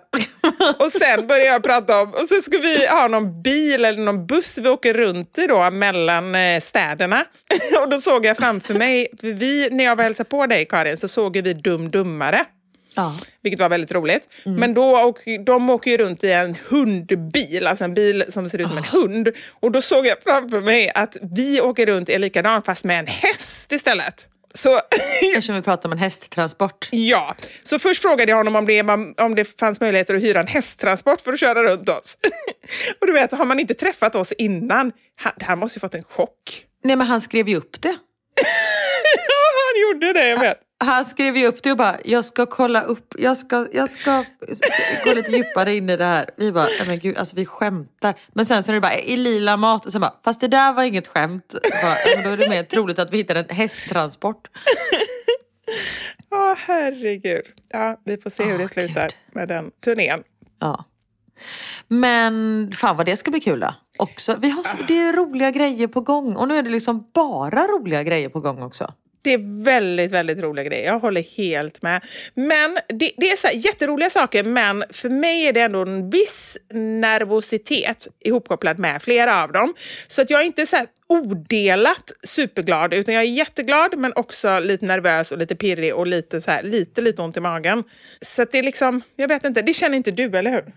Och 0.79 0.91
sen 0.91 1.27
började 1.27 1.45
jag 1.45 1.63
prata 1.63 2.01
om, 2.01 2.13
och 2.13 2.27
så 2.27 2.41
ska 2.41 2.57
vi 2.57 2.87
ha 2.87 3.07
någon 3.07 3.41
bil 3.41 3.85
eller 3.85 4.01
någon 4.01 4.27
buss 4.27 4.57
vi 4.57 4.69
åker 4.69 4.93
runt 4.93 5.37
i 5.37 5.47
då 5.47 5.71
mellan 5.71 6.35
eh, 6.35 6.59
städerna. 6.59 7.25
Och 7.81 7.89
då 7.89 7.99
såg 7.99 8.25
jag 8.25 8.37
framför 8.37 8.73
mig, 8.73 9.07
för 9.21 9.27
vi, 9.27 9.69
när 9.71 9.83
jag 9.83 9.95
var 9.95 10.03
hälsade 10.03 10.29
på 10.29 10.45
dig 10.45 10.65
Karin, 10.65 10.97
så 10.97 11.07
såg 11.07 11.37
vi 11.37 11.53
Dum 11.53 11.91
Dummare. 11.91 12.45
Ja. 12.95 13.15
Vilket 13.41 13.59
var 13.59 13.69
väldigt 13.69 13.91
roligt. 13.91 14.29
Men 14.43 14.73
då 14.73 14.97
och, 14.97 15.19
de 15.45 15.69
åker 15.69 15.91
ju 15.91 15.97
runt 15.97 16.23
i 16.23 16.31
en 16.31 16.57
hundbil, 16.69 17.67
alltså 17.67 17.83
en 17.83 17.93
bil 17.93 18.23
som 18.29 18.49
ser 18.49 18.61
ut 18.61 18.67
som 18.67 18.77
en 18.77 18.83
hund. 18.83 19.29
Och 19.49 19.71
då 19.71 19.81
såg 19.81 20.05
jag 20.05 20.17
framför 20.23 20.61
mig 20.61 20.91
att 20.95 21.17
vi 21.21 21.61
åker 21.61 21.85
runt 21.85 22.09
är 22.09 22.19
likadant 22.19 22.65
fast 22.65 22.83
med 22.83 22.99
en 22.99 23.07
häst 23.07 23.71
istället. 23.71 24.29
Så 24.55 24.81
Eftersom 25.21 25.55
vi 25.55 25.61
pratar 25.61 25.89
om 25.89 25.93
en 25.93 25.97
hästtransport. 25.99 26.89
ja, 26.91 27.35
så 27.63 27.79
först 27.79 28.01
frågade 28.01 28.31
jag 28.31 28.37
honom 28.37 28.55
om 28.55 28.65
det, 28.65 28.81
om 29.21 29.35
det 29.35 29.59
fanns 29.59 29.79
möjligheter 29.79 30.15
att 30.15 30.21
hyra 30.23 30.39
en 30.39 30.47
hästtransport 30.47 31.21
för 31.21 31.33
att 31.33 31.39
köra 31.39 31.63
runt 31.63 31.89
oss. 31.89 32.17
och 33.01 33.07
du 33.07 33.13
vet, 33.13 33.31
har 33.31 33.45
man 33.45 33.59
inte 33.59 33.73
träffat 33.73 34.15
oss 34.15 34.31
innan, 34.31 34.91
han, 35.15 35.33
han 35.41 35.59
måste 35.59 35.77
ju 35.77 35.81
fått 35.81 35.95
en 35.95 36.03
chock. 36.03 36.65
Nej 36.83 36.95
men 36.95 37.07
han 37.07 37.21
skrev 37.21 37.49
ju 37.49 37.55
upp 37.55 37.81
det. 37.81 37.95
Ja, 39.27 39.71
han 39.73 39.81
gjorde 39.81 40.13
det, 40.19 40.27
jag 40.27 40.39
vet. 40.39 40.57
Han 40.83 41.05
skrev 41.05 41.37
ju 41.37 41.47
upp 41.47 41.63
det 41.63 41.71
och 41.71 41.77
bara, 41.77 41.95
jag 42.05 42.25
ska 42.25 42.45
kolla 42.45 42.81
upp, 42.81 43.13
jag 43.17 43.37
ska, 43.37 43.67
jag 43.73 43.89
ska 43.89 44.23
gå 45.05 45.13
lite 45.13 45.31
djupare 45.31 45.75
in 45.75 45.89
i 45.89 45.97
det 45.97 46.05
här. 46.05 46.29
Vi 46.37 46.51
bara, 46.51 46.63
"Nej, 46.65 46.87
men 46.87 46.99
gud, 46.99 47.17
alltså 47.17 47.35
vi 47.35 47.45
skämtar. 47.45 48.15
Men 48.33 48.45
sen 48.45 48.63
så 48.63 48.71
är 48.71 48.73
det 48.73 48.81
bara, 48.81 48.95
i 48.99 49.17
lila 49.17 49.57
mat 49.57 49.85
och 49.85 49.91
sen 49.91 50.01
bara, 50.01 50.13
fast 50.25 50.41
det 50.41 50.47
där 50.47 50.73
var 50.73 50.83
inget 50.83 51.07
skämt. 51.07 51.55
Bara, 51.81 51.95
"Ja, 52.05 52.11
men 52.15 52.23
då 52.23 52.29
är 52.29 52.37
det 52.37 52.49
mer 52.49 52.63
troligt 52.63 52.99
att 52.99 53.11
vi 53.13 53.17
hittar 53.17 53.35
en 53.35 53.49
hästtransport. 53.55 54.47
Åh 56.31 56.53
herregud. 56.57 57.45
Ja, 57.69 58.01
vi 58.05 58.17
får 58.17 58.29
se 58.29 58.43
hur 58.43 58.57
det 58.57 58.63
Åh, 58.63 58.69
slutar 58.69 59.03
Gud. 59.03 59.15
med 59.33 59.47
den 59.47 59.71
turnén. 59.85 60.23
Ja. 60.59 60.85
Men 61.87 62.71
fan 62.75 62.97
vad 62.97 63.05
det 63.05 63.17
ska 63.17 63.31
bli 63.31 63.39
kul 63.39 63.59
då. 63.59 63.73
Också, 63.97 64.35
vi 64.39 64.49
har 64.49 64.63
så, 64.63 64.77
det 64.87 64.99
är 64.99 65.13
roliga 65.13 65.51
grejer 65.51 65.87
på 65.87 66.01
gång 66.01 66.35
och 66.35 66.47
nu 66.47 66.57
är 66.57 66.63
det 66.63 66.69
liksom 66.69 67.09
bara 67.13 67.67
roliga 67.67 68.03
grejer 68.03 68.29
på 68.29 68.39
gång 68.39 68.61
också. 68.63 68.93
Det 69.25 69.33
är 69.33 69.63
väldigt, 69.63 70.11
väldigt 70.11 70.39
roliga 70.39 70.63
grejer. 70.63 70.85
Jag 70.85 70.99
håller 70.99 71.21
helt 71.37 71.81
med. 71.81 72.05
Men 72.33 72.73
det, 72.73 73.11
det 73.17 73.31
är 73.31 73.35
så 73.35 73.47
här 73.47 73.55
jätteroliga 73.55 74.09
saker, 74.09 74.43
men 74.43 74.83
för 74.89 75.09
mig 75.09 75.47
är 75.47 75.53
det 75.53 75.61
ändå 75.61 75.81
en 75.81 76.09
viss 76.09 76.57
nervositet 76.73 78.07
ihopkopplad 78.19 78.79
med 78.79 79.01
flera 79.01 79.43
av 79.43 79.51
dem. 79.51 79.73
Så 80.07 80.21
att 80.21 80.29
jag 80.29 80.41
är 80.41 80.45
inte 80.45 80.65
så 80.65 80.75
här 80.75 80.87
odelat 81.07 82.11
superglad, 82.23 82.93
utan 82.93 83.13
jag 83.13 83.23
är 83.23 83.27
jätteglad, 83.27 83.97
men 83.97 84.13
också 84.15 84.59
lite 84.59 84.85
nervös 84.85 85.31
och 85.31 85.37
lite 85.37 85.55
pirrig 85.55 85.95
och 85.95 86.07
lite, 86.07 86.41
så 86.41 86.51
här, 86.51 86.63
lite, 86.63 87.01
lite 87.01 87.21
ont 87.21 87.37
i 87.37 87.39
magen. 87.39 87.83
Så 88.21 88.45
det 88.51 88.59
är 88.59 88.63
liksom, 88.63 89.01
jag 89.15 89.27
vet 89.27 89.45
inte, 89.45 89.61
det 89.61 89.73
känner 89.73 89.97
inte 89.97 90.11
du, 90.11 90.37
eller 90.37 90.51
hur? 90.51 90.73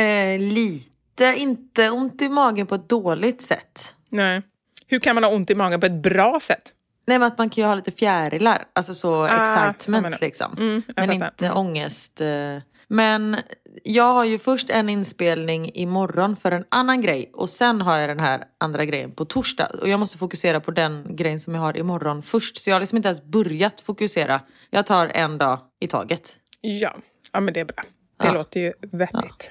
Eh, 0.00 0.40
lite, 0.40 1.34
inte 1.36 1.90
ont 1.90 2.22
i 2.22 2.28
magen 2.28 2.66
på 2.66 2.74
ett 2.74 2.88
dåligt 2.88 3.42
sätt. 3.42 3.94
Nej. 4.08 4.42
Hur 4.86 5.00
kan 5.00 5.14
man 5.14 5.24
ha 5.24 5.30
ont 5.30 5.50
i 5.50 5.54
magen 5.54 5.80
på 5.80 5.86
ett 5.86 6.02
bra 6.02 6.40
sätt? 6.42 6.74
Nej 7.08 7.18
men 7.18 7.26
att 7.26 7.38
man 7.38 7.50
kan 7.50 7.62
ju 7.62 7.68
ha 7.68 7.74
lite 7.74 7.90
fjärilar, 7.90 8.64
alltså 8.72 8.94
så 8.94 9.24
Ah, 9.24 9.44
så 9.44 9.70
excitement 9.70 10.20
du. 10.20 10.26
liksom. 10.26 10.52
Mm, 10.58 10.82
men 10.96 11.12
inte 11.12 11.52
ångest. 11.52 12.20
eh. 12.20 12.56
Men 12.90 13.36
jag 13.84 14.12
har 14.14 14.24
ju 14.24 14.38
först 14.38 14.70
en 14.70 14.88
inspelning 14.88 15.70
imorgon 15.74 16.36
för 16.36 16.52
en 16.52 16.64
annan 16.68 17.00
grej 17.00 17.30
och 17.34 17.48
sen 17.48 17.82
har 17.82 17.96
jag 17.96 18.08
den 18.10 18.20
här 18.20 18.44
andra 18.60 18.84
grejen 18.84 19.12
på 19.12 19.24
torsdag. 19.24 19.66
Och 19.82 19.88
jag 19.88 20.00
måste 20.00 20.18
fokusera 20.18 20.60
på 20.60 20.70
den 20.70 21.16
grejen 21.16 21.40
som 21.40 21.54
jag 21.54 21.60
har 21.62 21.76
imorgon 21.76 22.22
först. 22.22 22.56
Så 22.56 22.70
jag 22.70 22.74
har 22.74 22.80
liksom 22.80 22.96
inte 22.96 23.08
ens 23.08 23.22
börjat 23.24 23.80
fokusera. 23.80 24.40
Jag 24.70 24.86
tar 24.86 25.10
en 25.14 25.38
dag 25.38 25.58
i 25.80 25.86
taget. 25.86 26.36
Ja, 26.60 26.96
ja 27.32 27.40
men 27.40 27.54
det 27.54 27.60
är 27.60 27.64
bra. 27.64 27.82
Det 28.20 28.26
Ja. 28.26 28.32
låter 28.32 28.60
ju 28.60 28.72
vettigt. 28.92 29.50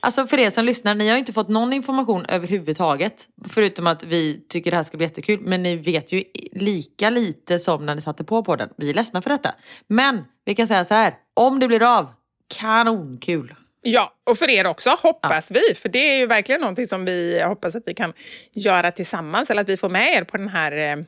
Alltså 0.00 0.26
för 0.26 0.38
er 0.38 0.50
som 0.50 0.64
lyssnar, 0.64 0.94
ni 0.94 1.08
har 1.08 1.16
inte 1.16 1.32
fått 1.32 1.48
någon 1.48 1.72
information 1.72 2.24
överhuvudtaget. 2.28 3.28
Förutom 3.48 3.86
att 3.86 4.04
vi 4.04 4.44
tycker 4.48 4.70
det 4.70 4.76
här 4.76 4.84
ska 4.84 4.96
bli 4.96 5.06
jättekul. 5.06 5.40
Men 5.40 5.62
ni 5.62 5.76
vet 5.76 6.12
ju 6.12 6.24
lika 6.52 7.10
lite 7.10 7.58
som 7.58 7.86
när 7.86 7.94
ni 7.94 8.00
satte 8.00 8.24
på 8.24 8.44
podden. 8.44 8.68
Vi 8.76 8.90
är 8.90 8.94
ledsna 8.94 9.22
för 9.22 9.30
detta. 9.30 9.54
Men 9.86 10.24
vi 10.44 10.54
kan 10.54 10.66
säga 10.66 10.84
så 10.84 10.94
här, 10.94 11.14
om 11.34 11.60
det 11.60 11.68
blir 11.68 11.98
av, 11.98 12.10
kanonkul. 12.58 13.54
Ja, 13.84 14.12
och 14.24 14.38
för 14.38 14.50
er 14.50 14.66
också, 14.66 14.90
hoppas 15.02 15.50
vi. 15.50 15.74
För 15.74 15.88
det 15.88 15.98
är 15.98 16.18
ju 16.18 16.26
verkligen 16.26 16.60
någonting 16.60 16.86
som 16.86 17.04
vi 17.04 17.42
hoppas 17.42 17.74
att 17.74 17.82
vi 17.86 17.94
kan 17.94 18.12
göra 18.52 18.92
tillsammans. 18.92 19.50
Eller 19.50 19.62
att 19.62 19.68
vi 19.68 19.76
får 19.76 19.88
med 19.88 20.14
er 20.16 20.24
på 20.24 20.36
den 20.36 20.48
här 20.48 20.72
eh, 20.72 21.04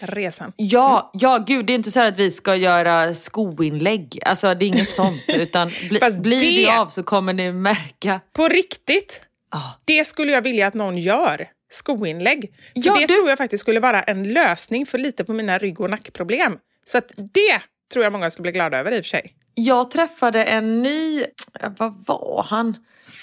resan. 0.00 0.52
Ja, 0.56 1.10
ja 1.14 1.44
gud 1.46 1.66
det 1.66 1.72
är 1.72 1.74
inte 1.74 1.90
så 1.90 2.00
här 2.00 2.08
att 2.08 2.18
vi 2.18 2.30
ska 2.30 2.56
göra 2.56 3.14
skoinlägg. 3.14 4.18
Alltså 4.26 4.54
det 4.54 4.64
är 4.64 4.66
inget 4.66 4.92
sånt. 4.92 5.22
Utan 5.28 5.68
bli, 5.88 6.00
blir 6.20 6.40
det... 6.56 6.70
det- 6.72 6.78
av 6.80 6.88
så 6.88 7.02
kommer 7.02 7.32
ni 7.32 7.52
märka. 7.52 8.20
På 8.32 8.48
riktigt, 8.48 9.22
Ah. 9.50 9.60
det 9.84 10.04
skulle 10.06 10.32
jag 10.32 10.42
vilja 10.42 10.66
att 10.66 10.74
någon 10.74 10.98
gör. 10.98 11.48
Skoinlägg. 11.70 12.40
För 12.42 12.70
Ja, 12.74 12.94
det 12.94 13.06
du- 13.06 13.14
tror 13.14 13.28
jag 13.28 13.38
faktiskt 13.38 13.60
skulle 13.60 13.80
vara 13.80 14.02
en 14.02 14.32
lösning 14.32 14.86
för 14.86 14.98
lite 14.98 15.24
på 15.24 15.32
mina 15.32 15.58
rygg 15.58 15.80
och 15.80 15.90
nackproblem. 15.90 16.58
Så 16.84 16.98
att 16.98 17.12
det 17.16 17.60
tror 17.92 18.04
jag 18.04 18.12
många 18.12 18.30
skulle 18.30 18.42
bli 18.42 18.52
glada 18.52 18.78
över 18.78 18.92
i 18.92 19.00
och 19.00 19.04
för 19.04 19.08
sig. 19.08 19.34
Jag 19.54 19.90
träffade 19.90 20.44
en 20.44 20.82
ny, 20.82 21.20
eh, 21.60 21.70
vad 21.78 22.04
var 22.06 22.46
han? 22.48 22.76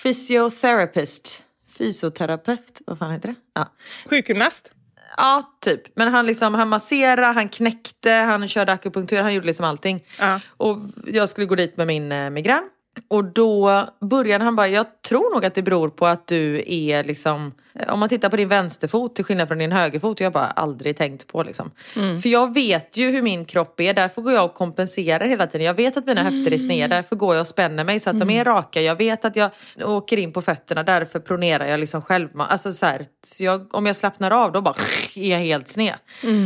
Fysiotherapist. 0.04 1.44
Fysioterapeut, 1.78 2.82
vad 2.86 2.98
fan 3.00 3.12
heter 3.12 3.28
det? 3.30 3.36
Ja. 3.54 3.72
Sjukgymnast. 4.10 4.72
Ja, 5.18 5.58
typ. 5.62 5.82
Men 5.96 6.14
han, 6.14 6.26
liksom, 6.26 6.54
han 6.54 6.70
masserade, 6.70 7.28
han 7.28 7.50
knäckte, 7.50 8.12
han 8.12 8.48
körde 8.48 8.72
akupunktur, 8.72 9.22
han 9.22 9.34
gjorde 9.34 9.48
liksom 9.48 9.66
allting. 9.66 10.06
Ja. 10.20 10.40
Och 10.58 10.78
jag 11.06 11.30
skulle 11.30 11.48
gå 11.48 11.56
dit 11.56 11.78
med 11.78 11.88
min 11.88 12.12
eh, 12.12 12.30
migrän. 12.30 12.64
Och 13.08 13.24
då 13.24 13.88
började 14.02 14.44
han 14.44 14.56
bara, 14.56 14.68
jag 14.68 14.86
tror 15.02 15.34
nog 15.34 15.46
att 15.46 15.56
det 15.56 15.62
beror 15.62 15.90
på 15.90 16.06
att 16.06 16.28
du 16.28 16.64
är 16.68 17.04
liksom, 17.04 17.52
om 17.88 18.00
man 18.00 18.10
tittar 18.10 18.30
på 18.30 18.36
din 18.36 18.48
vänsterfot 18.48 19.16
till 19.16 19.26
skillnad 19.26 19.48
från 19.48 19.58
din 19.58 19.72
högerfot, 19.72 20.20
jag 20.20 20.26
har 20.26 20.32
bara 20.32 20.46
aldrig 20.46 20.98
tänkt 20.98 21.28
på 21.28 21.44
liksom. 21.44 21.72
För 21.94 22.30
jag 22.30 22.54
vet 22.54 22.98
ju 22.98 23.12
hur 23.12 23.22
min 23.22 23.46
kropp 23.46 23.80
är, 23.80 23.94
därför 23.94 24.22
går 24.22 24.34
jag 24.34 24.46
och 24.46 24.54
kompenserar 24.54 25.26
hela 25.26 25.48
tiden. 25.48 25.68
Jag 25.68 25.74
vet 25.74 25.98
att 25.98 26.06
mina 26.06 26.24
höfter 26.24 26.54
är 26.54 26.58
sneda, 26.58 26.96
därför 26.96 27.16
går 27.16 27.36
jag 27.36 27.42
och 27.42 27.48
spänner 27.48 27.84
mig 27.84 28.00
så 28.00 28.10
att 28.10 28.20
de 28.20 28.30
är 28.30 28.46
raka. 28.46 28.82
Jag 28.82 28.96
vet 28.96 29.26
att 29.26 29.36
jag 29.36 29.52
åker 29.84 30.18
in 30.18 30.34
på 30.34 30.42
fötterna, 30.42 30.84
därför 30.84 31.20
pronerar 31.20 31.66
jag 31.66 31.80
liksom 31.80 32.02
själv. 32.02 32.30
Alltså 32.42 32.72
så 32.72 32.86
här, 32.86 33.06
så 33.24 33.44
jag, 33.44 33.76
om 33.76 33.86
jag 33.86 33.96
slappnar 33.96 34.32
av 34.32 34.52
då 34.52 34.62
bara 34.62 34.76
är 35.16 35.32
jag 35.32 35.40
helt 35.40 35.68
sned. 35.68 35.96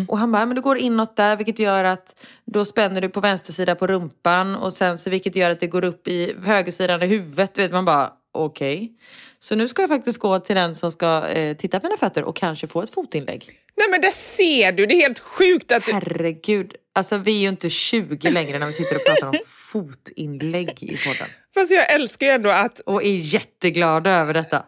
Och 0.07 0.17
han 0.17 0.31
bara, 0.31 0.45
men 0.45 0.55
du 0.55 0.61
går 0.61 0.77
inåt 0.77 1.15
där 1.15 1.35
vilket 1.35 1.59
gör 1.59 1.83
att 1.83 2.25
då 2.45 2.65
spänner 2.65 3.01
du 3.01 3.09
på 3.09 3.19
vänster 3.19 3.53
sida 3.53 3.75
på 3.75 3.87
rumpan 3.87 4.55
och 4.55 4.73
sen 4.73 4.97
så 4.97 5.09
vilket 5.09 5.35
gör 5.35 5.51
att 5.51 5.59
det 5.59 5.67
går 5.67 5.83
upp 5.83 6.07
i 6.07 6.33
högersidan 6.43 7.03
i 7.03 7.05
huvudet. 7.05 7.53
Du 7.53 7.61
vet 7.61 7.71
man 7.71 7.85
bara 7.85 8.11
okej. 8.33 8.91
Så 9.39 9.55
nu 9.55 9.67
ska 9.67 9.81
jag 9.81 9.89
faktiskt 9.89 10.19
gå 10.19 10.39
till 10.39 10.55
den 10.55 10.75
som 10.75 10.91
ska 10.91 11.27
eh, 11.27 11.57
titta 11.57 11.79
på 11.79 11.87
mina 11.87 11.97
fötter 11.97 12.23
och 12.23 12.35
kanske 12.35 12.67
få 12.67 12.81
ett 12.81 12.93
fotinlägg. 12.93 13.59
Nej 13.77 13.87
men 13.91 14.01
det 14.01 14.11
ser 14.11 14.71
du, 14.71 14.85
det 14.85 14.93
är 14.93 15.01
helt 15.01 15.19
sjukt 15.19 15.71
att 15.71 15.85
du... 15.85 15.91
Herregud, 15.91 16.71
alltså 16.95 17.17
vi 17.17 17.37
är 17.37 17.41
ju 17.41 17.47
inte 17.49 17.69
20 17.69 18.31
längre 18.31 18.59
när 18.59 18.67
vi 18.67 18.73
sitter 18.73 18.95
och 18.95 19.05
pratar 19.05 19.27
om 19.27 19.39
fotinlägg 19.71 20.83
i 20.83 20.97
podden. 20.97 21.27
Fast 21.53 21.71
jag 21.71 21.93
älskar 21.93 22.25
ju 22.27 22.31
ändå 22.31 22.49
att 22.49 22.79
Och 22.79 23.03
är 23.03 23.15
jätteglada 23.15 24.11
över 24.11 24.33
detta. 24.33 24.63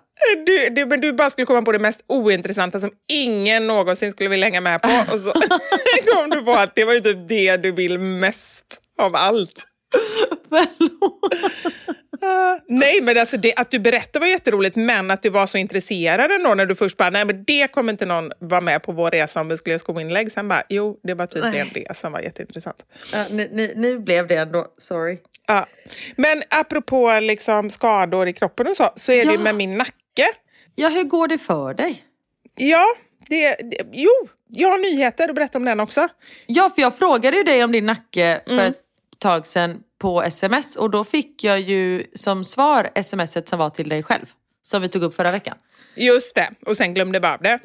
du, 0.46 0.70
du, 0.70 0.86
men 0.86 1.02
du 1.02 1.14
bara 1.14 1.30
skulle 1.30 1.46
komma 1.46 1.62
på 1.62 1.72
det 1.72 1.80
mest 1.80 2.04
ointressanta 2.08 2.80
som 2.80 2.92
ingen 3.12 3.68
någonsin 3.68 4.12
skulle 4.12 4.30
vilja 4.30 4.46
hänga 4.46 4.62
med 4.62 4.82
på. 4.82 4.90
Och 5.14 5.20
så 5.20 5.32
kom 6.14 6.30
du 6.30 6.42
på 6.42 6.54
att 6.54 6.76
det 6.76 6.86
var 6.86 6.94
ju 6.94 7.00
typ 7.00 7.30
det 7.30 7.58
du 7.58 7.72
vill 7.72 8.00
mest 8.00 8.66
av 9.02 9.16
allt. 9.16 9.66
Uh, 12.24 12.62
nej, 12.68 13.02
men 13.02 13.18
alltså 13.18 13.38
det, 13.38 13.56
att 13.56 13.72
du 13.72 13.80
berättade 13.80 14.20
var 14.20 14.28
jätteroligt, 14.28 14.76
men 14.76 15.12
att 15.12 15.22
du 15.22 15.30
var 15.30 15.48
så 15.48 15.58
intresserad 15.58 16.32
ändå 16.32 16.54
när 16.56 16.66
du 16.66 16.76
först 16.76 16.98
bara, 16.98 17.10
nej 17.10 17.26
men 17.26 17.44
det 17.44 17.72
kommer 17.72 17.94
inte 17.94 18.06
någon 18.06 18.32
vara 18.40 18.62
med 18.62 18.84
på 18.84 18.92
vår 18.92 19.12
resa 19.12 19.42
om 19.42 19.50
vi 19.50 19.58
skulle 19.58 19.72
göra 19.72 19.80
skoinlägg. 19.80 20.32
Sen 20.32 20.48
bara, 20.48 20.64
jo, 20.70 21.00
det 21.04 21.14
var 21.14 21.28
tydligen 21.28 21.68
det 21.74 21.98
som 21.98 22.12
var 22.12 22.20
jätteintressant. 22.20 22.86
Ja, 23.14 23.26
nu, 23.32 23.50
nu, 23.54 23.74
nu 23.76 24.00
blev 24.00 24.28
det 24.28 24.36
ändå, 24.36 24.68
sorry. 24.78 25.18
Ja. 25.48 25.66
Men 26.16 26.44
apropå 26.50 27.20
liksom 27.20 27.70
skador 27.70 28.28
i 28.28 28.34
kroppen 28.34 28.68
och 28.68 28.76
så, 28.76 28.90
så 28.96 29.12
är 29.12 29.26
Ja. 29.26 29.32
det 29.32 29.38
med 29.38 29.56
min 29.56 29.78
nacke. 29.78 30.28
Ja, 30.76 30.90
hur 30.90 31.04
går 31.04 31.28
det 31.28 31.38
för 31.38 31.74
dig? 31.74 32.04
Ja, 32.56 32.86
det, 33.28 33.56
det, 33.56 33.78
jo, 33.92 34.12
jag 34.48 34.70
har 34.70 34.78
nyheter 34.78 35.30
att 35.30 35.36
berätta 35.36 35.58
om 35.58 35.66
den 35.66 35.80
också. 35.80 36.08
Ja, 36.46 36.70
för 36.76 36.82
jag 36.82 36.98
frågade 36.98 37.38
ju 37.38 37.44
dig 37.44 37.64
om 37.64 37.72
din 37.72 37.86
nacke 37.86 38.42
för 38.48 38.60
ett 38.68 38.82
tag 39.20 39.48
sedan 39.48 39.80
på 40.00 40.24
sms 40.24 40.76
och 40.76 40.90
då 40.90 41.04
fick 41.04 41.44
jag 41.44 41.60
ju 41.60 42.06
som 42.14 42.46
svar 42.46 43.02
smset 43.04 43.50
som 43.50 43.60
var 43.60 43.70
till 43.70 43.90
dig 43.90 44.04
själv. 44.04 44.26
Som 44.62 44.82
vi 44.82 44.90
tog 44.90 45.04
upp 45.04 45.16
förra 45.16 45.32
veckan. 45.32 45.58
Just 45.96 46.36
det, 46.36 46.52
och 46.66 46.78
sen 46.78 46.94
glömde 46.94 47.34
av 47.34 47.42
det. 47.42 47.60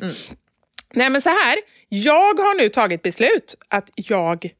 Nej 0.95 1.11
men 1.11 1.21
så 1.23 1.29
här, 1.29 1.59
jag 1.89 2.35
har 2.39 2.55
nu 2.55 2.69
tagit 2.69 3.03
beslut 3.03 3.55
att 3.69 3.91
jag, 3.95 4.51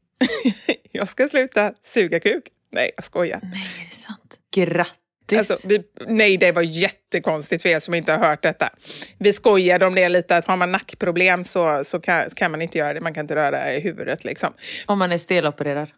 jag 0.91 1.09
ska 1.09 1.27
sluta 1.27 1.73
suga 1.83 2.19
kuk. 2.19 2.43
Nej, 2.71 2.91
jag 2.95 3.05
skojar. 3.05 3.39
Nej, 3.43 3.67
är 3.81 3.85
det 3.85 3.91
sant? 3.91 4.37
Grattis! 4.55 5.51
Alltså, 5.51 5.67
vi, 5.67 5.83
nej, 6.07 6.37
det 6.37 6.51
var 6.51 6.61
jättekonstigt 6.61 7.61
för 7.61 7.69
er 7.69 7.79
som 7.79 7.93
inte 7.93 8.11
har 8.11 8.19
hört 8.29 8.43
detta. 8.43 8.69
Vi 9.17 9.33
skojade 9.33 9.85
om 9.85 9.95
det 9.95 10.09
lite, 10.09 10.37
att 10.37 10.45
har 10.45 10.57
man 10.57 10.71
nackproblem 10.71 11.43
så, 11.43 11.83
så 11.83 11.99
kan, 11.99 12.29
kan 12.29 12.51
man 12.51 12.61
inte 12.61 12.77
göra 12.77 12.93
det. 12.93 13.01
Man 13.01 13.13
kan 13.13 13.23
inte 13.23 13.35
röra 13.35 13.73
i 13.73 13.79
huvudet. 13.79 14.25
Liksom. 14.25 14.53
Om 14.85 14.99
man 14.99 15.11
är 15.11 15.17
stelopererad. 15.17 15.89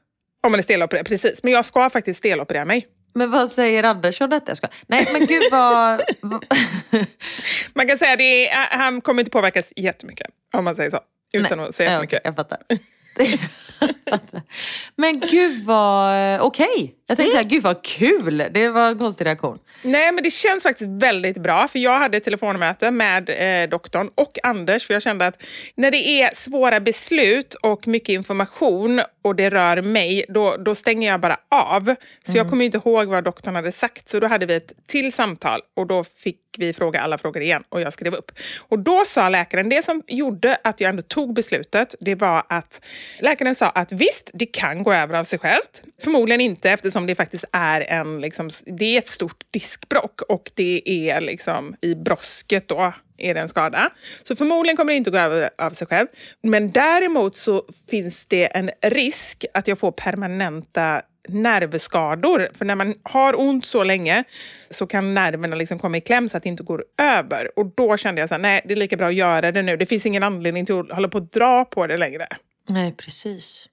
Om 0.48 0.52
man 0.52 0.60
är 0.60 0.64
stelopererad, 0.64 1.06
precis. 1.06 1.44
Men 1.44 1.54
jag 1.54 1.66
ska 1.66 1.90
faktiskt 1.90 2.18
steloperera 2.20 2.66
mig. 2.66 2.88
Men 3.16 3.32
vad 3.32 3.50
säger 3.50 3.84
Anders 3.84 4.22
om 4.22 4.30
detta? 4.30 4.46
Jag 4.48 4.58
ska... 4.58 4.68
Nej 4.88 5.08
men 5.14 5.26
gud 5.26 5.44
vad... 5.52 6.02
Man 7.74 7.88
kan 7.88 7.98
säga 7.98 8.14
att 8.60 8.80
han 8.80 9.02
kommer 9.02 9.22
inte 9.22 9.32
påverkas 9.32 9.74
jättemycket, 9.76 10.28
om 10.54 10.64
man 10.64 10.76
säger 10.76 10.90
så. 10.90 11.00
Utan 11.34 11.58
Nej. 11.58 11.68
att 11.68 11.76
säga 11.76 11.90
för 11.90 12.02
mycket. 12.02 12.22
jag 12.24 12.36
fattar. 12.36 12.60
men 14.96 15.20
gud 15.20 15.64
vad 15.66 16.42
okej. 16.42 16.94
Jag 17.08 17.18
tänkte 17.18 17.38
säga, 17.38 17.50
gud 17.50 17.64
vad 17.64 17.84
kul. 17.84 18.44
Det 18.52 18.70
var 18.70 18.88
en 18.88 18.98
konstig 18.98 19.26
reaktion. 19.26 19.60
Nej, 19.84 20.12
men 20.12 20.24
det 20.24 20.32
känns 20.32 20.64
faktiskt 20.64 20.90
väldigt 20.90 21.38
bra. 21.38 21.68
För 21.68 21.80
jag 21.80 22.00
hade 22.00 22.20
telefonmöte 22.20 22.92
med 22.92 23.30
eh, 23.30 23.70
doktorn 23.70 24.10
och 24.16 24.38
Anders. 24.44 24.88
För 24.88 24.94
jag 24.94 25.04
kände 25.04 25.28
att 25.28 25.44
när 25.76 25.92
det 25.92 26.22
är 26.22 26.36
svåra 26.36 26.80
beslut 26.80 27.54
och 27.54 27.88
mycket 27.88 28.10
information 28.10 29.02
och 29.24 29.36
det 29.36 29.50
rör 29.50 29.82
mig, 29.82 30.26
då, 30.30 30.58
då 30.58 30.76
stänger 30.76 31.12
jag 31.12 31.20
bara 31.20 31.38
av. 31.52 31.96
Så 32.24 32.38
jag 32.38 32.50
kommer 32.50 32.66
inte 32.66 32.78
ihåg 32.78 33.08
vad 33.08 33.24
doktorn 33.24 33.56
hade 33.56 33.72
sagt. 33.72 34.10
Så 34.10 34.20
då 34.20 34.28
hade 34.28 34.46
vi 34.46 34.56
ett 34.56 34.72
till 34.88 35.14
samtal 35.14 35.60
och 35.76 35.88
då 35.88 36.04
fick 36.04 36.47
vi 36.58 36.74
fråga 36.74 37.00
alla 37.00 37.18
frågor 37.18 37.42
igen 37.42 37.64
och 37.70 37.82
jag 37.82 37.94
skrev 37.94 38.14
upp. 38.14 38.32
Och 38.58 38.80
då 38.80 39.04
sa 39.06 39.30
läkaren, 39.30 39.70
det 39.70 39.86
som 39.86 40.04
gjorde 40.08 40.58
att 40.64 40.82
jag 40.82 40.90
ändå 40.90 41.02
tog 41.02 41.34
beslutet, 41.34 41.96
det 42.00 42.16
var 42.16 42.44
att 42.50 42.82
läkaren 43.20 43.56
sa 43.56 43.70
att 43.70 43.92
visst, 43.92 44.32
det 44.34 44.46
kan 44.46 44.84
gå 44.84 44.94
över 44.94 45.20
av 45.20 45.24
sig 45.24 45.40
självt. 45.40 45.84
Förmodligen 46.04 46.42
inte 46.42 46.72
eftersom 46.72 47.08
det 47.08 47.16
faktiskt 47.16 47.46
är 47.52 47.82
en, 47.82 48.22
liksom, 48.22 48.50
det 48.66 48.86
är 48.86 48.98
ett 48.98 49.08
stort 49.08 49.44
diskbrock 49.52 50.22
och 50.22 50.52
det 50.56 51.10
är 51.10 51.22
liksom 51.22 51.76
i 51.82 51.96
brosket 51.96 52.68
då 52.68 52.94
är 53.18 53.34
det 53.34 53.40
en 53.40 53.50
skada. 53.50 53.90
Så 54.24 54.36
förmodligen 54.36 54.78
kommer 54.78 54.94
det 54.94 54.98
inte 54.98 55.12
gå 55.12 55.18
över 55.18 55.50
av 55.58 55.72
sig 55.72 55.88
själv. 55.88 56.08
Men 56.44 56.72
däremot 56.72 57.38
så 57.38 57.64
finns 57.90 58.26
det 58.26 58.46
en 58.46 58.72
risk 58.82 59.46
att 59.54 59.68
jag 59.68 59.80
får 59.80 59.92
permanenta 59.92 61.02
nervskador. 61.30 62.50
För 62.58 62.66
när 62.66 62.76
man 62.76 62.96
har 63.04 63.40
ont 63.40 63.66
så 63.66 63.84
länge 63.84 64.24
så 64.70 64.88
kan 64.88 65.14
nerverna 65.14 65.56
liksom 65.56 65.80
komma 65.80 65.98
i 65.98 66.02
kläm 66.02 66.30
så 66.30 66.38
att 66.38 66.44
det 66.44 66.50
inte 66.50 66.64
går 66.64 66.86
över. 66.98 67.60
Och 67.60 67.66
då 67.66 67.98
kände 67.98 68.22
jag 68.22 68.30
så 68.30 68.34
här, 68.34 68.42
nej 68.42 68.62
det 68.66 68.74
är 68.74 68.76
lika 68.76 68.98
bra 68.98 69.08
att 69.08 69.16
göra 69.16 69.52
det 69.52 69.62
nu. 69.62 69.78
Det 69.78 69.86
finns 69.86 70.06
ingen 70.06 70.24
anledning 70.24 70.66
till 70.66 70.80
att 70.80 70.92
hålla 70.92 71.08
på 71.08 71.18
att 71.18 71.32
dra 71.32 71.66
på 71.66 71.88
det 71.88 71.98
längre. 71.98 72.28
Nej, 72.70 72.94
precis. 72.98 73.70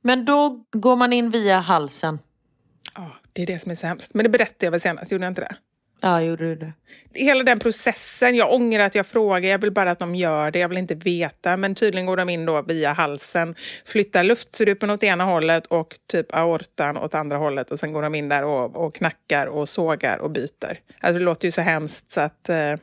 Men 0.00 0.24
då 0.24 0.64
går 0.72 0.96
man 0.96 1.12
in 1.12 1.30
via 1.30 1.58
halsen. 1.58 2.18
Ja, 2.94 3.16
det 3.32 3.42
är 3.42 3.46
det 3.46 3.58
som 3.58 3.70
är 3.70 3.74
så 3.74 3.86
hemskt. 3.86 4.14
Men 4.14 4.24
det 4.24 4.30
berättade 4.30 4.66
jag 4.66 4.70
väl 4.70 4.80
senast, 4.80 5.12
gjorde 5.12 5.24
jag 5.24 5.30
inte 5.30 5.40
det? 5.40 5.56
Ja, 6.00 6.20
gjorde 6.22 6.44
du 6.44 6.54
det? 6.54 6.72
Hela 7.14 7.44
den 7.44 7.58
processen, 7.58 8.34
jag 8.36 8.52
ångrar 8.54 8.84
att 8.86 8.94
jag 8.94 9.06
frågar, 9.06 9.50
jag 9.50 9.58
vill 9.58 9.72
bara 9.72 9.90
att 9.90 9.98
de 9.98 10.14
gör 10.14 10.50
det, 10.50 10.58
jag 10.58 10.68
vill 10.68 10.78
inte 10.78 10.94
veta. 10.94 11.56
Men 11.56 11.74
tydligen 11.74 12.06
går 12.06 12.16
de 12.16 12.28
in 12.28 12.46
då 12.46 12.62
via 12.62 12.92
halsen, 12.92 13.54
flyttar 13.84 14.24
luftstrupen 14.24 14.90
åt 14.90 15.02
ena 15.02 15.24
hållet 15.24 15.66
och 15.66 15.96
typ 16.06 16.34
aortan 16.34 16.96
åt 16.96 17.14
andra 17.14 17.36
hållet. 17.38 17.70
Och 17.70 17.80
sen 17.80 17.92
går 17.92 18.02
de 18.02 18.14
in 18.14 18.28
där 18.28 18.44
och, 18.44 18.76
och 18.86 18.94
knackar 18.94 19.46
och 19.46 19.68
sågar 19.68 20.18
och 20.18 20.30
byter. 20.30 20.80
Alltså 21.00 21.18
det 21.18 21.24
låter 21.24 21.48
ju 21.48 21.52
så 21.52 21.60
hemskt 21.60 22.10
så 22.10 22.20
att... 22.20 22.48
Eh, 22.48 22.74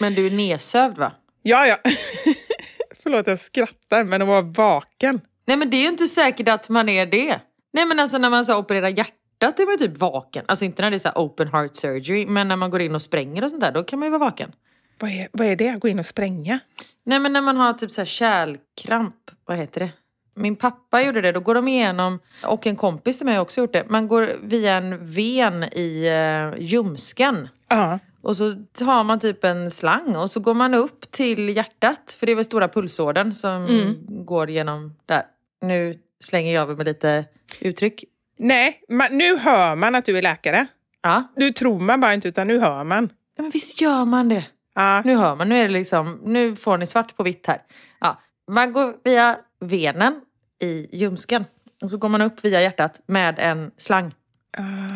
Men 0.00 0.14
du 0.14 0.26
är 0.26 0.30
nedsövd 0.30 0.98
va? 0.98 1.12
ja, 1.42 1.66
ja. 1.66 1.76
Förlåt, 3.02 3.26
jag 3.26 3.38
skrattar, 3.38 4.04
men 4.04 4.22
att 4.22 4.28
vara 4.28 4.40
vaken. 4.42 5.20
Nej 5.46 5.56
men 5.56 5.70
det 5.70 5.76
är 5.76 5.82
ju 5.82 5.88
inte 5.88 6.06
säkert 6.06 6.48
att 6.48 6.68
man 6.68 6.88
är 6.88 7.06
det. 7.06 7.40
Nej 7.72 7.86
men 7.86 8.00
alltså 8.00 8.18
när 8.18 8.30
man 8.30 8.44
så 8.44 8.58
opererar 8.58 8.88
hjärtat 8.88 9.14
är 9.40 9.66
man 9.66 9.78
typ 9.78 9.98
vaken. 9.98 10.44
Alltså 10.48 10.64
inte 10.64 10.82
när 10.82 10.90
det 10.90 10.96
är 10.96 10.98
så 10.98 11.08
här 11.08 11.16
open 11.16 11.48
heart 11.48 11.76
surgery, 11.76 12.26
men 12.26 12.48
när 12.48 12.56
man 12.56 12.70
går 12.70 12.80
in 12.80 12.94
och 12.94 13.02
spränger 13.02 13.44
och 13.44 13.50
sånt 13.50 13.62
där, 13.62 13.72
då 13.72 13.82
kan 13.82 13.98
man 13.98 14.06
ju 14.06 14.10
vara 14.10 14.30
vaken. 14.30 14.52
Vad 14.98 15.10
är, 15.10 15.28
vad 15.32 15.46
är 15.46 15.56
det? 15.56 15.78
Gå 15.80 15.88
in 15.88 15.98
och 15.98 16.06
spränga? 16.06 16.58
Nej 17.04 17.18
men 17.20 17.32
när 17.32 17.40
man 17.40 17.56
har 17.56 17.72
typ 17.72 17.90
så 17.90 18.00
här 18.00 18.06
kärlkramp, 18.06 19.30
vad 19.44 19.56
heter 19.56 19.80
det? 19.80 19.90
Min 20.34 20.56
pappa 20.56 21.02
gjorde 21.02 21.20
det, 21.20 21.32
då 21.32 21.40
går 21.40 21.54
de 21.54 21.68
igenom, 21.68 22.18
och 22.44 22.66
en 22.66 22.76
kompis 22.76 23.18
till 23.18 23.26
mig 23.26 23.34
har 23.34 23.42
också 23.42 23.60
gjort 23.60 23.72
det, 23.72 23.84
man 23.88 24.08
går 24.08 24.36
via 24.42 24.74
en 24.74 25.06
ven 25.06 25.64
i 25.64 26.10
uh, 26.10 26.62
ljumsken. 26.62 27.48
Ja. 27.68 27.98
Och 28.22 28.36
så 28.36 28.44
har 28.80 29.04
man 29.04 29.20
typ 29.20 29.44
en 29.44 29.70
slang 29.70 30.16
och 30.16 30.30
så 30.30 30.40
går 30.40 30.54
man 30.54 30.74
upp 30.74 31.10
till 31.10 31.56
hjärtat, 31.56 32.16
för 32.18 32.26
det 32.26 32.32
är 32.32 32.36
väl 32.36 32.44
stora 32.44 32.68
pulsådern 32.68 33.32
som 33.32 33.94
går 34.08 34.50
genom 34.50 34.94
där. 35.06 35.22
Nu 35.62 35.98
slänger 36.20 36.54
jag 36.54 36.62
över 36.62 36.74
med 36.76 36.86
lite 36.86 37.24
uttryck. 37.60 38.04
Nej, 38.38 38.80
man, 38.88 39.18
nu 39.18 39.36
hör 39.36 39.76
man 39.76 39.94
att 39.94 40.04
du 40.04 40.18
är 40.18 40.22
läkare. 40.22 40.66
Ja. 41.02 41.32
Nu 41.36 41.52
tror 41.52 41.80
man 41.80 42.00
bara 42.00 42.14
inte, 42.14 42.28
utan 42.28 42.46
nu 42.46 42.58
hör 42.58 42.84
man. 42.84 43.12
ja 43.36 43.42
men 43.42 43.50
visst 43.50 43.80
gör 43.80 44.04
man 44.04 44.28
det. 44.28 44.46
Ja. 44.74 45.02
Nu 45.04 45.16
hör 45.16 45.36
man, 45.36 45.48
nu 45.48 45.58
är 45.58 45.62
det 45.62 45.68
liksom, 45.74 46.20
nu 46.24 46.56
får 46.56 46.78
ni 46.78 46.86
svart 46.86 47.16
på 47.16 47.22
vitt 47.22 47.46
här. 47.46 47.58
Ja, 48.00 48.20
man 48.50 48.72
går 48.72 48.94
via 49.04 49.36
venen 49.60 50.20
i 50.62 50.88
ljumsken 50.96 51.44
och 51.82 51.90
så 51.90 51.96
går 51.96 52.08
man 52.08 52.22
upp 52.22 52.44
via 52.44 52.62
hjärtat 52.62 53.00
med 53.06 53.38
en 53.38 53.70
slang. 53.76 54.14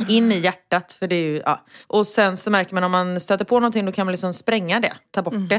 In 0.08 0.32
i 0.32 0.38
hjärtat, 0.38 0.92
för 0.92 1.08
det 1.08 1.16
är 1.16 1.24
ju, 1.24 1.42
ja. 1.44 1.66
Och 1.86 2.06
sen 2.06 2.36
så 2.36 2.50
märker 2.50 2.74
man 2.74 2.84
om 2.84 2.92
man 2.92 3.20
stöter 3.20 3.44
på 3.44 3.60
någonting 3.60 3.86
då 3.86 3.92
kan 3.92 4.06
man 4.06 4.12
liksom 4.12 4.34
spränga 4.34 4.80
det, 4.80 4.92
ta 5.10 5.22
bort 5.22 5.48
det. 5.48 5.56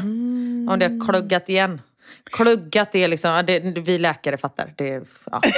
Om 0.69 0.75
det 0.79 0.85
har 0.85 1.07
kluggat 1.07 1.49
igen. 1.49 1.81
Kluggat 2.31 2.95
är 2.95 3.07
liksom, 3.07 3.31
ja, 3.31 3.43
det, 3.43 3.59
vi 3.59 3.97
läkare 3.97 4.37
fattar. 4.37 4.73
Det, 4.77 5.03
ja. 5.31 5.41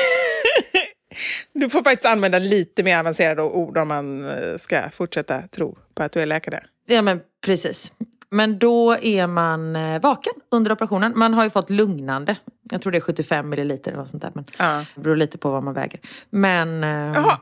Du 1.54 1.70
får 1.70 1.82
faktiskt 1.84 2.06
använda 2.06 2.40
lite 2.40 2.84
mer 2.84 2.98
avancerade 3.00 3.42
ord 3.42 3.78
om 3.78 3.88
man 3.88 4.30
eh, 4.30 4.58
ska 4.58 4.90
fortsätta 4.90 5.42
tro 5.42 5.78
på 5.96 6.04
att 6.04 6.12
du 6.12 6.20
är 6.22 6.26
läkare. 6.26 6.64
ja 6.88 7.02
men 7.02 7.20
precis. 7.46 7.92
Men 8.30 8.60
då 8.60 8.98
är 9.02 9.28
man 9.28 9.76
eh, 9.76 10.02
vaken 10.02 10.34
under 10.52 10.72
operationen. 10.72 11.14
Man 11.16 11.34
har 11.34 11.44
ju 11.44 11.50
fått 11.50 11.70
lugnande. 11.70 12.36
Jag 12.72 12.82
tror 12.82 12.92
det 12.92 12.98
är 12.98 13.02
75 13.02 13.50
milliliter 13.50 13.92
eller 13.92 14.00
något 14.02 14.10
sånt 14.10 14.24
där. 14.24 14.32
Men 14.34 14.46
Ja. 14.60 14.86
det 14.96 15.02
beror 15.02 15.16
lite 15.16 15.38
på 15.38 15.50
vad 15.52 15.64
man 15.64 15.74
väger. 15.74 16.00
Men... 16.30 16.84
eh, 16.84 16.90
Jaha. 16.90 17.38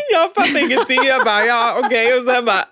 jag 0.12 0.34
fattar 0.34 0.64
ingenting. 0.64 1.04
Jag 1.04 1.24
bara, 1.24 1.44
ja 1.46 1.80
okej. 1.84 2.18
Och 2.18 2.24
sen 2.24 2.44
bara, 2.44 2.64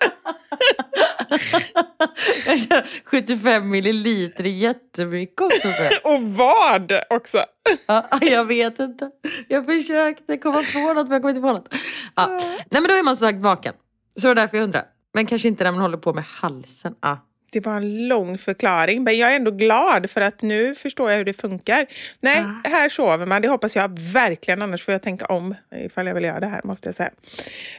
jag 2.46 2.60
känner 2.60 3.00
75 3.04 3.70
milliliter 3.70 4.44
är 4.44 4.48
jättemycket 4.48 5.40
också. 5.40 5.68
och 6.02 6.22
vad 6.22 6.92
också? 7.10 7.44
Ja, 7.86 8.06
jag 8.20 8.44
vet 8.44 8.78
inte. 8.78 9.10
Jag 9.48 9.66
försökte 9.66 10.36
komma 10.38 10.64
på 10.72 10.92
något 10.92 11.08
men 11.08 11.12
jag 11.12 11.22
kom 11.22 11.28
inte 11.28 11.40
på 11.40 11.52
något. 11.52 11.74
Ja. 12.16 12.26
Nej 12.70 12.80
men 12.80 12.84
då 12.84 12.94
är 12.94 13.02
man 13.02 13.16
sagt 13.16 13.38
vaken. 13.38 13.74
Så 14.16 14.20
det 14.20 14.28
var 14.28 14.34
därför 14.34 14.56
jag 14.56 14.64
undrar. 14.64 14.84
Men 15.14 15.26
kanske 15.26 15.48
inte 15.48 15.64
när 15.64 15.72
man 15.72 15.80
håller 15.80 15.98
på 15.98 16.12
med 16.12 16.24
halsen. 16.24 16.94
Ja. 17.00 17.26
Det 17.52 17.66
var 17.66 17.76
en 17.76 18.08
lång 18.08 18.38
förklaring, 18.38 19.04
men 19.04 19.18
jag 19.18 19.32
är 19.32 19.36
ändå 19.36 19.50
glad 19.50 20.10
för 20.10 20.20
att 20.20 20.42
nu 20.42 20.74
förstår 20.74 21.10
jag 21.10 21.18
hur 21.18 21.24
det 21.24 21.32
funkar. 21.32 21.86
Nej, 22.20 22.44
här 22.64 22.88
sover 22.88 23.26
man. 23.26 23.42
Det 23.42 23.48
hoppas 23.48 23.76
jag 23.76 23.98
verkligen, 23.98 24.62
annars 24.62 24.84
får 24.84 24.92
jag 24.92 25.02
tänka 25.02 25.26
om 25.26 25.54
ifall 25.76 26.06
jag 26.06 26.14
vill 26.14 26.24
göra 26.24 26.40
det 26.40 26.46
här, 26.46 26.60
måste 26.64 26.88
jag 26.88 26.94
säga. 26.94 27.10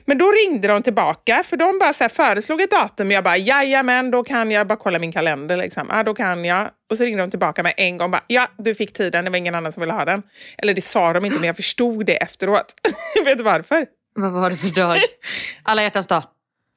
Men 0.06 0.18
då 0.18 0.32
ringde 0.32 0.68
de 0.68 0.84
tillbaka, 0.84 1.44
för 1.46 1.58
de 1.58 1.80
bara 1.80 1.94
så 1.94 2.04
här 2.04 2.10
föreslog 2.10 2.62
ett 2.62 2.72
datum. 2.72 3.12
Jag 3.12 3.24
bara, 3.24 3.38
jajamän, 3.38 4.12
då 4.12 4.24
kan 4.24 4.52
jag 4.52 4.68
bara 4.68 4.78
kolla 4.78 5.00
min 5.00 5.12
kalender. 5.12 5.58
Liksom. 5.58 5.88
Ja, 5.90 6.04
då 6.04 6.14
kan 6.14 6.46
jag. 6.46 6.70
Och 6.90 6.98
så 6.98 7.04
ringde 7.04 7.24
de 7.24 7.30
tillbaka 7.30 7.64
med 7.64 7.74
en 7.78 7.98
gång. 7.98 8.12
Bara, 8.12 8.24
ja, 8.28 8.48
du 8.58 8.76
fick 8.76 8.94
tiden, 8.94 9.26
det 9.26 9.32
var 9.32 9.38
ingen 9.38 9.56
annan 9.56 9.72
som 9.72 9.82
ville 9.82 9.94
ha 9.94 10.06
den. 10.06 10.24
Eller 10.58 10.74
det 10.74 10.82
sa 10.82 11.14
de 11.14 11.26
inte, 11.26 11.38
men 11.38 11.48
jag 11.48 11.56
förstod 11.56 12.06
det 12.06 12.16
efteråt. 12.24 12.74
Vet 13.26 13.38
du 13.38 13.44
varför? 13.44 13.86
Vad 14.16 14.32
var 14.32 14.50
det 14.50 14.58
för 14.58 14.76
dag? 14.76 14.98
Alla 15.64 15.84
hjärtans 15.84 16.08
dag. 16.08 16.24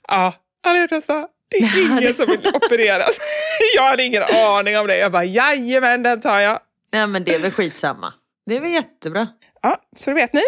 Ja, 0.09 0.33
alla 0.67 0.79
hjärtans 0.79 1.07
dag. 1.07 1.29
Det 1.61 1.65
är 1.81 1.99
ingen 2.01 2.15
som 2.15 2.27
vill 2.27 2.47
opereras. 2.55 3.19
Jag 3.77 3.83
hade 3.83 4.05
ingen 4.05 4.23
aning 4.23 4.79
om 4.79 4.87
det. 4.87 4.97
Jag 4.97 5.13
bara, 5.13 5.25
jajamän, 5.25 6.03
den 6.03 6.21
tar 6.21 6.41
jag. 6.41 6.61
Nej 6.93 7.07
men 7.07 7.25
det 7.25 7.35
är 7.35 7.39
väl 7.39 7.51
skitsamma. 7.51 8.13
Det 8.47 8.57
är 8.57 8.61
väl 8.61 8.71
jättebra. 8.73 9.29
Ja, 9.63 9.81
så 9.97 10.11
då 10.11 10.15
vet 10.17 10.33
ni. 10.33 10.43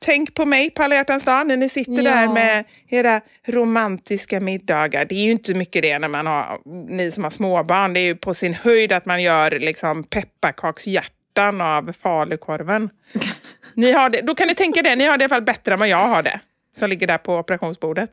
tänk 0.00 0.34
på 0.34 0.44
mig 0.44 0.70
på 0.70 0.82
alla 0.82 0.94
hjärtans 0.94 1.24
dag 1.24 1.46
när 1.46 1.56
ni 1.56 1.68
sitter 1.68 1.92
Ja. 1.92 2.02
där 2.02 2.28
med 2.28 2.64
era 2.88 3.20
romantiska 3.46 4.40
middagar. 4.40 5.04
Det 5.04 5.14
är 5.14 5.24
ju 5.24 5.30
inte 5.30 5.54
mycket 5.54 5.82
det 5.82 5.98
när 5.98 6.08
man 6.08 6.26
har, 6.26 6.58
ni 6.96 7.10
som 7.10 7.24
har 7.24 7.30
småbarn. 7.30 7.92
Det 7.94 8.00
är 8.00 8.04
ju 8.04 8.16
på 8.16 8.34
sin 8.34 8.54
höjd 8.54 8.92
att 8.92 9.06
man 9.06 9.22
gör 9.22 9.50
liksom 9.50 10.04
pepparkakshjärtan 10.04 11.60
av 11.60 11.92
falukorven. 12.02 12.90
Ni 13.74 13.92
har 13.92 14.10
det, 14.10 14.20
då 14.20 14.34
kan 14.34 14.48
ni 14.48 14.54
tänka 14.54 14.82
det, 14.82 14.96
ni 14.96 15.04
har 15.06 15.18
det 15.18 15.22
i 15.22 15.24
alla 15.24 15.28
fall 15.34 15.42
bättre 15.42 15.72
än 15.72 15.78
vad 15.78 15.88
jag 15.88 16.06
har 16.08 16.22
det. 16.22 16.40
Som 16.76 16.90
ligger 16.90 17.06
där 17.06 17.18
på 17.18 17.36
operationsbordet. 17.36 18.10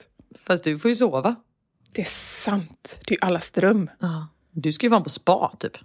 Fast 0.48 0.64
du 0.64 0.80
får 0.80 0.90
ju 0.92 0.96
sova. 0.96 1.36
Det 1.98 2.02
är 2.02 2.06
sant. 2.44 3.00
Det 3.06 3.14
är 3.14 3.16
ju 3.16 3.20
allas 3.22 3.52
dröm. 3.52 3.90
Ja. 4.00 4.28
Du 4.52 4.72
ska 4.72 4.86
ju 4.86 4.90
vara 4.90 5.02
på 5.02 5.10
spa 5.10 5.52
typ. 5.60 5.78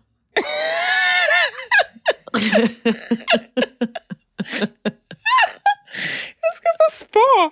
Jag 6.40 6.54
ska 6.54 6.68
på 6.78 6.90
spa! 6.92 7.50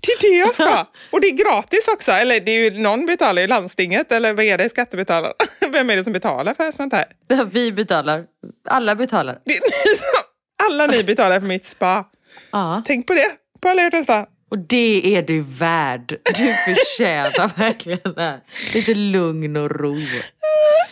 Det 0.00 0.12
är 0.12 0.20
det 0.20 0.36
jag 0.36 0.54
ska. 0.54 0.86
Och 1.12 1.20
det 1.20 1.26
är 1.26 1.32
gratis 1.32 1.88
också. 1.88 2.12
Eller 2.12 2.40
det 2.40 2.50
är 2.50 2.70
ju, 2.70 2.78
någon 2.78 3.06
betalar 3.06 3.42
ju 3.42 3.48
landstinget. 3.48 4.12
Eller 4.12 4.32
vad 4.32 4.44
är 4.44 4.58
det? 4.58 4.68
Skattebetalare? 4.68 5.32
Vem 5.72 5.90
är 5.90 5.96
det 5.96 6.04
som 6.04 6.12
betalar 6.12 6.54
för 6.54 6.72
sånt 6.72 6.92
här? 6.92 7.06
Vi 7.50 7.72
betalar. 7.72 8.24
Alla 8.68 8.94
betalar. 8.94 9.38
Det 9.44 9.56
är 9.56 9.60
ni 9.60 9.96
som, 9.96 10.22
alla 10.66 10.86
ni 10.86 11.04
betalar 11.04 11.40
för 11.40 11.46
mitt 11.46 11.66
spa. 11.66 12.04
Ja. 12.50 12.82
Tänk 12.86 13.06
på 13.06 13.14
det. 13.14 13.32
På 13.60 13.68
alla 13.68 13.82
hjärtans 13.82 14.06
dag. 14.06 14.26
Och 14.50 14.58
det 14.58 15.16
är 15.16 15.22
du 15.22 15.40
värd. 15.40 16.18
Du 16.24 16.54
förtjänar 16.54 17.58
verkligen 17.58 18.14
det 18.14 18.22
här. 18.22 18.40
Lite 18.74 18.94
lugn 18.94 19.56
och 19.56 19.70
ro. 19.70 19.96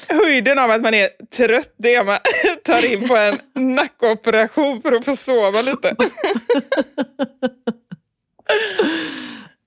Höjden 0.09 0.59
av 0.59 0.71
att 0.71 0.83
man 0.83 0.95
är 0.95 1.09
trött 1.37 1.75
det 1.77 1.95
är 1.95 2.01
att 2.01 2.07
man 2.07 2.19
tar 2.65 2.93
in 2.93 3.09
på 3.09 3.17
en 3.17 3.39
nackoperation 3.75 4.83
för 4.83 4.93
att 4.93 5.05
få 5.05 5.17
sova 5.17 5.63
lite. 5.63 5.97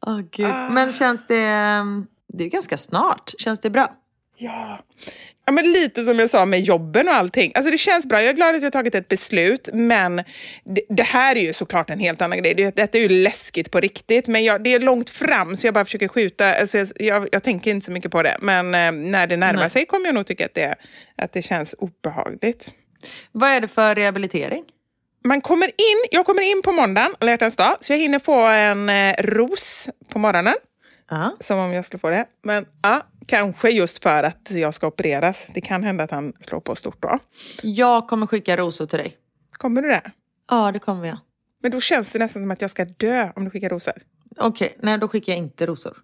Åh 0.08 0.20
gud. 0.32 0.54
Men 0.72 0.94
känns 0.94 1.28
det... 1.28 1.44
Det 2.34 2.44
är 2.44 2.50
ganska 2.50 2.78
snart. 2.78 3.34
Känns 3.38 3.60
det 3.60 3.70
bra? 3.70 3.92
Ja. 4.38 4.80
Ja, 5.48 5.52
men 5.52 5.72
lite 5.72 6.04
som 6.04 6.20
jag 6.20 6.30
sa 6.30 6.46
med 6.46 6.62
jobben 6.62 7.08
och 7.08 7.14
allting. 7.14 7.52
Alltså 7.56 7.72
det 7.72 7.78
känns 7.78 8.06
bra. 8.06 8.22
Jag 8.22 8.30
är 8.30 8.34
glad 8.34 8.56
att 8.56 8.62
jag 8.62 8.66
har 8.66 8.72
tagit 8.72 8.96
ett 8.96 9.08
beslut, 9.08 9.70
men 9.74 10.24
det, 10.64 10.82
det 10.90 11.04
här 11.04 11.36
är 11.36 11.42
ju 11.42 11.54
såklart 11.54 11.90
en 11.90 12.00
helt 12.00 12.22
annan 12.22 12.38
grej. 12.38 12.54
Det, 12.54 12.76
detta 12.76 12.98
är 12.98 13.02
ju 13.02 13.10
läskigt 13.10 13.72
på 13.72 13.80
riktigt, 13.80 14.28
men 14.28 14.44
jag, 14.44 14.64
det 14.64 14.74
är 14.74 14.80
långt 14.80 15.10
fram 15.10 15.58
så 15.58 15.68
jag 15.68 15.74
bara 15.74 15.86
försöker 15.86 16.08
skjuta. 16.08 16.54
Alltså 16.54 16.78
jag, 16.78 16.88
jag, 16.96 17.28
jag 17.32 17.44
tänker 17.44 17.72
inte 17.72 17.86
så 17.86 17.92
mycket 17.92 18.12
på 18.12 18.24
det, 18.24 18.38
men 18.42 18.76
eh, 18.76 18.92
när 18.92 19.28
det 19.28 19.38
närmar 19.38 19.60
Nej. 19.60 19.70
sig 19.70 19.86
kommer 19.86 20.06
jag 20.06 20.16
nog 20.16 20.28
tycka 20.28 20.46
att 20.46 20.54
det, 20.54 20.76
att 21.16 21.34
det 21.34 21.42
känns 21.42 21.76
obehagligt. 21.78 22.70
Vad 23.32 23.50
är 23.50 23.62
det 23.62 23.68
för 23.68 23.96
rehabilitering? 23.96 24.64
Man 25.26 25.42
kommer 25.42 25.68
in, 25.68 26.06
jag 26.12 26.26
kommer 26.26 26.42
in 26.42 26.62
på 26.62 26.72
måndagen, 26.72 27.16
alla 27.20 27.32
hjärtans 27.32 27.56
dag, 27.56 27.78
så 27.80 27.94
jag 27.94 28.00
hinner 28.00 28.20
få 28.20 28.42
en 28.42 28.90
eh, 28.90 29.14
ros 29.20 29.90
på 30.10 30.20
morgonen. 30.20 30.56
Ja. 31.10 31.38
Som 31.40 31.60
om 31.60 31.74
jag 31.74 31.86
skulle 31.86 32.00
få 32.00 32.10
det. 32.10 32.26
Men 32.44 32.66
ja, 32.82 33.08
kanske 33.26 33.70
just 33.70 34.04
för 34.04 34.24
att 34.24 34.52
jag 34.52 34.74
ska 34.74 34.88
opereras. 34.88 35.48
Det 35.54 35.62
kan 35.62 35.84
hända 35.84 36.04
att 36.04 36.12
han 36.12 36.34
slår 36.42 36.60
på 36.60 36.76
stort 36.76 37.02
då. 37.02 37.20
Jag 37.62 38.08
kommer 38.08 38.28
skicka 38.28 38.58
rosor 38.58 38.86
till 38.86 39.00
dig. 39.00 39.18
Kommer 39.52 39.82
du 39.82 39.88
det? 39.88 40.12
Ja, 40.50 40.72
det 40.72 40.80
kommer 40.80 41.08
jag. 41.08 41.18
Men 41.62 41.72
då 41.72 41.82
känns 41.82 42.12
det 42.12 42.20
nästan 42.20 42.42
som 42.42 42.52
att 42.52 42.62
jag 42.62 42.72
ska 42.72 42.86
dö 42.86 43.32
om 43.36 43.44
du 43.46 43.50
skickar 43.50 43.70
rosor. 43.70 43.94
Okej, 44.40 44.78
nej 44.80 44.98
då 44.98 45.08
skickar 45.08 45.34
jag 45.34 45.38
inte 45.38 45.66
rosor. 45.66 45.98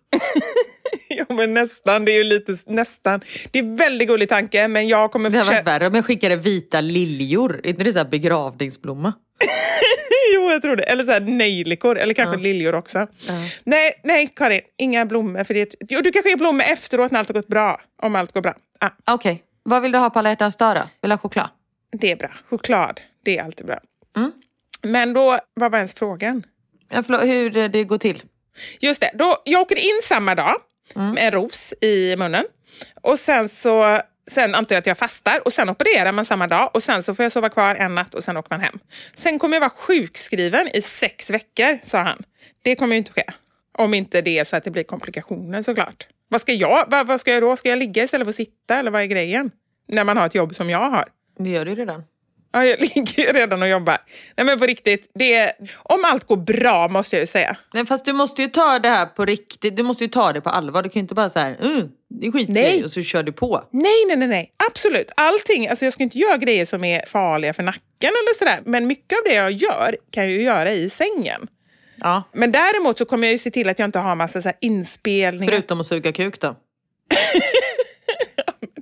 ja, 1.09 1.25
men 1.29 1.53
nästan. 1.53 2.05
Det 2.05 2.11
är 2.11 2.17
ju 2.17 2.23
lite 2.23 2.57
nästan. 2.67 3.21
Det 3.51 3.59
är 3.59 3.63
en 3.63 3.75
väldigt 3.75 4.07
gullig 4.07 4.29
tanke, 4.29 4.67
men 4.67 4.87
jag 4.87 5.11
kommer... 5.11 5.29
Det 5.29 5.37
hade 5.37 5.49
varit 5.49 5.67
värre 5.67 5.87
om 5.87 5.95
jag 5.95 6.05
skickade 6.05 6.35
vita 6.35 6.81
liljor. 6.81 7.61
Är 7.63 7.69
inte 7.69 7.83
det 7.83 7.93
så 7.93 7.97
här 7.97 8.05
begravningsblomma? 8.05 9.13
jo, 10.35 10.51
jag 10.51 10.61
tror 10.61 10.75
det. 10.75 10.83
Eller 10.83 11.03
så 11.03 11.11
här 11.11 11.19
nejlikor, 11.19 11.97
eller 11.97 12.13
kanske 12.13 12.37
liljor 12.37 12.75
också. 12.75 13.07
Nej, 13.63 13.93
nej, 14.03 14.33
Karin. 14.35 14.61
Inga 14.77 15.05
blommor. 15.05 15.43
För 15.43 15.53
det... 15.53 15.75
Jo, 15.89 16.01
du 16.01 16.11
kan 16.11 16.23
skicka 16.23 16.37
blommor 16.37 16.63
efteråt 16.63 17.11
när 17.11 17.19
allt 17.19 17.29
har 17.29 17.33
gått 17.33 17.47
bra. 17.47 17.81
Om 18.01 18.15
allt 18.15 18.31
går 18.31 18.41
bra. 18.41 18.55
Ah, 18.79 18.89
Okej, 19.07 19.43
vad 19.63 19.81
vill 19.81 19.91
du 19.91 19.97
ha 19.97 20.09
på 20.09 20.19
alla 20.19 20.29
hjärtans 20.29 20.55
dag 20.55 20.75
då? 20.75 20.81
Vill 21.01 21.09
du 21.09 21.13
ha 21.13 21.17
choklad? 21.17 21.49
det 21.97 22.11
är 22.11 22.15
bra. 22.15 22.31
Choklad, 22.49 23.01
det 23.23 23.37
är 23.37 23.43
alltid 23.43 23.65
bra. 23.65 23.79
Mm. 24.17 24.31
Men 24.81 25.13
då, 25.13 25.39
vad 25.53 25.71
var 25.71 25.79
ens 25.79 25.93
frågan? 25.93 26.43
Ja, 26.89 27.03
förlåt, 27.03 27.23
hur 27.23 27.57
eh, 27.57 27.67
det 27.67 27.83
går 27.83 27.97
till? 27.97 28.21
Just 28.79 29.01
det, 29.01 29.11
då, 29.13 29.37
jag 29.45 29.61
åker 29.61 29.75
in 29.75 29.99
samma 30.03 30.35
dag 30.35 30.53
med 30.95 31.17
en 31.17 31.31
ros 31.31 31.73
i 31.81 32.15
munnen. 32.17 32.45
Och 33.01 33.19
sen 33.19 33.49
så 33.49 34.01
sen 34.27 34.55
antar 34.55 34.75
jag 34.75 34.79
att 34.79 34.87
jag 34.87 34.97
fastar 34.97 35.41
och 35.45 35.53
sen 35.53 35.69
opererar 35.69 36.11
man 36.11 36.25
samma 36.25 36.47
dag 36.47 36.69
och 36.73 36.83
sen 36.83 37.03
så 37.03 37.15
får 37.15 37.23
jag 37.23 37.31
sova 37.31 37.49
kvar 37.49 37.75
en 37.75 37.95
natt 37.95 38.13
och 38.15 38.23
sen 38.23 38.37
åker 38.37 38.49
man 38.49 38.61
hem. 38.61 38.79
Sen 39.15 39.39
kommer 39.39 39.55
jag 39.55 39.61
vara 39.61 39.69
sjukskriven 39.69 40.67
i 40.73 40.81
sex 40.81 41.29
veckor, 41.29 41.79
sa 41.83 41.99
han. 41.99 42.23
Det 42.61 42.75
kommer 42.75 42.95
ju 42.95 42.97
inte 42.97 43.11
ske. 43.11 43.23
Om 43.77 43.93
inte 43.93 44.21
det 44.21 44.39
är 44.39 44.43
så 44.43 44.55
att 44.55 44.63
det 44.63 44.71
blir 44.71 44.83
komplikationer 44.83 45.61
såklart. 45.61 46.07
Vad 46.27 46.41
ska 46.41 46.53
jag, 46.53 46.85
vad, 46.87 47.07
vad 47.07 47.21
ska 47.21 47.31
jag 47.31 47.43
då? 47.43 47.57
Ska 47.57 47.69
jag 47.69 47.79
ligga 47.79 48.03
istället 48.03 48.25
för 48.25 48.29
att 48.29 48.35
sitta 48.35 48.79
eller 48.79 48.91
vad 48.91 49.01
är 49.01 49.05
grejen? 49.05 49.51
När 49.87 50.03
man 50.03 50.17
har 50.17 50.25
ett 50.25 50.35
jobb 50.35 50.55
som 50.55 50.69
jag 50.69 50.89
har. 50.89 51.05
Det 51.39 51.49
gör 51.49 51.65
du 51.65 51.71
ju 51.71 51.77
redan. 51.77 52.03
Ja, 52.53 52.65
jag 52.65 52.79
ligger 52.95 53.19
ju 53.25 53.31
redan 53.31 53.61
och 53.61 53.67
jobbar. 53.67 53.97
Nej 54.37 54.45
men 54.45 54.59
på 54.59 54.65
riktigt, 54.65 55.11
det 55.15 55.35
är, 55.35 55.51
om 55.75 56.05
allt 56.05 56.23
går 56.23 56.37
bra 56.37 56.87
måste 56.87 57.15
jag 57.15 57.21
ju 57.21 57.27
säga. 57.27 57.57
Nej, 57.73 57.85
fast 57.85 58.05
du 58.05 58.13
måste 58.13 58.41
ju 58.41 58.47
ta 58.47 58.79
det 58.79 58.89
här 58.89 59.05
på 59.05 59.25
riktigt. 59.25 59.77
Du 59.77 59.83
måste 59.83 60.03
ju 60.03 60.09
ta 60.09 60.33
det 60.33 60.41
på 60.41 60.49
allvar. 60.49 60.83
Du 60.83 60.89
kan 60.89 60.99
ju 60.99 61.01
inte 61.01 61.15
bara 61.15 61.29
så 61.29 61.39
här, 61.39 61.57
mm, 61.61 61.89
det 62.09 62.27
är 62.27 62.31
skitgrej 62.31 62.63
Nej. 62.63 62.83
och 62.83 62.91
så 62.91 63.01
kör 63.03 63.23
du 63.23 63.31
på. 63.31 63.63
Nej, 63.71 64.05
nej, 64.07 64.17
nej, 64.17 64.27
nej. 64.27 64.53
Absolut. 64.69 65.11
Allting. 65.15 65.67
Alltså 65.67 65.85
jag 65.85 65.93
ska 65.93 66.03
inte 66.03 66.17
göra 66.17 66.37
grejer 66.37 66.65
som 66.65 66.83
är 66.83 67.05
farliga 67.05 67.53
för 67.53 67.63
nacken 67.63 67.81
eller 68.01 68.37
sådär. 68.37 68.59
Men 68.65 68.87
mycket 68.87 69.17
av 69.17 69.23
det 69.25 69.33
jag 69.33 69.51
gör 69.51 69.97
kan 70.11 70.23
jag 70.23 70.31
ju 70.31 70.41
göra 70.41 70.71
i 70.71 70.89
sängen. 70.89 71.47
Ja. 71.95 72.23
Men 72.33 72.51
däremot 72.51 72.97
så 72.97 73.05
kommer 73.05 73.27
jag 73.27 73.31
ju 73.31 73.37
se 73.37 73.51
till 73.51 73.69
att 73.69 73.79
jag 73.79 73.87
inte 73.87 73.99
har 73.99 74.15
massa 74.15 74.41
så 74.41 74.47
här 74.47 74.57
inspelningar. 74.61 75.51
Förutom 75.51 75.79
att 75.79 75.85
suga 75.85 76.11
kuk 76.11 76.39
då. 76.39 76.55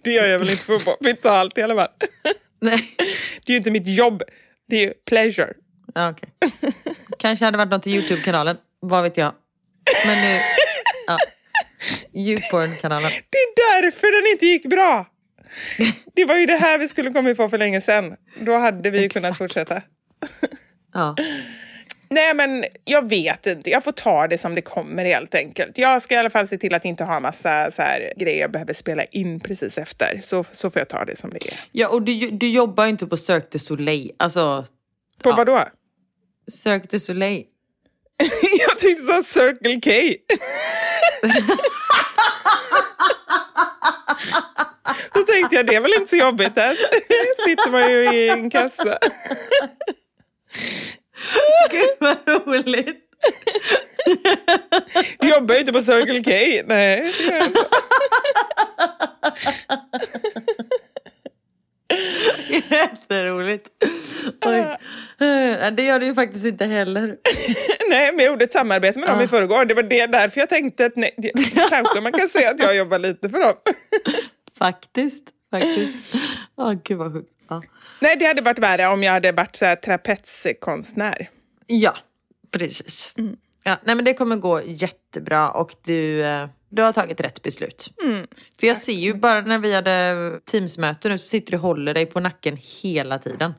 Det 0.04 0.12
gör 0.12 0.28
jag 0.28 0.40
väl 0.40 0.50
inte 0.50 0.66
för 0.66 1.04
betalt 1.04 1.58
i 1.58 1.62
alla 1.62 1.76
fall. 1.76 1.90
Nej. 2.62 2.96
Det 3.46 3.52
är 3.52 3.52
ju 3.52 3.58
inte 3.58 3.72
mitt 3.72 3.88
jobb. 3.88 4.24
Det 4.68 4.76
är 4.76 4.80
ju 4.80 4.94
pleasure. 4.94 5.54
Ja, 5.94 6.10
okej. 6.10 6.30
Kanske 7.20 7.46
hade 7.46 7.58
varit 7.58 7.72
något 7.72 7.88
i 7.88 7.92
Youtube-kanalen. 7.92 8.58
Vad 8.80 9.04
vet 9.04 9.18
jag. 9.18 9.34
Men 10.06 10.18
nu... 10.22 10.40
Ja. 11.08 11.18
Youporn-kanalen. 12.14 13.12
Det 13.30 13.38
är 13.38 13.82
därför 13.82 14.22
den 14.22 14.32
inte 14.32 14.46
gick 14.46 14.66
bra. 14.66 15.06
Det 16.16 16.26
var 16.26 16.36
ju 16.36 16.46
det 16.46 16.58
här 16.58 16.78
vi 16.78 16.88
skulle 16.88 17.12
kommit 17.12 17.38
på 17.38 17.50
för 17.50 17.58
länge 17.58 17.82
sedan. 17.82 18.16
Då 18.40 18.58
hade 18.58 18.90
vi 18.90 19.02
ju 19.02 19.10
kunnat 19.10 19.38
fortsätta. 19.38 19.82
Ja. 20.94 21.16
Nej, 22.14 22.34
men 22.34 22.66
jag 22.86 23.10
vet 23.10 23.48
inte. 23.48 23.70
Jag 23.70 23.84
får 23.84 23.92
ta 23.92 24.28
det 24.28 24.38
som 24.38 24.56
det 24.56 24.62
kommer 24.62 25.06
helt 25.06 25.36
enkelt. 25.36 25.78
Jag 25.78 26.02
ska 26.02 26.16
i 26.16 26.18
alla 26.18 26.30
fall 26.30 26.48
se 26.48 26.58
till 26.58 26.74
att 26.74 26.86
inte 26.86 27.04
ha 27.04 27.20
massa 27.20 27.72
så 27.72 27.82
här, 27.82 28.14
grejer 28.18 28.42
jag 28.42 28.52
behöver 28.52 28.74
spela 28.74 29.04
in 29.04 29.40
precis 29.40 29.78
efter. 29.78 30.20
Så, 30.24 30.46
så 30.52 30.70
får 30.70 30.80
jag 30.80 30.90
ta 30.90 31.06
det 31.06 31.16
som 31.16 31.30
det 31.30 31.48
är. 31.48 31.54
ja, 31.72 31.88
och 31.88 32.02
du, 32.02 32.32
du 32.32 32.50
jobbar 32.50 32.84
ju 32.84 32.90
inte 32.90 33.08
på 33.08 33.18
Cirque 33.18 33.48
du 33.52 33.60
Soleil. 33.60 34.12
Alltså, 34.20 34.66
På 35.24 35.30
Ja. 35.30 35.36
vad 35.36 35.48
då? 35.48 35.68
Cirque 36.52 36.88
du 36.90 37.00
Soleil. 37.00 37.44
jag 38.60 38.80
tyckte 38.80 39.02
du 39.02 39.08
sa 39.08 39.24
Circle 39.24 39.82
K. 39.82 39.92
Då 45.14 45.22
tänkte 45.22 45.56
jag, 45.56 45.68
det 45.68 45.76
är 45.76 45.80
väl 45.82 45.94
inte 45.94 46.10
så 46.10 46.16
jobbigt. 46.16 46.56
Där 46.56 46.76
sitter 47.48 47.72
man 47.72 47.92
ju 47.92 48.14
i 48.20 48.30
en 48.30 48.50
kassa. 48.50 48.98
Gud 51.72 51.90
vad 52.00 52.18
roligt. 52.48 53.08
Du 55.20 55.30
jobbar 55.30 55.56
ju 55.56 55.60
inte 55.62 55.74
på 55.74 55.82
Circle 55.82 56.24
K. 56.24 56.32
Nej, 56.68 57.14
det 57.18 57.24
gör 57.24 57.34
jag 57.34 57.46
inte. 57.46 57.60
Jätteroligt. 62.70 63.68
Oj. 64.46 64.78
Det 65.72 65.84
gör 65.84 66.00
du 66.00 66.06
ju 66.06 66.16
faktiskt 66.16 66.46
inte 66.46 66.66
heller. 66.66 67.08
Nej, 67.90 68.12
men 68.12 68.20
jag 68.20 68.32
gjorde 68.32 68.44
ett 68.46 68.54
samarbete 68.54 69.00
med 69.00 69.10
dem 69.10 69.20
Ah. 69.20 69.24
i 69.24 69.28
förrgår. 69.28 69.66
Det 69.66 69.74
var 69.74 69.84
det 69.84 70.06
därför 70.08 70.40
jag 70.40 70.50
tänkte 70.50 70.86
att 70.86 70.96
nej, 70.96 71.12
det, 71.18 71.32
kanske 71.70 72.02
man 72.02 72.12
kan 72.12 72.28
säga 72.28 72.50
att 72.50 72.60
jag 72.60 72.76
jobbar 72.76 73.00
lite 73.00 73.30
för 73.30 73.40
dem. 73.40 73.54
Faktiskt. 74.58 75.24
Faktiskt. 75.52 75.94
Åh 76.58 76.74
gud 76.84 76.98
vad 76.98 77.14
sjukt. 77.14 77.30
Ja. 77.52 77.62
Nej, 78.00 78.16
det 78.20 78.26
hade 78.26 78.42
varit 78.42 78.60
värre 78.60 78.88
om 78.88 79.04
jag 79.04 79.12
hade 79.12 79.32
varit 79.32 79.56
så 79.56 79.66
här 79.66 79.76
trapetskonstnär. 79.76 81.30
ja, 81.68 81.94
precis. 82.52 83.14
Ja, 83.64 83.78
nej 83.84 83.96
men 83.96 84.06
det 84.06 84.14
kommer 84.14 84.36
gå 84.36 84.62
jättebra 84.66 85.52
och 85.52 85.76
du, 85.86 86.26
eh, 86.26 86.48
du 86.72 86.82
har 86.82 86.94
tagit 86.94 87.22
rätt 87.22 87.44
beslut. 87.44 87.88
Mm. 88.04 88.28
För 88.60 88.68
jag 88.68 88.78
ser 88.78 88.94
ju 88.94 89.14
bara 89.14 89.42
när 89.42 89.60
vi 89.60 89.76
hade 89.76 90.40
teamsmöte 90.52 91.10
nu 91.10 91.18
så 91.18 91.28
sitter 91.28 91.52
du 91.52 91.58
och 91.58 91.64
håller 91.64 91.94
dig 91.94 92.06
på 92.06 92.20
nacken 92.20 92.58
hela 92.84 93.20
tiden. 93.20 93.54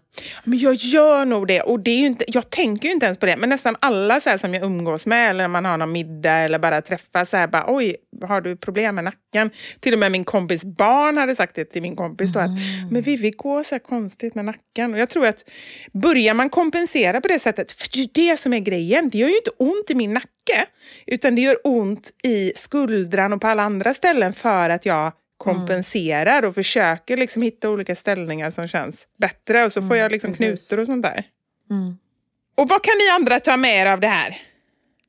Men 0.44 0.58
jag 0.58 0.74
gör 0.74 1.24
nog 1.24 1.46
det. 1.46 1.60
Och 1.60 1.80
det 1.80 1.90
är 1.90 2.06
inte, 2.06 2.24
jag 2.28 2.50
tänker 2.50 2.88
ju 2.88 2.94
inte 2.94 3.06
ens 3.06 3.18
på 3.18 3.26
det. 3.26 3.36
Men 3.36 3.48
nästan 3.48 3.76
alla 3.80 4.20
så 4.20 4.38
som 4.38 4.54
jag 4.54 4.62
umgås 4.62 5.06
med 5.06 5.30
eller 5.30 5.44
när 5.44 5.48
man 5.48 5.64
har 5.64 5.76
någon 5.76 5.92
middag 5.92 6.32
eller 6.32 6.58
bara 6.58 6.82
träffas 6.82 7.30
så 7.30 7.36
här 7.36 7.46
bara 7.46 7.64
oj, 7.68 7.96
har 8.22 8.40
du 8.40 8.56
problem 8.56 8.94
med 8.94 9.04
nacken? 9.04 9.50
Till 9.80 9.92
och 9.92 9.98
med 9.98 10.12
min 10.12 10.24
kompis 10.24 10.64
barn 10.64 11.16
hade 11.16 11.36
sagt 11.36 11.54
det 11.54 11.64
till 11.64 11.82
min 11.82 11.96
kompis 11.96 12.32
då 12.32 12.40
att 12.40 12.50
men 12.90 13.02
Vivi 13.02 13.30
går 13.30 13.62
så 13.62 13.74
här 13.74 13.80
konstigt 13.80 14.34
med 14.34 14.44
nacken. 14.44 14.94
Och 14.94 15.00
jag 15.00 15.08
tror 15.08 15.26
att 15.26 15.44
börjar 15.92 16.34
man 16.34 16.50
kompensera 16.50 17.20
på 17.20 17.28
det 17.28 17.38
sättet, 17.38 17.72
för 17.72 17.88
det 17.92 18.02
är 18.02 18.30
det 18.30 18.36
som 18.36 18.52
är 18.52 18.60
grejen. 18.60 19.08
Det 19.08 19.18
gör 19.18 19.28
ju 19.28 19.36
inte 19.36 19.50
ont 19.58 19.90
i 19.90 19.94
min 19.94 20.12
nacke 20.12 20.66
utan 21.06 21.34
det 21.34 21.42
gör 21.42 21.56
ont 21.64 22.10
i 22.22 22.52
skuldran 23.02 23.32
och 23.32 23.40
på 23.40 23.46
alla 23.46 23.62
andra 23.62 23.94
ställen 23.94 24.32
för 24.32 24.70
att 24.70 24.86
jag 24.86 25.12
kompenserar 25.36 26.44
och 26.44 26.54
försöker 26.54 27.16
liksom 27.16 27.42
hitta 27.42 27.70
olika 27.70 27.96
ställningar 27.96 28.50
som 28.50 28.68
känns 28.68 29.06
bättre 29.18 29.64
och 29.64 29.72
så 29.72 29.82
får 29.82 29.96
jag 29.96 30.12
liksom 30.12 30.34
knutor 30.34 30.78
och 30.78 30.86
sånt 30.86 31.02
där. 31.02 31.24
Mm. 31.70 31.98
Och 32.56 32.68
vad 32.68 32.82
kan 32.82 32.94
ni 32.98 33.08
andra 33.08 33.40
ta 33.40 33.56
med 33.56 33.82
er 33.82 33.86
av 33.86 34.00
det 34.00 34.08
här? 34.08 34.36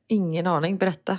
Ingen 0.09 0.47
aning, 0.47 0.77
berätta. 0.77 1.17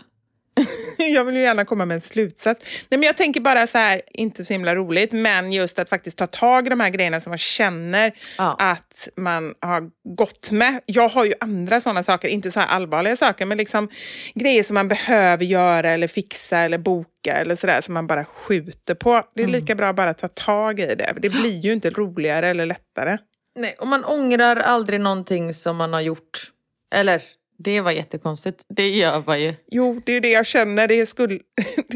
jag 0.98 1.24
vill 1.24 1.36
ju 1.36 1.42
gärna 1.42 1.64
komma 1.64 1.84
med 1.84 1.94
en 1.94 2.00
slutsats. 2.00 2.64
Nej, 2.88 2.98
men 2.98 3.02
jag 3.02 3.16
tänker 3.16 3.40
bara 3.40 3.66
så 3.66 3.78
här, 3.78 4.02
inte 4.12 4.44
så 4.44 4.52
himla 4.52 4.74
roligt, 4.74 5.12
men 5.12 5.52
just 5.52 5.78
att 5.78 5.88
faktiskt 5.88 6.18
ta 6.18 6.26
tag 6.26 6.66
i 6.66 6.70
de 6.70 6.80
här 6.80 6.90
grejerna 6.90 7.20
som 7.20 7.30
man 7.30 7.38
känner 7.38 8.12
Ja. 8.38 8.56
att 8.58 9.08
man 9.16 9.54
har 9.60 9.90
gått 10.16 10.50
med. 10.50 10.80
Jag 10.86 11.08
har 11.08 11.24
ju 11.24 11.32
andra 11.40 11.80
sådana 11.80 12.02
saker, 12.02 12.28
inte 12.28 12.50
så 12.50 12.60
här 12.60 12.66
allvarliga 12.66 13.16
saker, 13.16 13.46
men 13.46 13.58
liksom 13.58 13.88
grejer 14.34 14.62
som 14.62 14.74
man 14.74 14.88
behöver 14.88 15.44
göra 15.44 15.90
eller 15.90 16.08
fixa 16.08 16.58
eller 16.58 16.78
boka 16.78 17.32
eller 17.36 17.56
sådär 17.56 17.80
som 17.80 17.94
man 17.94 18.06
bara 18.06 18.24
skjuter 18.24 18.94
på. 18.94 19.22
Det 19.34 19.42
är 19.42 19.46
lika 19.46 19.74
bra 19.74 19.88
att 19.88 19.96
bara 19.96 20.14
ta 20.14 20.28
tag 20.28 20.80
i 20.80 20.94
det. 20.94 21.14
Det 21.18 21.28
blir 21.30 21.58
ju 21.60 21.72
inte 21.72 21.90
roligare 21.90 22.48
eller 22.48 22.66
lättare. 22.66 23.18
Nej, 23.58 23.74
och 23.78 23.86
man 23.86 24.04
ångrar 24.04 24.56
aldrig 24.56 25.00
någonting 25.00 25.54
som 25.54 25.76
man 25.76 25.92
har 25.92 26.00
gjort. 26.00 26.50
Eller, 26.94 27.22
det 27.58 27.80
var 27.80 27.90
jättekonstigt. 27.90 28.64
Det 28.68 28.88
gör 28.88 29.22
man 29.26 29.40
ju. 29.40 29.54
Jo, 29.70 30.00
det 30.06 30.12
är 30.12 30.20
det 30.20 30.30
jag 30.30 30.46
känner. 30.46 30.88
Det, 30.88 31.06
skulle... 31.06 31.38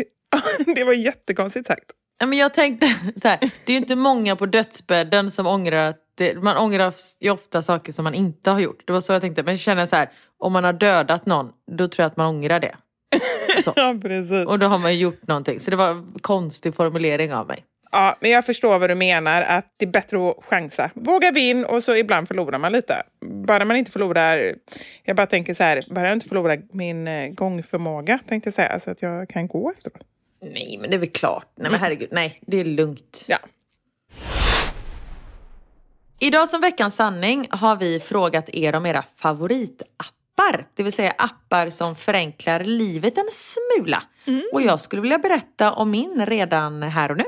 det 0.74 0.84
var 0.84 0.92
jättekonstigt 0.92 1.66
sagt. 1.66 1.90
Men 2.20 2.38
jag 2.38 2.54
tänkte 2.54 2.86
så 3.16 3.28
här, 3.28 3.38
det 3.40 3.72
är 3.72 3.74
ju 3.74 3.76
inte 3.76 3.96
många 3.96 4.36
på 4.36 4.46
dödsbädden 4.46 5.30
som 5.30 5.46
ångrar 5.46 5.88
att 5.88 6.04
det, 6.14 6.34
man 6.42 6.56
ångrar 6.56 6.94
ju 7.20 7.30
ofta 7.30 7.62
saker 7.62 7.92
som 7.92 8.04
man 8.04 8.14
inte 8.14 8.50
har 8.50 8.60
gjort. 8.60 8.82
Det 8.86 8.92
var 8.92 9.00
så 9.00 9.12
jag 9.12 9.20
tänkte. 9.20 9.42
Men 9.42 9.52
jag 9.52 9.60
känner 9.60 9.86
så 9.86 9.96
här, 9.96 10.08
om 10.38 10.52
man 10.52 10.64
har 10.64 10.72
dödat 10.72 11.26
någon, 11.26 11.50
då 11.72 11.88
tror 11.88 12.02
jag 12.02 12.10
att 12.10 12.16
man 12.16 12.26
ångrar 12.26 12.60
det. 12.60 12.76
Så. 13.64 13.72
Ja, 13.76 13.98
precis. 14.02 14.46
Och 14.46 14.58
då 14.58 14.66
har 14.66 14.78
man 14.78 14.94
ju 14.94 15.00
gjort 15.00 15.26
någonting. 15.26 15.60
Så 15.60 15.70
det 15.70 15.76
var 15.76 15.90
en 15.90 16.14
konstig 16.20 16.74
formulering 16.74 17.34
av 17.34 17.46
mig. 17.46 17.64
Ja, 17.90 18.16
men 18.20 18.30
jag 18.30 18.46
förstår 18.46 18.78
vad 18.78 18.90
du 18.90 18.94
menar, 18.94 19.42
att 19.42 19.74
det 19.76 19.84
är 19.84 19.90
bättre 19.90 20.30
att 20.30 20.44
chansa. 20.44 20.90
Våga 20.94 21.30
vinn 21.30 21.64
och 21.64 21.84
så 21.84 21.96
ibland 21.96 22.28
förlorar 22.28 22.58
man 22.58 22.72
lite. 22.72 23.02
Bara 23.20 23.64
man 23.64 23.76
inte 23.76 23.90
förlorar, 23.90 24.54
jag 25.02 25.16
bara 25.16 25.26
tänker 25.26 25.54
så 25.54 25.62
här, 25.62 25.84
bara 25.90 26.06
jag 26.06 26.12
inte 26.12 26.28
förlorar 26.28 26.62
min 26.72 27.08
eh, 27.08 27.28
gångförmåga, 27.28 28.18
tänkte 28.28 28.46
jag 28.48 28.54
säga, 28.54 28.80
så 28.80 28.90
att 28.90 29.02
jag 29.02 29.28
kan 29.28 29.48
gå 29.48 29.70
efteråt. 29.70 30.04
Nej, 30.42 30.78
men 30.80 30.90
det 30.90 30.96
är 30.96 30.98
väl 30.98 31.08
klart. 31.08 31.46
Nej, 31.56 31.70
men 31.70 31.80
herregud. 31.80 32.08
Nej, 32.12 32.40
det 32.46 32.60
är 32.60 32.64
lugnt. 32.64 33.24
Ja. 33.28 33.38
Idag 36.20 36.48
som 36.48 36.60
veckans 36.60 36.94
sanning 36.96 37.46
har 37.50 37.76
vi 37.76 38.00
frågat 38.00 38.48
er 38.48 38.76
om 38.76 38.86
era 38.86 39.04
favoritappar. 39.16 40.66
Det 40.74 40.82
vill 40.82 40.92
säga 40.92 41.14
appar 41.18 41.70
som 41.70 41.96
förenklar 41.96 42.60
livet 42.60 43.18
en 43.18 43.28
smula. 43.30 44.02
Och 44.52 44.62
jag 44.62 44.80
skulle 44.80 45.02
vilja 45.02 45.18
berätta 45.18 45.72
om 45.72 45.90
min 45.90 46.26
redan 46.26 46.82
här 46.82 47.10
och 47.10 47.16
nu. 47.16 47.24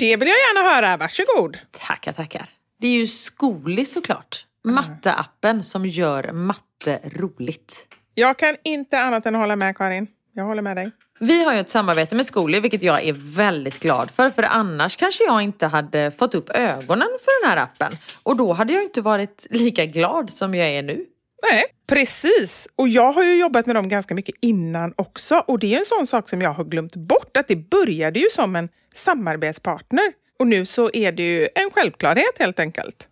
Det 0.00 0.16
vill 0.16 0.28
jag 0.28 0.36
gärna 0.36 0.74
höra, 0.74 0.96
varsågod. 0.96 1.58
Tackar, 1.70 2.12
tackar. 2.12 2.48
Det 2.80 2.86
är 2.86 2.98
ju 2.98 3.06
Skoli 3.06 3.84
såklart. 3.84 4.46
Matteappen 4.64 5.62
som 5.62 5.86
gör 5.86 6.32
matte 6.32 7.00
roligt. 7.04 7.88
Jag 8.14 8.38
kan 8.38 8.56
inte 8.64 8.98
annat 8.98 9.26
än 9.26 9.34
hålla 9.34 9.56
med 9.56 9.76
Karin. 9.76 10.06
Jag 10.32 10.44
håller 10.44 10.62
med 10.62 10.76
dig. 10.76 10.90
Vi 11.20 11.44
har 11.44 11.54
ju 11.54 11.60
ett 11.60 11.68
samarbete 11.68 12.14
med 12.14 12.26
Skoli 12.26 12.60
vilket 12.60 12.82
jag 12.82 13.04
är 13.04 13.12
väldigt 13.36 13.80
glad 13.80 14.10
för. 14.10 14.30
För 14.30 14.42
annars 14.42 14.96
kanske 14.96 15.24
jag 15.24 15.42
inte 15.42 15.66
hade 15.66 16.10
fått 16.10 16.34
upp 16.34 16.50
ögonen 16.50 17.08
för 17.24 17.42
den 17.42 17.50
här 17.50 17.62
appen. 17.62 17.98
Och 18.22 18.36
då 18.36 18.52
hade 18.52 18.72
jag 18.72 18.82
inte 18.82 19.00
varit 19.00 19.46
lika 19.50 19.86
glad 19.86 20.30
som 20.30 20.54
jag 20.54 20.68
är 20.68 20.82
nu. 20.82 21.06
Nej, 21.42 21.64
precis. 21.86 22.68
Och 22.76 22.88
jag 22.88 23.12
har 23.12 23.22
ju 23.22 23.34
jobbat 23.34 23.66
med 23.66 23.76
dem 23.76 23.88
ganska 23.88 24.14
mycket 24.14 24.34
innan 24.40 24.94
också. 24.96 25.44
Och 25.46 25.58
det 25.58 25.74
är 25.74 25.78
en 25.78 25.84
sån 25.84 26.06
sak 26.06 26.28
som 26.28 26.42
jag 26.42 26.52
har 26.52 26.64
glömt 26.64 26.96
bort. 26.96 27.36
Att 27.36 27.48
det 27.48 27.56
började 27.56 28.18
ju 28.18 28.26
som 28.30 28.56
en 28.56 28.68
samarbetspartner. 28.94 30.12
Och 30.38 30.46
nu 30.46 30.66
så 30.66 30.90
är 30.92 31.12
det 31.12 31.22
ju 31.22 31.48
en 31.54 31.70
självklarhet 31.70 32.38
helt 32.38 32.60
enkelt. 32.60 33.08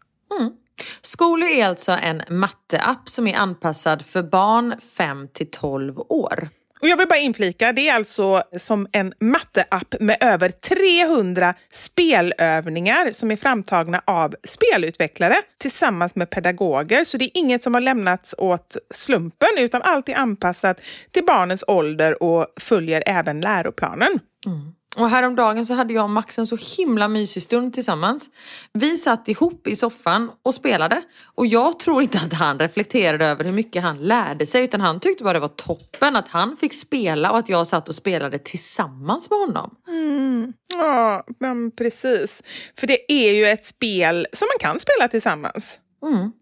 Skoli 1.01 1.61
är 1.61 1.66
alltså 1.66 1.93
en 2.03 2.22
matteapp 2.29 3.09
som 3.09 3.26
är 3.26 3.37
anpassad 3.37 4.07
för 4.07 4.22
barn 4.22 4.81
5 4.97 5.29
till 5.29 5.51
12 5.51 5.99
år. 5.99 6.49
Och 6.81 6.89
jag 6.89 6.97
vill 6.97 7.09
bara 7.09 7.18
inflika, 7.18 7.72
det 7.72 7.89
är 7.89 7.95
alltså 7.95 8.43
som 8.59 8.87
en 8.93 9.14
matteapp 9.20 9.95
med 10.01 10.16
över 10.20 10.49
300 10.49 11.55
spelövningar 11.72 13.12
som 13.12 13.31
är 13.31 13.37
framtagna 13.37 14.03
av 14.05 14.35
spelutvecklare 14.45 15.37
tillsammans 15.59 16.14
med 16.14 16.31
pedagoger. 16.31 17.05
Så 17.05 17.16
det 17.16 17.24
är 17.24 17.31
inget 17.35 17.62
som 17.62 17.74
har 17.74 17.81
lämnats 17.81 18.35
åt 18.39 18.76
slumpen 18.95 19.49
utan 19.59 19.83
allt 19.83 20.09
är 20.09 20.14
anpassat 20.14 20.81
till 21.11 21.24
barnens 21.24 21.64
ålder 21.66 22.22
och 22.22 22.47
följer 22.61 23.03
även 23.07 23.41
läroplanen. 23.41 24.20
Mm. 24.47 24.72
Och 24.97 25.11
häromdagen 25.11 25.66
så 25.66 25.74
hade 25.74 25.95
jag 25.95 26.05
och 26.05 26.11
Max 26.11 26.39
en 26.39 26.47
så 26.47 26.57
himla 26.76 27.09
mysig 27.09 27.43
stund 27.43 27.74
tillsammans. 27.74 28.30
Vi 28.72 28.97
satt 28.97 29.28
ihop 29.28 29.66
i 29.66 29.76
soffan 29.76 30.30
och 30.43 30.55
spelade. 30.55 31.03
Och 31.34 31.47
jag 31.47 31.78
tror 31.78 32.03
inte 32.03 32.18
att 32.18 32.32
han 32.32 32.59
reflekterade 32.59 33.26
över 33.26 33.45
hur 33.45 33.53
mycket 33.53 33.82
han 33.82 33.99
lärde 33.99 34.47
sig. 34.47 34.64
Utan 34.64 34.80
han 34.80 35.01
tyckte 35.01 35.24
bara 35.24 35.32
det 35.32 35.41
var 35.41 35.49
toppen 35.49 36.16
att 36.16 36.28
han 36.28 36.57
fick 36.57 36.74
spela 36.74 37.30
och 37.30 37.39
att 37.39 37.49
jag 37.49 37.66
satt 37.66 37.89
och 37.89 37.95
spelade 37.95 38.39
tillsammans 38.39 39.30
med 39.30 39.39
honom. 39.39 39.74
Mm. 39.89 40.53
Ja, 40.74 41.24
men 41.41 41.70
precis. 41.70 42.43
För 42.80 42.86
det 42.86 43.12
är 43.12 43.32
ju 43.32 43.47
ett 43.47 43.66
spel 43.66 44.26
som 44.32 44.49
man 44.53 44.70
kan 44.72 44.80
spela 44.80 45.09
tillsammans. 45.09 45.78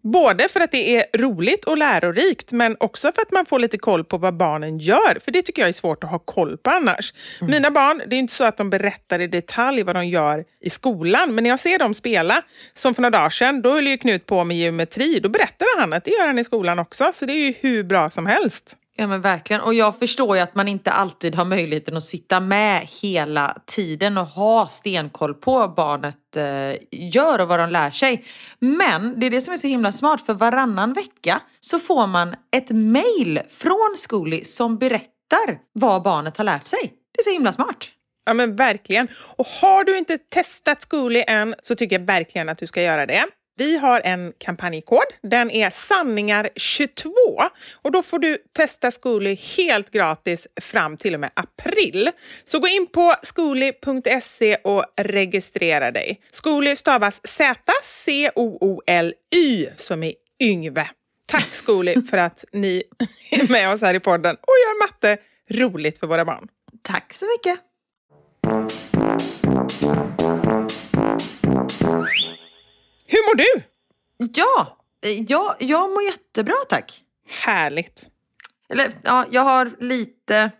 Både 0.03 0.49
för 0.49 0.59
att 0.59 0.71
det 0.71 0.95
är 0.95 1.17
roligt 1.17 1.65
och 1.65 1.77
lärorikt 1.77 2.51
men 2.51 2.77
också 2.79 3.11
för 3.11 3.21
att 3.21 3.31
man 3.31 3.45
får 3.45 3.59
lite 3.59 3.77
koll 3.77 4.03
på 4.03 4.17
vad 4.17 4.37
barnen 4.37 4.79
gör. 4.79 5.19
För 5.25 5.31
det 5.31 5.41
tycker 5.41 5.61
jag 5.61 5.69
är 5.69 5.73
svårt 5.73 6.03
att 6.03 6.09
ha 6.09 6.19
koll 6.19 6.57
på 6.57 6.69
annars. 6.69 7.13
Mina 7.41 7.71
barn, 7.71 8.01
det 8.07 8.15
är 8.15 8.19
inte 8.19 8.33
så 8.33 8.43
att 8.43 8.57
de 8.57 8.69
berättar 8.69 9.19
i 9.19 9.27
detalj 9.27 9.83
vad 9.83 9.95
de 9.95 10.07
gör 10.07 10.45
i 10.61 10.69
skolan. 10.69 11.35
Men 11.35 11.43
när 11.43 11.49
jag 11.49 11.59
ser 11.59 11.79
dem 11.79 11.93
spela, 11.93 12.41
som 12.73 12.93
för 12.93 13.01
några 13.01 13.17
dagar 13.17 13.29
sedan, 13.29 13.61
då 13.61 13.73
höll 13.73 13.87
ju 13.87 13.97
Knut 13.97 14.25
på 14.25 14.43
med 14.43 14.57
geometri. 14.57 15.19
Då 15.19 15.29
berättade 15.29 15.71
han 15.79 15.93
att 15.93 16.03
det 16.03 16.11
gör 16.11 16.27
han 16.27 16.39
i 16.39 16.43
skolan 16.43 16.79
också. 16.79 17.11
Så 17.13 17.25
det 17.25 17.33
är 17.33 17.47
ju 17.47 17.53
hur 17.59 17.83
bra 17.83 18.09
som 18.09 18.25
helst. 18.25 18.75
Ja 18.99 19.07
men 19.07 19.21
verkligen. 19.21 19.61
Och 19.61 19.73
jag 19.73 19.99
förstår 19.99 20.37
ju 20.37 20.43
att 20.43 20.55
man 20.55 20.67
inte 20.67 20.91
alltid 20.91 21.35
har 21.35 21.45
möjligheten 21.45 21.97
att 21.97 22.03
sitta 22.03 22.39
med 22.39 22.87
hela 23.01 23.57
tiden 23.65 24.17
och 24.17 24.27
ha 24.27 24.67
stenkoll 24.67 25.33
på 25.33 25.51
vad 25.51 25.73
barnet 25.75 26.35
eh, 26.35 26.81
gör 26.91 27.41
och 27.41 27.47
vad 27.47 27.59
de 27.59 27.69
lär 27.69 27.91
sig. 27.91 28.25
Men 28.59 29.19
det 29.19 29.25
är 29.25 29.29
det 29.29 29.41
som 29.41 29.53
är 29.53 29.57
så 29.57 29.67
himla 29.67 29.91
smart 29.91 30.25
för 30.25 30.33
varannan 30.33 30.93
vecka 30.93 31.41
så 31.59 31.79
får 31.79 32.07
man 32.07 32.35
ett 32.55 32.69
mail 32.69 33.39
från 33.49 33.93
Zcooly 33.97 34.43
som 34.43 34.77
berättar 34.77 35.59
vad 35.73 36.01
barnet 36.01 36.37
har 36.37 36.43
lärt 36.43 36.67
sig. 36.67 36.93
Det 37.13 37.19
är 37.19 37.23
så 37.23 37.31
himla 37.31 37.53
smart. 37.53 37.87
Ja 38.25 38.33
men 38.33 38.55
verkligen. 38.55 39.07
Och 39.17 39.47
har 39.47 39.83
du 39.83 39.97
inte 39.97 40.17
testat 40.17 40.81
Zcooly 40.81 41.23
än 41.27 41.55
så 41.63 41.75
tycker 41.75 41.99
jag 41.99 42.05
verkligen 42.05 42.49
att 42.49 42.57
du 42.57 42.67
ska 42.67 42.81
göra 42.81 43.05
det. 43.05 43.25
Vi 43.57 43.77
har 43.77 44.01
en 44.03 44.33
kampanjkod. 44.37 45.05
Den 45.23 45.51
är 45.51 45.69
sanningar22 45.69 47.13
och 47.71 47.91
då 47.91 48.03
får 48.03 48.19
du 48.19 48.37
testa 48.55 48.91
Zcooly 48.91 49.35
helt 49.57 49.91
gratis 49.91 50.47
fram 50.61 50.97
till 50.97 51.13
och 51.13 51.19
med 51.19 51.31
april. 51.33 52.11
Så 52.43 52.59
gå 52.59 52.67
in 52.67 52.87
på 52.87 53.15
zcooly.se 53.23 54.55
och 54.55 54.85
registrera 54.97 55.91
dig. 55.91 56.21
Zcooly 56.31 56.75
stavas 56.75 57.21
Z-C-O-O-L-Y 57.27 58.47
som 59.77 60.03
i 60.03 60.15
Yngve. 60.39 60.89
Tack 61.25 61.53
Zcooly 61.53 61.95
för 62.09 62.17
att 62.17 62.45
ni 62.53 62.83
är 63.31 63.51
med 63.51 63.69
oss 63.73 63.81
här 63.81 63.93
i 63.93 63.99
podden 63.99 64.35
och 64.35 64.55
gör 64.65 64.87
matte 64.87 65.17
roligt 65.49 65.99
för 65.99 66.07
våra 66.07 66.25
barn. 66.25 66.47
Tack 66.81 67.13
så 67.13 67.25
mycket. 67.25 67.59
Hur 73.07 73.27
mår 73.27 73.35
du? 73.35 73.61
Ja, 74.33 74.77
eh, 75.05 75.21
ja 75.27 75.55
jag 75.59 75.89
mår 75.89 76.03
jättebra 76.03 76.55
tack. 76.69 77.03
Härligt. 77.45 78.09
Eller 78.69 78.87
ja, 79.03 79.25
jag 79.31 79.41
har 79.41 79.71
lite, 79.79 80.51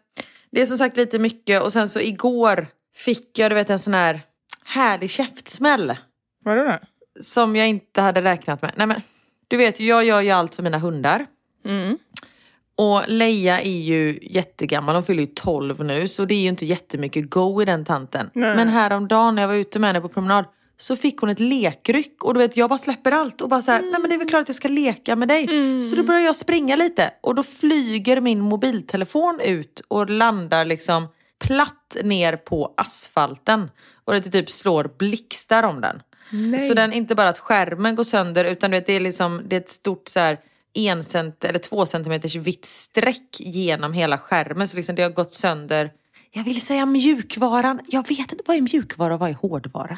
det 0.51 0.61
är 0.61 0.65
som 0.65 0.77
sagt 0.77 0.97
lite 0.97 1.19
mycket 1.19 1.63
och 1.63 1.73
sen 1.73 1.89
så 1.89 1.99
igår 1.99 2.67
fick 2.95 3.39
jag 3.39 3.51
du 3.51 3.55
vet 3.55 3.69
en 3.69 3.79
sån 3.79 3.93
här 3.93 4.21
härlig 4.65 5.09
käftsmäll. 5.09 5.95
Vadå 6.43 6.63
då? 6.63 6.79
Som 7.21 7.55
jag 7.55 7.67
inte 7.67 8.01
hade 8.01 8.21
räknat 8.21 8.61
med. 8.61 8.73
Nej 8.75 8.87
men, 8.87 9.01
du 9.47 9.57
vet 9.57 9.79
jag 9.79 10.05
gör 10.05 10.21
ju 10.21 10.31
allt 10.31 10.55
för 10.55 10.63
mina 10.63 10.77
hundar. 10.77 11.25
Mm. 11.65 11.97
Och 12.75 13.03
Leia 13.07 13.61
är 13.61 13.79
ju 13.79 14.19
jättegammal, 14.21 14.95
hon 14.95 15.03
fyller 15.03 15.21
ju 15.21 15.27
12 15.35 15.83
nu 15.83 16.07
så 16.07 16.25
det 16.25 16.33
är 16.33 16.41
ju 16.41 16.49
inte 16.49 16.65
jättemycket 16.65 17.29
go 17.29 17.61
i 17.61 17.65
den 17.65 17.85
tanten. 17.85 18.29
Nej. 18.33 18.55
Men 18.55 18.69
häromdagen 18.69 19.35
när 19.35 19.41
jag 19.41 19.47
var 19.47 19.55
ute 19.55 19.79
med 19.79 19.87
henne 19.87 20.01
på 20.01 20.09
promenad 20.09 20.45
så 20.77 20.95
fick 20.95 21.19
hon 21.19 21.29
ett 21.29 21.39
lekryck 21.39 22.23
och 22.23 22.33
du 22.33 22.39
vet 22.39 22.57
jag 22.57 22.69
bara 22.69 22.79
släpper 22.79 23.11
allt 23.11 23.41
och 23.41 23.49
bara 23.49 23.61
så 23.61 23.71
här, 23.71 23.81
nej 23.81 23.91
men 23.91 24.09
det 24.09 24.15
är 24.15 24.17
väl 24.17 24.29
klart 24.29 24.41
att 24.41 24.49
jag 24.49 24.55
ska 24.55 24.67
leka 24.67 25.15
med 25.15 25.27
dig. 25.27 25.47
Så 25.81 25.95
då 25.95 26.03
börjar 26.03 26.21
jag 26.21 26.35
springa 26.35 26.75
lite 26.75 27.11
och 27.21 27.35
då 27.35 27.43
flyger 27.43 28.21
min 28.21 28.39
mobiltelefon 28.41 29.39
ut 29.43 29.81
och 29.87 30.09
landar 30.09 30.65
liksom 30.65 31.07
platt 31.39 31.97
ner 32.03 32.35
på 32.35 32.73
asfalten. 32.77 33.71
Och 34.05 34.13
det 34.13 34.21
typ 34.21 34.49
slår 34.49 34.89
blixtar 34.97 35.63
om 35.63 35.81
den. 35.81 36.01
Så 36.59 36.73
den 36.73 36.93
inte 36.93 37.15
bara 37.15 37.29
att 37.29 37.39
skärmen 37.39 37.95
går 37.95 38.03
sönder 38.03 38.45
utan 38.45 38.71
du 38.71 38.77
vet, 38.77 38.85
det 38.85 38.93
är 38.93 38.99
liksom 38.99 39.41
det 39.45 39.55
är 39.55 39.59
ett 39.59 39.69
stort 39.69 40.07
så 40.07 40.19
här 40.19 40.37
en 40.73 41.03
cent 41.03 41.43
eller 41.43 41.59
två 41.59 41.85
centimeters 41.85 42.35
vitt 42.35 42.65
streck 42.65 43.39
genom 43.39 43.93
hela 43.93 44.17
skärmen. 44.17 44.67
Så 44.67 44.77
liksom 44.77 44.95
det 44.95 45.03
har 45.03 45.09
gått 45.09 45.33
sönder. 45.33 45.91
Jag 46.37 46.43
vill 46.43 46.61
säga 46.61 46.85
mjukvaran. 46.85 47.79
Jag 47.87 48.07
vet 48.07 48.31
inte 48.31 48.43
vad 48.45 48.57
är 48.57 48.61
mjukvara 48.61 49.13
och 49.13 49.19
vad 49.19 49.29
är 49.29 49.33
hårdvara. 49.33 49.97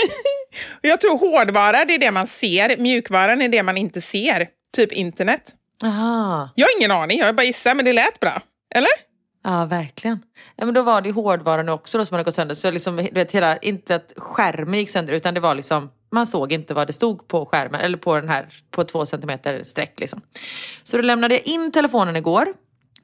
Jag 0.80 1.00
tror 1.00 1.18
hårdvara 1.18 1.84
det 1.84 1.94
är 1.94 1.98
det 1.98 2.10
man 2.10 2.26
ser, 2.26 2.76
mjukvaran 2.76 3.42
är 3.42 3.48
det 3.48 3.62
man 3.62 3.76
inte 3.76 4.00
ser. 4.00 4.48
Typ 4.76 4.92
internet. 4.92 5.54
Aha. 5.82 6.50
Jag 6.54 6.66
har 6.66 6.78
ingen 6.78 6.90
aning, 6.90 7.18
jag 7.18 7.36
bara 7.36 7.46
gissar 7.46 7.74
men 7.74 7.84
det 7.84 7.92
lät 7.92 8.20
bra. 8.20 8.42
Eller? 8.74 8.88
Ja, 9.44 9.64
verkligen. 9.64 10.18
Ja, 10.56 10.64
men 10.64 10.74
då 10.74 10.82
var 10.82 11.00
det 11.00 11.08
ju 11.08 11.12
hårdvaran 11.12 11.68
också 11.68 11.98
då 11.98 12.06
som 12.06 12.14
hade 12.14 12.24
gått 12.24 12.34
sönder. 12.34 12.54
Så 12.54 12.70
liksom, 12.70 12.96
du 12.96 13.02
vet, 13.12 13.32
hela, 13.32 13.56
inte 13.56 13.94
att 13.94 14.12
skärmen 14.16 14.80
gick 14.80 14.90
sönder 14.90 15.12
utan 15.12 15.34
det 15.34 15.40
var 15.40 15.54
liksom, 15.54 15.90
man 16.12 16.26
såg 16.26 16.52
inte 16.52 16.74
vad 16.74 16.86
det 16.86 16.92
stod 16.92 17.28
på 17.28 17.46
skärmen 17.46 17.80
eller 17.80 17.98
på 17.98 18.14
den 18.16 18.28
här, 18.28 18.46
på 18.70 18.84
två 18.84 19.06
centimeter 19.06 19.62
streck 19.62 20.00
liksom. 20.00 20.20
Så 20.82 20.96
då 20.96 21.02
lämnade 21.02 21.34
jag 21.34 21.46
in 21.46 21.72
telefonen 21.72 22.16
igår. 22.16 22.46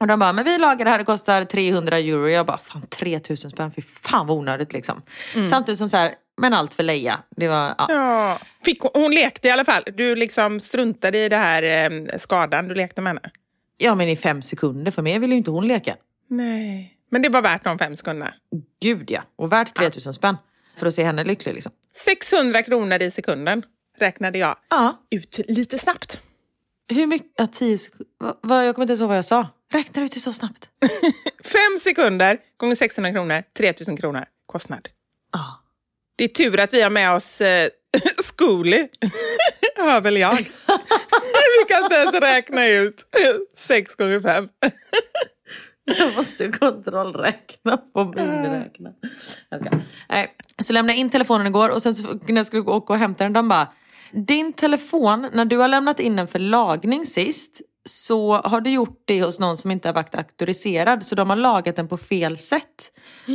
Och 0.03 0.07
de 0.07 0.19
bara, 0.19 0.33
men 0.33 0.45
vi 0.45 0.57
lagar 0.57 0.85
det 0.85 0.91
här, 0.91 0.97
det 0.97 1.03
kostar 1.03 1.45
300 1.45 1.97
euro. 1.97 2.29
Jag 2.29 2.45
bara, 2.45 2.57
fan 2.57 2.87
3000 2.89 3.49
spänn, 3.51 3.71
fy 3.75 3.81
fan 3.81 4.27
vad 4.27 4.37
onödigt 4.37 4.73
liksom. 4.73 5.01
Samtidigt 5.49 5.77
som 5.77 5.89
så 5.89 5.97
här, 5.97 6.11
men 6.41 6.53
allt 6.53 6.73
för 6.73 6.83
Leia. 6.83 7.19
Det 7.35 7.47
var, 7.47 7.75
ja. 7.77 7.85
Ja. 7.89 8.39
Fick 8.65 8.81
hon, 8.81 8.91
hon 8.93 9.11
lekte 9.11 9.47
i 9.47 9.51
alla 9.51 9.65
fall. 9.65 9.83
Du 9.97 10.15
liksom 10.15 10.59
struntade 10.59 11.17
i 11.17 11.29
det 11.29 11.37
här 11.37 11.63
eh, 11.63 12.17
skadan, 12.17 12.67
du 12.67 12.75
lekte 12.75 13.01
med 13.01 13.09
henne. 13.09 13.31
ja 13.77 13.95
men 13.95 14.09
i 14.09 14.15
fem 14.15 14.41
sekunder, 14.41 14.91
för 14.91 15.01
mer 15.01 15.19
vill 15.19 15.31
ju 15.31 15.37
inte 15.37 15.51
hon 15.51 15.67
leka. 15.67 15.95
Nej. 16.29 16.97
Men 17.11 17.21
det 17.21 17.29
var 17.29 17.41
värt 17.41 17.63
de 17.63 17.77
fem 17.79 17.95
sekunderna. 17.95 18.33
Gud 18.81 19.11
ja, 19.11 19.21
och 19.35 19.51
värt 19.51 19.73
3000 19.75 20.13
spänn. 20.13 20.37
För 20.77 20.87
att 20.87 20.93
se 20.93 21.03
henne 21.03 21.23
lycklig 21.23 21.53
liksom. 21.53 21.71
600 22.05 22.63
kronor 22.63 23.01
i 23.01 23.11
sekunden 23.11 23.63
räknade 23.99 24.37
jag 24.39 24.55
Ja. 24.69 25.01
ut 25.11 25.39
lite 25.47 25.77
snabbt. 25.77 26.21
Hur 26.89 27.07
mycket? 27.07 27.27
Ja, 27.37 27.47
tio 27.47 27.77
sekunder. 27.77 28.07
Jag 28.63 28.75
kommer 28.75 28.83
inte 28.83 28.91
ens 28.91 28.99
ihåg 28.99 29.07
vad 29.09 29.17
jag 29.17 29.25
sa. 29.25 29.47
Räknar 29.73 30.03
ut 30.03 30.11
det 30.11 30.19
så 30.19 30.33
snabbt? 30.33 30.69
Fem 31.43 31.79
sekunder 31.81 32.37
gånger 32.57 32.75
600 32.75 33.11
kronor, 33.11 33.43
3000 33.57 33.97
kronor 33.97 34.25
kostnad. 34.45 34.89
Ja. 35.31 35.63
Det 36.15 36.23
är 36.23 36.27
tur 36.27 36.59
att 36.59 36.73
vi 36.73 36.81
har 36.81 36.89
med 36.89 37.11
oss 37.11 37.41
eh, 37.41 37.69
Skooly, 38.23 38.87
hör 39.75 40.01
väl 40.07 40.17
jag. 40.17 40.37
vi 40.37 41.65
kan 41.73 41.83
inte 41.83 41.95
ens 41.95 42.13
räkna 42.13 42.67
ut 42.67 43.05
sex 43.55 43.95
gånger 43.95 44.21
fem. 44.21 44.49
Jag 45.85 46.15
måste 46.15 46.51
kontrollräkna 46.51 47.77
på 47.77 48.05
miniräknaren. 48.05 48.95
Okay. 49.51 49.79
Nej. 50.09 50.35
Så 50.57 50.73
lämnade 50.73 50.93
jag 50.93 50.99
in 50.99 51.09
telefonen 51.09 51.47
igår 51.47 51.69
och 51.69 51.81
sen 51.81 51.95
så, 51.95 52.07
när 52.07 52.35
jag 52.35 52.45
skulle 52.45 52.63
åka 52.63 52.93
och 52.93 52.99
hämta 52.99 53.23
den, 53.23 53.33
de 53.33 53.49
bara 53.49 53.67
Din 54.11 54.53
telefon, 54.53 55.29
när 55.33 55.45
du 55.45 55.57
har 55.57 55.67
lämnat 55.67 55.99
in 55.99 56.15
den 56.15 56.27
för 56.27 56.39
lagning 56.39 57.05
sist 57.05 57.61
så 57.85 58.33
har 58.33 58.61
du 58.61 58.69
gjort 58.69 59.01
det 59.05 59.23
hos 59.23 59.39
någon 59.39 59.57
som 59.57 59.71
inte 59.71 59.87
har 59.87 59.93
varit 59.93 60.15
auktoriserad 60.15 61.05
så 61.05 61.15
de 61.15 61.29
har 61.29 61.37
lagat 61.37 61.75
den 61.75 61.87
på 61.87 61.97
fel 61.97 62.37
sätt. 62.37 62.91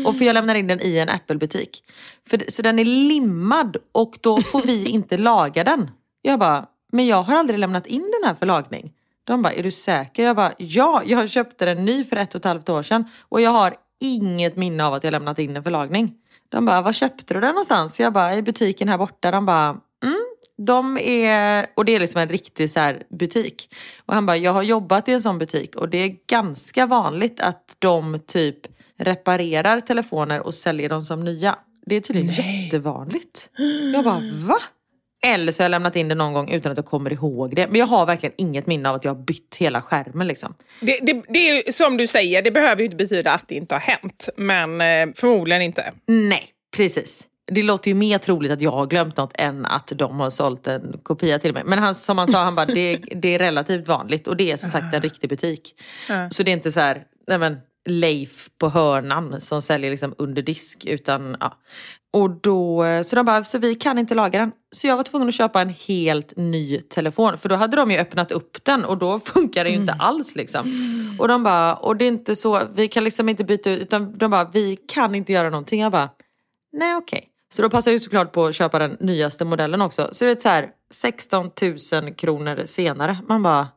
Och 0.07 0.17
för 0.17 0.25
jag 0.25 0.35
lämnar 0.35 0.55
in 0.55 0.67
den 0.67 0.81
i 0.81 0.99
en 0.99 1.09
Apple-butik. 1.09 1.85
För, 2.29 2.45
så 2.49 2.63
den 2.63 2.79
är 2.79 2.85
limmad 2.85 3.77
och 3.93 4.19
då 4.21 4.43
får 4.43 4.63
vi 4.67 4.87
inte 4.89 5.17
laga 5.17 5.65
den. 5.65 5.91
Jag 6.23 6.39
bara, 6.39 6.67
men 6.93 7.07
jag 7.07 7.23
har 7.23 7.37
aldrig 7.37 7.59
lämnat 7.59 7.87
in 7.87 8.13
den 8.21 8.29
här 8.29 8.35
för 8.35 8.47
lagning. 8.47 8.93
De 9.25 9.43
bara, 9.43 9.53
är 9.53 9.63
du 9.63 9.71
säker? 9.71 10.25
Jag 10.25 10.37
bara, 10.37 10.53
ja, 10.59 11.03
jag 11.07 11.31
köpte 11.31 11.65
den 11.65 11.85
ny 11.85 12.05
för 12.05 12.17
ett 12.17 12.35
och 12.35 12.39
ett 12.39 12.45
halvt 12.45 12.69
år 12.69 12.83
sedan 12.83 13.05
och 13.29 13.41
jag 13.41 13.51
har 13.51 13.75
inget 14.01 14.57
minne 14.57 14.85
av 14.85 14.95
att 14.95 15.05
jag 15.05 15.11
lämnat 15.11 15.39
in 15.39 15.55
den 15.55 15.63
för 15.63 15.71
lagning. 15.71 16.15
De 16.49 16.65
bara, 16.65 16.83
var 16.83 16.93
köpte 16.93 17.35
du 17.35 17.41
den 17.41 17.49
någonstans? 17.49 18.01
Jag 18.01 18.13
bara, 18.13 18.35
i 18.35 18.43
butiken 18.43 18.89
här 18.89 18.99
borta. 18.99 19.31
De 19.31 19.47
bara, 19.47 19.69
mm, 19.69 19.81
de 20.67 20.99
är, 20.99 21.67
och 21.75 21.85
det 21.85 21.95
är 21.95 22.01
liksom 22.01 22.21
en 22.21 22.29
riktig 22.29 22.71
så 22.71 22.81
här 22.81 23.03
butik. 23.09 23.75
Och 24.07 24.15
han 24.15 24.27
bara, 24.27 24.37
jag 24.37 24.53
har 24.53 24.63
jobbat 24.63 25.09
i 25.09 25.13
en 25.13 25.23
sån 25.23 25.39
butik 25.39 25.77
och 25.77 25.89
det 25.89 25.99
är 25.99 26.17
ganska 26.27 26.87
vanligt 26.87 27.41
att 27.41 27.77
de 27.79 28.21
typ 28.27 28.57
reparerar 28.99 29.81
telefoner 29.81 30.41
och 30.41 30.55
säljer 30.55 30.89
dem 30.89 31.03
som 31.03 31.25
nya. 31.25 31.59
Det 31.87 31.97
är 31.97 32.01
tydligen 32.01 32.29
jättevanligt. 32.29 33.51
Jag 33.95 34.05
bara, 34.05 34.23
va? 34.33 34.59
Eller 35.27 35.53
så 35.53 35.63
har 35.63 35.65
jag 35.65 35.71
lämnat 35.71 35.97
in 35.97 36.09
det 36.09 36.15
någon 36.15 36.33
gång 36.33 36.51
utan 36.51 36.73
att 36.73 36.79
jag 36.79 36.87
kommer 36.87 37.13
ihåg 37.13 37.57
det. 37.57 37.67
Men 37.69 37.81
jag 37.81 37.87
har 37.87 38.07
verkligen 38.07 38.35
inget 38.39 38.67
minne 38.67 38.89
av 38.89 38.95
att 38.95 39.05
jag 39.05 39.15
har 39.15 39.23
bytt 39.23 39.57
hela 39.59 39.83
skärmen 39.83 40.27
liksom. 40.27 40.55
Det, 40.81 40.99
det, 41.03 41.23
det 41.29 41.39
är 41.49 41.67
ju 41.67 41.73
som 41.73 41.97
du 41.97 42.07
säger, 42.07 42.43
det 42.43 42.51
behöver 42.51 42.79
ju 42.79 42.85
inte 42.85 42.97
betyda 42.97 43.33
att 43.33 43.45
det 43.49 43.55
inte 43.55 43.75
har 43.75 43.81
hänt. 43.81 44.29
Men 44.37 44.81
eh, 44.81 45.15
förmodligen 45.17 45.63
inte. 45.63 45.93
Nej, 46.07 46.49
precis. 46.77 47.27
Det 47.49 47.63
låter 47.63 47.91
ju 47.91 47.95
mer 47.95 48.19
troligt 48.19 48.53
att 48.53 48.61
jag 48.61 48.71
har 48.71 48.87
glömt 48.87 49.17
något 49.17 49.33
än 49.35 49.67
att 49.67 49.93
de 49.97 50.21
har 50.21 50.31
sålt 50.31 50.67
en 50.67 51.01
kopia 51.03 51.39
till 51.39 51.55
mig. 51.55 51.63
Men 51.67 51.79
han, 51.79 51.95
som 51.95 52.19
han 52.19 52.33
sa, 52.33 52.45
han 52.45 52.55
bara, 52.55 52.67
det, 52.67 52.97
det 53.23 53.35
är 53.35 53.39
relativt 53.39 53.89
vanligt 53.89 54.29
och 54.29 54.37
det 54.37 54.51
är 54.51 54.57
som 54.57 54.71
sagt 54.71 54.95
en 54.95 55.03
riktig 55.03 55.31
butik. 55.31 55.75
Så 56.31 56.43
det 56.43 56.51
är 56.51 56.53
inte 56.53 56.73
så 56.73 56.81
här, 56.81 57.03
nej 57.29 57.39
men 57.39 57.57
Leif 57.89 58.49
på 58.59 58.69
hörnan 58.69 59.41
som 59.41 59.63
säljer 59.63 59.91
liksom 59.91 60.15
under 60.19 60.43
disk 60.43 60.85
utan 60.85 61.37
ja. 61.41 61.59
Och 62.13 62.31
då, 62.31 62.85
så 63.05 63.17
de 63.17 63.27
bara, 63.27 63.45
så 63.45 63.59
vi 63.59 63.75
kan 63.75 63.99
inte 63.99 64.15
laga 64.15 64.39
den. 64.39 64.53
Så 64.71 64.87
jag 64.87 64.97
var 64.97 65.03
tvungen 65.03 65.29
att 65.29 65.35
köpa 65.35 65.61
en 65.61 65.75
helt 65.89 66.33
ny 66.37 66.81
telefon. 66.81 67.39
För 67.39 67.49
då 67.49 67.55
hade 67.55 67.77
de 67.77 67.91
ju 67.91 67.99
öppnat 67.99 68.33
upp 68.33 68.65
den 68.65 68.85
och 68.85 68.99
då 68.99 69.21
funkar 69.21 69.65
det 69.65 69.71
ju 69.71 69.77
inte 69.77 69.93
alls 69.93 70.37
liksom. 70.37 70.67
Och 71.19 71.29
de 71.29 71.43
bara, 71.43 71.75
och 71.75 71.97
det 71.97 72.05
är 72.05 72.09
inte 72.09 72.37
så, 72.37 72.61
vi 72.75 72.89
kan 72.89 73.05
liksom 73.05 73.29
inte 73.29 73.45
byta 73.45 73.71
ut, 73.71 73.81
utan 73.81 74.19
de 74.19 74.31
bara, 74.31 74.45
vi 74.53 74.77
kan 74.77 75.15
inte 75.15 75.33
göra 75.33 75.51
någonting. 75.51 75.81
Jag 75.81 75.93
bara, 75.93 76.11
nej 76.73 76.97
okej. 76.97 77.29
Så 77.51 77.63
då 77.63 77.71
passar 77.71 77.91
jag 77.91 77.95
ju 77.95 78.01
såklart 78.01 78.33
på 78.33 78.45
att 78.45 78.55
köpa 78.55 78.79
den 78.79 78.97
nyaste 79.01 79.45
modellen 79.45 79.81
också. 79.81 80.09
Så 80.13 80.25
det 80.25 80.31
är 80.31 80.37
så 80.37 80.49
här 80.49 80.69
16 80.91 81.51
000 82.03 82.15
kronor 82.15 82.63
senare. 82.67 83.19
Man 83.29 83.43
bara, 83.43 83.69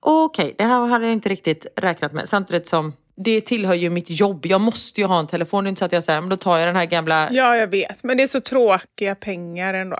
okej, 0.00 0.54
det 0.58 0.64
här 0.64 0.86
hade 0.86 1.04
jag 1.04 1.12
inte 1.12 1.28
riktigt 1.28 1.66
räknat 1.76 2.12
med. 2.12 2.28
Samtidigt 2.28 2.66
som 2.66 2.92
det 3.24 3.40
tillhör 3.40 3.74
ju 3.74 3.90
mitt 3.90 4.10
jobb. 4.10 4.46
Jag 4.46 4.60
måste 4.60 5.00
ju 5.00 5.06
ha 5.06 5.18
en 5.18 5.26
telefon. 5.26 5.64
Det 5.64 5.68
är 5.68 5.70
inte 5.70 5.78
så 5.78 5.84
att 5.84 5.92
jag 5.92 6.04
säger, 6.04 6.20
men 6.20 6.30
då 6.30 6.36
tar 6.36 6.58
jag 6.58 6.68
den 6.68 6.76
här 6.76 6.86
gamla 6.86 7.28
Ja, 7.32 7.56
jag 7.56 7.66
vet. 7.66 8.04
Men 8.04 8.16
det 8.16 8.22
är 8.22 8.28
så 8.28 8.40
tråkiga 8.40 9.14
pengar 9.14 9.74
ändå. 9.74 9.98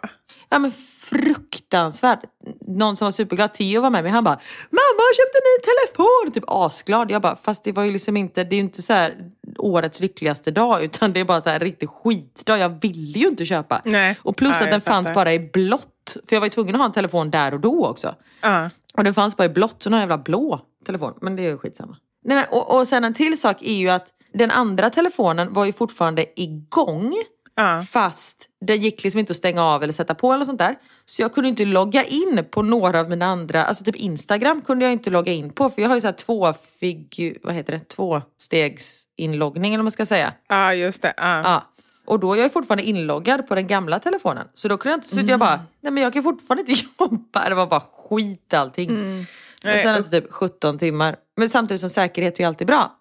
Ja 0.48 0.58
men 0.58 0.72
fruktansvärt. 1.04 2.20
Någon 2.60 2.96
som 2.96 3.06
var 3.06 3.12
superglad, 3.12 3.54
Theo 3.54 3.80
var 3.80 3.90
med 3.90 4.02
mig, 4.02 4.12
han 4.12 4.24
bara 4.24 4.40
Mamma 4.70 4.80
har 4.98 5.14
köpt 5.14 5.34
en 5.34 5.42
ny 5.50 5.72
telefon! 5.72 6.32
Typ 6.32 6.44
asglad. 6.46 7.10
Jag 7.10 7.22
bara, 7.22 7.36
fast 7.36 7.64
det 7.64 7.72
var 7.72 7.84
ju 7.84 7.92
liksom 7.92 8.16
inte, 8.16 8.44
det 8.44 8.54
är 8.54 8.56
ju 8.56 8.62
inte 8.62 8.82
så 8.82 8.92
här 8.92 9.14
årets 9.58 10.00
lyckligaste 10.00 10.50
dag 10.50 10.84
utan 10.84 11.12
det 11.12 11.20
är 11.20 11.24
bara 11.24 11.40
så 11.40 11.50
här 11.50 11.58
riktig 11.58 11.88
skitdag. 11.88 12.58
Jag 12.58 12.80
ville 12.82 13.18
ju 13.18 13.28
inte 13.28 13.44
köpa. 13.44 13.82
Nej. 13.84 14.18
Och 14.22 14.36
plus 14.36 14.56
Ja, 14.60 14.64
att 14.64 14.70
den 14.70 14.80
fanns 14.80 15.14
bara 15.14 15.32
i 15.32 15.38
blått. 15.38 16.16
För 16.28 16.36
jag 16.36 16.40
var 16.40 16.46
ju 16.46 16.50
tvungen 16.50 16.74
att 16.74 16.80
ha 16.80 16.86
en 16.86 16.92
telefon 16.92 17.30
där 17.30 17.54
och 17.54 17.60
då 17.60 17.86
också. 17.86 18.14
Ja. 18.40 18.70
Och 18.94 19.04
den 19.04 19.14
fanns 19.14 19.36
bara 19.36 19.44
i 19.44 19.48
blått, 19.48 19.82
så 19.82 19.90
någon 19.90 20.00
jävla 20.00 20.18
blå 20.18 20.60
telefon. 20.86 21.14
Men 21.20 21.36
det 21.36 21.42
är 21.42 21.48
ju 21.48 21.58
skitsamma. 21.58 21.96
Nej, 22.24 22.36
men, 22.36 22.44
och, 22.50 22.78
och 22.78 22.88
sen 22.88 23.04
en 23.04 23.14
till 23.14 23.40
sak 23.40 23.62
är 23.62 23.74
ju 23.74 23.88
att 23.88 24.06
den 24.34 24.50
andra 24.50 24.90
telefonen 24.90 25.52
var 25.52 25.64
ju 25.64 25.72
fortfarande 25.72 26.26
igång. 26.40 27.14
Ja. 27.54 27.80
Fast 27.90 28.46
det 28.66 28.76
gick 28.76 29.04
liksom 29.04 29.18
inte 29.18 29.30
att 29.30 29.36
stänga 29.36 29.64
av 29.64 29.82
eller 29.82 29.92
sätta 29.92 30.14
på 30.14 30.32
eller 30.32 30.44
sånt 30.44 30.58
där. 30.58 30.76
Så 31.04 31.22
jag 31.22 31.34
kunde 31.34 31.48
inte 31.48 31.64
logga 31.64 32.04
in 32.04 32.44
på 32.50 32.62
några 32.62 33.00
av 33.00 33.08
mina 33.10 33.26
andra, 33.26 33.64
alltså 33.64 33.84
typ 33.84 33.96
Instagram 33.96 34.62
kunde 34.62 34.84
jag 34.84 34.92
inte 34.92 35.10
logga 35.10 35.32
in 35.32 35.52
på. 35.52 35.70
För 35.70 35.82
jag 35.82 35.88
har 35.88 35.94
ju 35.96 36.00
så 36.00 36.06
här 36.06 36.14
två 36.14 36.52
figu, 36.80 37.34
vad 37.42 37.54
heter 37.54 37.72
det, 37.72 37.80
tvåstegsinloggning 37.88 39.72
eller 39.74 39.78
vad 39.78 39.84
man 39.84 39.92
ska 39.92 40.06
säga. 40.06 40.32
ja, 40.48 40.74
just 40.74 41.02
det. 41.02 41.14
Ja. 41.16 41.42
Ja. 41.44 41.66
Och 42.06 42.20
då 42.20 42.34
är 42.34 42.38
jag 42.42 42.52
fortfarande 42.52 42.84
inloggad 42.84 43.48
på 43.48 43.54
den 43.54 43.66
gamla 43.66 43.98
telefonen. 43.98 44.46
Så 44.54 44.68
då 44.68 44.76
kunde 44.76 44.92
jag 44.92 44.96
inte, 44.96 45.08
så 45.08 45.20
jag 45.20 45.40
bara, 45.40 45.60
nej 45.80 45.92
men 45.92 46.02
jag 46.02 46.12
kan 46.12 46.22
fortfarande 46.22 46.70
inte 46.72 46.84
jobba. 46.98 47.48
Det 47.48 47.54
var 47.54 47.66
bara 47.66 47.80
skit 47.80 48.54
allting. 48.54 48.94
Men 48.94 49.26
Nej, 49.64 49.82
sen 49.82 49.94
efter 49.94 50.20
typ 50.20 50.32
17 50.32 50.78
timmar. 50.78 51.16
Men 51.36 51.50
samtidigt 51.50 51.80
som 51.80 51.90
säkerhet 51.90 52.38
är 52.38 52.42
ju 52.42 52.48
alltid 52.48 52.66
bra. 52.66 52.96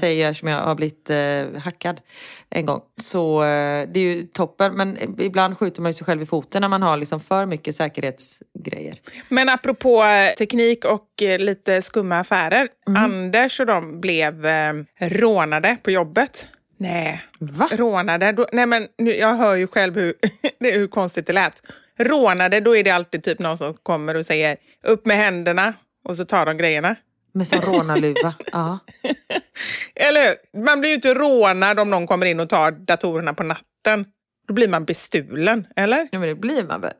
Säger 0.00 0.26
jag 0.26 0.36
som 0.36 0.48
jag 0.48 0.60
har 0.60 0.74
blivit 0.74 1.10
eh, 1.10 1.60
hackad 1.62 2.00
en 2.50 2.66
gång. 2.66 2.80
Så 3.00 3.42
eh, 3.42 3.88
det 3.88 4.00
är 4.00 4.04
ju 4.04 4.22
toppen. 4.22 4.72
Men 4.72 5.20
ibland 5.20 5.58
skjuter 5.58 5.82
man 5.82 5.88
ju 5.88 5.94
sig 5.94 6.06
själv 6.06 6.22
i 6.22 6.26
foten 6.26 6.60
när 6.60 6.68
man 6.68 6.82
har 6.82 6.96
liksom 6.96 7.20
för 7.20 7.46
mycket 7.46 7.76
säkerhetsgrejer. 7.76 9.00
Men 9.28 9.48
apropå 9.48 10.04
eh, 10.04 10.34
teknik 10.34 10.84
och 10.84 11.22
eh, 11.22 11.38
lite 11.38 11.82
skumma 11.82 12.18
affärer. 12.18 12.68
Anders 12.96 13.60
och 13.60 13.66
de 13.66 14.00
blev 14.00 14.46
eh, 14.46 14.72
rånade 14.98 15.76
på 15.82 15.90
jobbet. 15.90 16.48
Nej, 16.76 17.24
Va? 17.38 17.68
rånade. 17.72 18.32
Då, 18.32 18.46
nej 18.52 18.66
men 18.66 18.88
nu, 18.98 19.16
jag 19.16 19.34
hör 19.34 19.54
ju 19.54 19.66
själv 19.66 19.94
hur, 19.94 20.14
hur 20.60 20.86
konstigt 20.86 21.26
det 21.26 21.32
lät. 21.32 21.62
Rånade, 21.98 22.60
då 22.60 22.76
är 22.76 22.84
det 22.84 22.90
alltid 22.90 23.22
typ 23.22 23.38
någon 23.38 23.58
som 23.58 23.74
kommer 23.74 24.14
och 24.14 24.26
säger 24.26 24.56
upp 24.82 25.06
med 25.06 25.16
händerna 25.16 25.74
och 26.04 26.16
så 26.16 26.24
tar 26.24 26.46
de 26.46 26.56
grejerna. 26.56 26.96
Med 27.32 27.46
sån 27.46 27.60
rånarluva. 27.60 28.34
ja. 28.52 28.78
Eller 29.94 30.20
hur? 30.28 30.62
Man 30.64 30.80
blir 30.80 30.90
ju 30.90 30.94
inte 30.94 31.14
rånad 31.14 31.80
om 31.80 31.90
någon 31.90 32.06
kommer 32.06 32.26
in 32.26 32.40
och 32.40 32.48
tar 32.48 32.70
datorerna 32.70 33.34
på 33.34 33.42
natten. 33.42 34.06
Då 34.48 34.54
blir 34.54 34.68
man 34.68 34.84
bestulen, 34.84 35.66
eller? 35.76 36.08
ja, 36.12 36.18
men 36.18 36.28
det 36.28 36.34
blir 36.34 36.62
man 36.64 36.80
väl. 36.80 36.92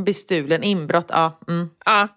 Bestulen, 0.00 0.62
inbrott, 0.62 1.06
ja. 1.08 1.40
Mm. 1.48 1.70
Ja. 1.84 2.08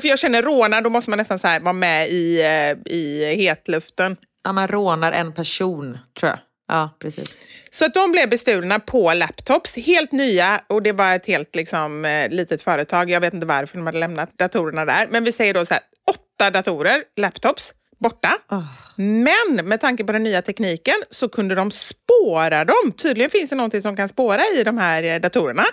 För 0.00 0.08
jag 0.08 0.18
känner 0.18 0.42
rånad, 0.42 0.84
då 0.84 0.90
måste 0.90 1.10
man 1.10 1.16
nästan 1.16 1.38
så 1.38 1.48
här 1.48 1.60
vara 1.60 1.72
med 1.72 2.08
i, 2.08 2.42
eh, 2.42 2.92
i 2.92 3.34
hetluften. 3.36 4.16
Ja, 4.44 4.52
man 4.52 4.68
rånar 4.68 5.12
en 5.12 5.32
person, 5.32 5.98
tror 6.20 6.30
jag. 6.30 6.38
Ja, 6.68 6.96
precis. 6.98 7.44
Så 7.70 7.84
att 7.84 7.94
de 7.94 8.12
blev 8.12 8.30
bestulna 8.30 8.78
på 8.78 9.12
laptops, 9.12 9.76
helt 9.76 10.12
nya 10.12 10.60
och 10.66 10.82
det 10.82 10.92
var 10.92 11.14
ett 11.14 11.26
helt 11.26 11.56
liksom, 11.56 12.04
eh, 12.04 12.30
litet 12.30 12.62
företag. 12.62 13.10
Jag 13.10 13.20
vet 13.20 13.34
inte 13.34 13.46
varför 13.46 13.76
de 13.76 13.86
hade 13.86 13.98
lämnat 13.98 14.38
datorerna 14.38 14.84
där. 14.84 15.06
Men 15.10 15.24
vi 15.24 15.32
säger 15.32 15.54
då 15.54 15.66
så 15.66 15.74
här, 15.74 15.82
åtta 16.10 16.50
datorer, 16.50 17.02
laptops, 17.16 17.72
borta. 17.98 18.38
Oh. 18.50 18.64
Men 18.96 19.68
med 19.68 19.80
tanke 19.80 20.04
på 20.04 20.12
den 20.12 20.22
nya 20.22 20.42
tekniken 20.42 20.94
så 21.10 21.28
kunde 21.28 21.54
de 21.54 21.70
spåra 21.70 22.64
dem. 22.64 22.92
Tydligen 22.96 23.30
finns 23.30 23.50
det 23.50 23.56
någonting 23.56 23.82
som 23.82 23.96
kan 23.96 24.08
spåra 24.08 24.42
i 24.56 24.64
de 24.64 24.78
här 24.78 25.02
eh, 25.02 25.20
datorerna. 25.20 25.64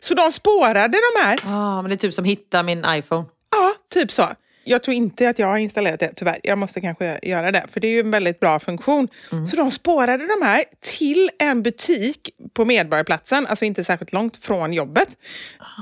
Så 0.00 0.14
de 0.14 0.32
spårade 0.32 0.98
de 1.14 1.20
här. 1.20 1.38
Ja, 1.44 1.82
men 1.82 1.88
det 1.88 1.94
är 1.94 1.96
typ 1.96 2.14
som 2.14 2.24
hitta 2.24 2.62
min 2.62 2.84
iPhone. 2.88 3.24
Ja, 3.50 3.74
typ 3.94 4.12
så. 4.12 4.28
Jag 4.64 4.82
tror 4.82 4.94
inte 4.94 5.28
att 5.28 5.38
jag 5.38 5.46
har 5.46 5.58
installerat 5.58 6.00
det, 6.00 6.12
tyvärr. 6.16 6.40
Jag 6.42 6.58
måste 6.58 6.80
kanske 6.80 7.18
göra 7.22 7.52
det, 7.52 7.66
för 7.72 7.80
det 7.80 7.86
är 7.86 7.90
ju 7.92 8.00
en 8.00 8.10
väldigt 8.10 8.40
bra 8.40 8.60
funktion. 8.60 9.08
Mm. 9.32 9.46
Så 9.46 9.56
de 9.56 9.70
spårade 9.70 10.26
de 10.26 10.46
här 10.46 10.64
till 10.80 11.30
en 11.38 11.62
butik 11.62 12.30
på 12.54 12.64
Medborgarplatsen, 12.64 13.46
alltså 13.46 13.64
inte 13.64 13.84
särskilt 13.84 14.12
långt 14.12 14.36
från 14.36 14.72
jobbet. 14.72 15.08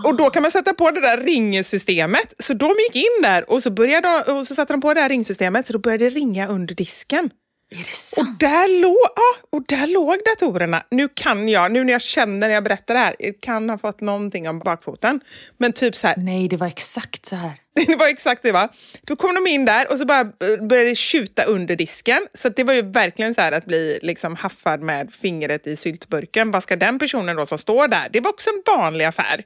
Och 0.05 0.17
då 0.17 0.31
kan 0.31 0.43
man 0.43 0.51
sätta 0.51 0.75
på 0.75 0.91
det 0.91 1.01
där 1.01 1.19
ringsystemet. 1.19 2.35
Så 2.39 2.55
de 2.55 2.75
gick 2.79 2.97
in 2.97 3.23
där 3.23 3.51
och 3.51 3.63
så, 3.63 3.71
började 3.71 4.23
de, 4.27 4.33
och 4.33 4.47
så 4.47 4.55
satte 4.55 4.73
de 4.73 4.81
på 4.81 4.95
det 4.95 5.01
här 5.01 5.09
ringsystemet, 5.09 5.67
så 5.67 5.73
då 5.73 5.79
började 5.79 6.05
det 6.05 6.11
ringa 6.11 6.49
under 6.49 6.75
disken. 6.75 7.31
Är 7.73 7.77
det 7.77 7.85
sant? 7.85 8.29
Och 8.29 8.39
där, 8.39 8.81
låg, 8.83 8.97
ja, 9.17 9.49
och 9.51 9.63
där 9.69 9.87
låg 9.87 10.17
datorerna. 10.25 10.83
Nu 10.91 11.09
kan 11.09 11.49
jag, 11.49 11.73
nu 11.73 11.85
när 11.85 11.93
jag 11.93 12.03
känner 12.03 12.49
när 12.49 12.55
jag 12.55 12.65
berättar 12.65 12.95
det 12.95 13.01
här, 13.01 13.17
jag 13.19 13.41
kan 13.41 13.71
ha 13.71 13.79
fått 13.79 14.01
någonting 14.01 14.49
om 14.49 14.59
bakfoten. 14.59 15.21
Men 15.59 15.73
typ 15.73 15.97
så 15.97 16.07
här, 16.07 16.17
Nej, 16.17 16.49
det 16.49 16.57
var 16.57 16.67
exakt 16.67 17.27
så 17.27 17.37
här. 17.37 17.53
det 17.87 17.97
var 17.97 18.09
exakt 18.09 18.43
det 18.43 18.53
va. 18.53 18.69
Då 19.03 19.17
kom 19.17 19.35
de 19.35 19.47
in 19.47 19.65
där 19.65 19.93
och 19.93 19.99
så 19.99 20.05
bara 20.05 20.21
eh, 20.21 20.67
började 20.69 20.89
det 20.89 20.95
tjuta 20.95 21.45
under 21.45 21.77
disken. 21.77 22.27
Så 22.35 22.49
det 22.49 22.65
var 22.65 22.75
ju 22.75 22.83
verkligen 22.83 23.35
så 23.35 23.41
här 23.41 23.53
att 23.53 23.65
bli 23.65 23.99
liksom 24.03 24.37
haffad 24.37 24.81
med 24.81 25.15
fingret 25.15 25.67
i 25.67 25.77
syltburken. 25.77 26.51
Vad 26.51 26.63
ska 26.63 26.77
den 26.77 26.99
personen 26.99 27.37
då 27.37 27.47
som 27.47 27.59
står 27.59 27.89
där? 27.89 28.09
Det 28.13 28.21
var 28.21 28.31
också 28.31 28.51
en 28.51 28.77
vanlig 28.77 29.05
affär. 29.05 29.45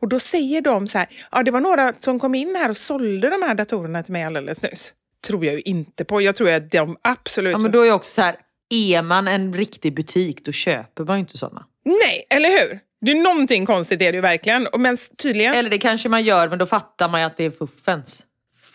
Och 0.00 0.08
då 0.08 0.20
säger 0.20 0.60
de 0.60 0.88
så 0.88 0.98
här, 0.98 1.08
ja 1.30 1.42
det 1.42 1.50
var 1.50 1.60
några 1.60 1.92
som 1.98 2.18
kom 2.18 2.34
in 2.34 2.56
här 2.56 2.68
och 2.68 2.76
sålde 2.76 3.30
de 3.30 3.42
här 3.42 3.54
datorerna 3.54 4.02
till 4.02 4.12
mig 4.12 4.24
alldeles 4.24 4.62
nyss. 4.62 4.92
Tror 5.26 5.44
jag 5.44 5.54
ju 5.54 5.60
inte 5.60 6.04
på. 6.04 6.22
Jag 6.22 6.36
tror 6.36 6.50
att 6.50 6.70
de 6.70 6.96
absolut... 7.02 7.52
Ja, 7.52 7.58
men 7.58 7.70
då 7.70 7.80
är 7.80 7.86
jag 7.86 7.96
också 7.96 8.10
så 8.10 8.22
här, 8.22 8.36
är 8.70 9.02
man 9.02 9.28
en 9.28 9.54
riktig 9.54 9.94
butik 9.94 10.44
då 10.44 10.52
köper 10.52 11.04
man 11.04 11.16
ju 11.16 11.20
inte 11.20 11.38
sådana. 11.38 11.66
Nej, 11.84 12.26
eller 12.30 12.48
hur? 12.48 12.80
Det 13.00 13.10
är 13.10 13.14
någonting 13.14 13.66
konstigt 13.66 14.02
är 14.02 14.12
det 14.12 14.16
ju 14.16 14.22
verkligen. 14.22 14.68
Men 14.78 14.98
tydligen... 15.22 15.54
Eller 15.54 15.70
det 15.70 15.78
kanske 15.78 16.08
man 16.08 16.22
gör, 16.22 16.48
men 16.48 16.58
då 16.58 16.66
fattar 16.66 17.08
man 17.08 17.20
ju 17.20 17.26
att 17.26 17.36
det 17.36 17.44
är 17.44 17.50
fuffens. 17.50 18.22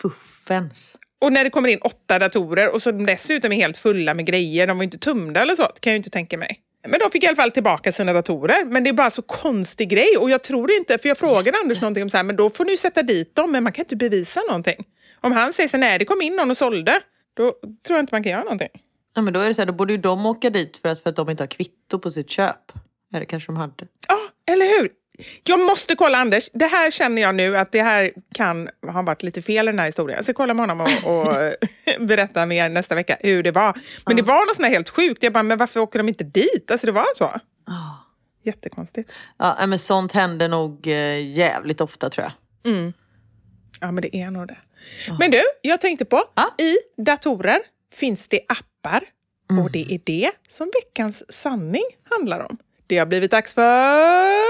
Fuffens. 0.00 0.96
Och 1.20 1.32
när 1.32 1.44
det 1.44 1.50
kommer 1.50 1.68
in 1.68 1.78
åtta 1.78 2.18
datorer 2.18 2.74
och 2.74 2.82
så 2.82 2.90
de 2.90 3.06
dessutom 3.06 3.52
är 3.52 3.56
helt 3.56 3.76
fulla 3.76 4.14
med 4.14 4.26
grejer, 4.26 4.66
de 4.66 4.76
var 4.76 4.82
ju 4.82 4.86
inte 4.86 4.98
tömda 4.98 5.42
eller 5.42 5.56
så, 5.56 5.62
det 5.62 5.80
kan 5.80 5.90
jag 5.90 5.94
ju 5.94 5.96
inte 5.96 6.10
tänka 6.10 6.38
mig. 6.38 6.60
Men 6.88 7.00
de 7.00 7.10
fick 7.10 7.24
i 7.24 7.26
alla 7.26 7.36
fall 7.36 7.50
tillbaka 7.50 7.92
sina 7.92 8.12
datorer. 8.12 8.64
Men 8.64 8.84
det 8.84 8.90
är 8.90 8.94
bara 8.94 9.10
så 9.10 9.22
konstig 9.22 9.88
grej. 9.88 10.16
Och 10.18 10.30
jag 10.30 10.42
tror 10.42 10.70
inte, 10.70 10.98
för 10.98 11.08
jag 11.08 11.18
frågade 11.18 11.58
Anders 11.58 11.80
någonting 11.80 12.02
om 12.02 12.10
så 12.10 12.16
här, 12.16 12.24
men 12.24 12.36
då 12.36 12.50
får 12.50 12.64
ni 12.64 12.70
ju 12.70 12.76
sätta 12.76 13.02
dit 13.02 13.34
dem, 13.34 13.52
men 13.52 13.64
man 13.64 13.72
kan 13.72 13.84
inte 13.84 13.96
bevisa 13.96 14.40
någonting. 14.48 14.84
Om 15.20 15.32
han 15.32 15.52
säger 15.52 15.68
så 15.68 15.76
nej 15.76 15.98
det 15.98 16.04
kom 16.04 16.22
in 16.22 16.36
någon 16.36 16.50
och 16.50 16.56
sålde, 16.56 17.00
då 17.34 17.52
tror 17.86 17.96
jag 17.96 17.98
inte 17.98 18.14
man 18.14 18.22
kan 18.22 18.32
göra 18.32 18.42
någonting. 18.42 18.82
Ja, 19.14 19.22
men 19.22 19.32
då 19.32 19.40
är 19.40 19.48
det 19.48 19.54
så 19.54 19.60
här, 19.60 19.66
då 19.66 19.72
borde 19.72 19.92
ju 19.92 19.98
de 19.98 20.26
åka 20.26 20.50
dit 20.50 20.76
för 20.76 20.88
att, 20.88 21.02
för 21.02 21.10
att 21.10 21.16
de 21.16 21.30
inte 21.30 21.42
har 21.42 21.48
kvitto 21.48 21.98
på 21.98 22.10
sitt 22.10 22.30
köp. 22.30 22.72
Det 23.10 23.24
kanske 23.24 23.52
de 23.52 23.56
hade. 23.56 23.86
Ja, 24.08 24.18
eller 24.52 24.80
hur? 24.80 24.90
Jag 25.44 25.60
måste 25.60 25.94
kolla 25.94 26.18
Anders. 26.18 26.50
Det 26.52 26.66
här 26.66 26.90
känner 26.90 27.22
jag 27.22 27.34
nu 27.34 27.56
att 27.56 27.72
det 27.72 27.82
här 27.82 28.12
kan 28.34 28.68
ha 28.92 29.02
varit 29.02 29.22
lite 29.22 29.42
fel 29.42 29.68
i 29.68 29.70
den 29.70 29.78
här 29.78 29.86
historien. 29.86 30.16
Jag 30.16 30.24
ska 30.24 30.34
kolla 30.34 30.54
med 30.54 30.68
honom 30.68 30.80
och, 30.80 31.18
och 31.18 31.54
berätta 32.06 32.46
mer 32.46 32.68
nästa 32.68 32.94
vecka 32.94 33.16
hur 33.20 33.42
det 33.42 33.50
var. 33.50 33.78
Men 34.06 34.16
det 34.16 34.22
var 34.22 34.46
något 34.46 34.56
sånt 34.56 34.66
här 34.66 34.74
helt 34.74 34.88
sjukt. 34.88 35.22
Jag 35.22 35.32
bara, 35.32 35.42
men 35.42 35.58
varför 35.58 35.80
åker 35.80 35.98
de 35.98 36.08
inte 36.08 36.24
dit? 36.24 36.70
Alltså 36.70 36.86
det 36.86 36.92
var 36.92 37.06
så. 37.14 37.24
Oh. 37.24 37.94
Jättekonstigt. 38.42 39.12
Ja, 39.38 39.66
men 39.66 39.78
sånt 39.78 40.12
händer 40.12 40.48
nog 40.48 40.86
eh, 40.86 41.30
jävligt 41.30 41.80
ofta 41.80 42.10
tror 42.10 42.24
jag. 42.24 42.72
Mm. 42.72 42.92
Ja, 43.80 43.92
men 43.92 44.02
det 44.02 44.16
är 44.16 44.30
nog 44.30 44.48
det. 44.48 44.56
Men 45.18 45.30
du, 45.30 45.42
jag 45.62 45.80
tänkte 45.80 46.04
på, 46.04 46.24
i 46.58 46.76
datorer 47.02 47.58
finns 47.92 48.28
det 48.28 48.40
appar 48.48 49.04
och 49.62 49.72
det 49.72 49.94
är 49.94 50.00
det 50.04 50.30
som 50.48 50.70
veckans 50.74 51.32
sanning 51.32 51.84
handlar 52.10 52.40
om. 52.40 52.58
Det 52.86 52.98
har 52.98 53.06
blivit 53.06 53.30
dags 53.30 53.54
för... 53.54 54.48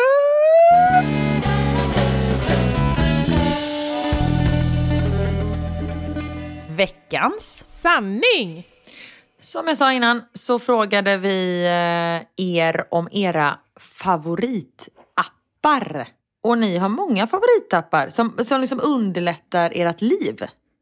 Veckans 6.77 7.65
sanning! 7.69 8.67
Som 9.39 9.69
jag 9.69 9.77
sa 9.77 9.93
innan 9.93 10.23
så 10.33 10.59
frågade 10.59 11.17
vi 11.17 11.65
eh, 11.65 12.23
er 12.47 12.85
om 12.91 13.09
era 13.13 13.59
favoritappar. 13.77 16.09
Och 16.49 16.59
ni 16.59 16.79
har 16.79 16.89
många 16.89 17.27
favoritappar 17.27 18.09
som, 18.09 18.35
som 18.45 18.61
liksom 18.61 18.81
underlättar 18.85 19.71
ert 19.75 20.01
liv. 20.01 20.37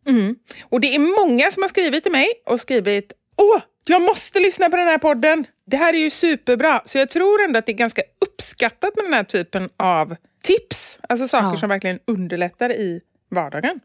Mm. 0.07 0.37
Och 0.71 0.81
det 0.81 0.95
är 0.95 0.99
många 0.99 1.51
som 1.51 1.63
har 1.63 1.69
skrivit 1.69 2.03
till 2.03 2.13
mig 2.13 2.27
och 2.47 2.61
skrivit 2.61 3.13
Åh, 3.37 3.61
jag 3.85 4.03
måste 4.03 4.41
lyssna 4.41 4.69
på 4.71 4.77
den 4.77 4.87
här 4.87 4.99
podden. 4.99 5.47
Det 5.67 5.77
här 5.77 5.95
är 5.95 5.99
ju 5.99 6.11
superbra. 6.11 6.83
Så 6.85 6.99
jag 6.99 7.11
tror 7.11 7.43
ändå 7.45 7.59
att 7.59 7.67
det 7.67 7.73
är 7.73 7.77
ganska 7.77 8.03
uppskattat 8.21 8.97
med 8.97 9.05
den 9.05 9.13
här 9.13 9.25
typen 9.25 9.69
av 9.77 10.17
tips. 10.43 10.99
Alltså 11.09 11.29
saker 11.29 11.49
Ja. 11.49 11.57
som 11.57 11.69
verkligen 11.69 11.99
underlättar 12.07 12.71
i 12.71 13.01
vardagen. 13.31 13.81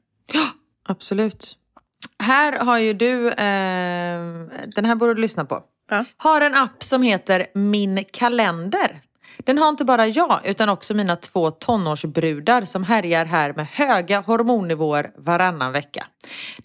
Absolut. 0.85 1.57
Här 2.19 2.59
har 2.59 2.77
ju 2.77 2.93
du, 2.93 3.27
eh, 3.27 4.19
den 4.75 4.85
här 4.85 4.95
borde 4.95 5.13
du 5.13 5.21
lyssna 5.21 5.45
på. 5.45 5.63
Ja. 5.89 6.05
Har 6.17 6.41
en 6.41 6.55
app 6.55 6.83
som 6.83 7.03
heter 7.03 7.45
Min 7.53 8.03
kalender. 8.11 9.01
Den 9.37 9.57
har 9.57 9.69
inte 9.69 9.85
bara 9.85 10.07
jag 10.07 10.39
utan 10.43 10.69
också 10.69 10.93
mina 10.93 11.15
två 11.15 11.51
tonårsbrudar 11.51 12.65
som 12.65 12.83
härjar 12.83 13.25
här 13.25 13.53
med 13.53 13.67
höga 13.67 14.21
hormonnivåer 14.21 15.11
varannan 15.17 15.71
vecka. 15.71 16.07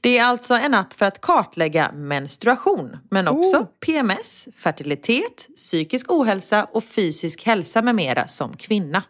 Det 0.01 0.19
är 0.19 0.25
alltså 0.25 0.55
en 0.55 0.75
app 0.75 0.93
för 0.93 1.07
att 1.07 1.21
kartlägga 1.21 1.93
menstruation 1.93 2.97
men 3.11 3.29
också 3.29 3.57
Oh. 3.57 3.67
PMS, 3.87 4.49
fertilitet, 4.55 5.49
psykisk 5.57 6.12
ohälsa 6.12 6.64
och 6.64 6.85
fysisk 6.85 7.47
hälsa 7.47 7.83
med 7.83 7.95
mera 7.95 8.27
som 8.27 8.57
kvinna. 8.57 9.03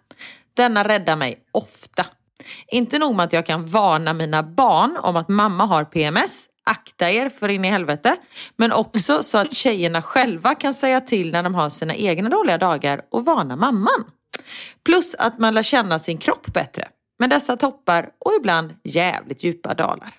Denna 0.54 0.88
räddar 0.88 1.16
mig 1.16 1.38
ofta. 1.52 2.06
Inte 2.68 2.98
nog 2.98 3.14
med 3.14 3.24
att 3.24 3.32
jag 3.32 3.46
kan 3.46 3.66
varna 3.66 4.14
mina 4.14 4.42
barn 4.42 4.96
om 5.02 5.16
att 5.16 5.28
mamma 5.28 5.66
har 5.66 5.84
PMS, 5.84 6.46
akta 6.66 7.10
er 7.10 7.28
för 7.28 7.48
in 7.48 7.64
i 7.64 7.68
helvete. 7.68 8.16
Men 8.56 8.72
också 8.72 9.22
så 9.22 9.38
att 9.38 9.54
tjejerna 9.54 10.02
själva 10.02 10.54
kan 10.54 10.74
säga 10.74 11.00
till 11.00 11.32
när 11.32 11.42
de 11.42 11.54
har 11.54 11.68
sina 11.68 11.94
egna 11.94 12.28
dåliga 12.28 12.58
dagar 12.58 13.00
och 13.10 13.24
varna 13.24 13.56
mamman. 13.56 14.04
Plus 14.84 15.14
att 15.14 15.38
man 15.38 15.54
lär 15.54 15.62
känna 15.62 15.98
sin 15.98 16.18
kropp 16.18 16.52
bättre. 16.52 16.88
Med 17.18 17.30
dessa 17.30 17.56
toppar 17.56 18.08
och 18.24 18.32
ibland 18.40 18.74
jävligt 18.84 19.44
djupa 19.44 19.74
dalar. 19.74 20.14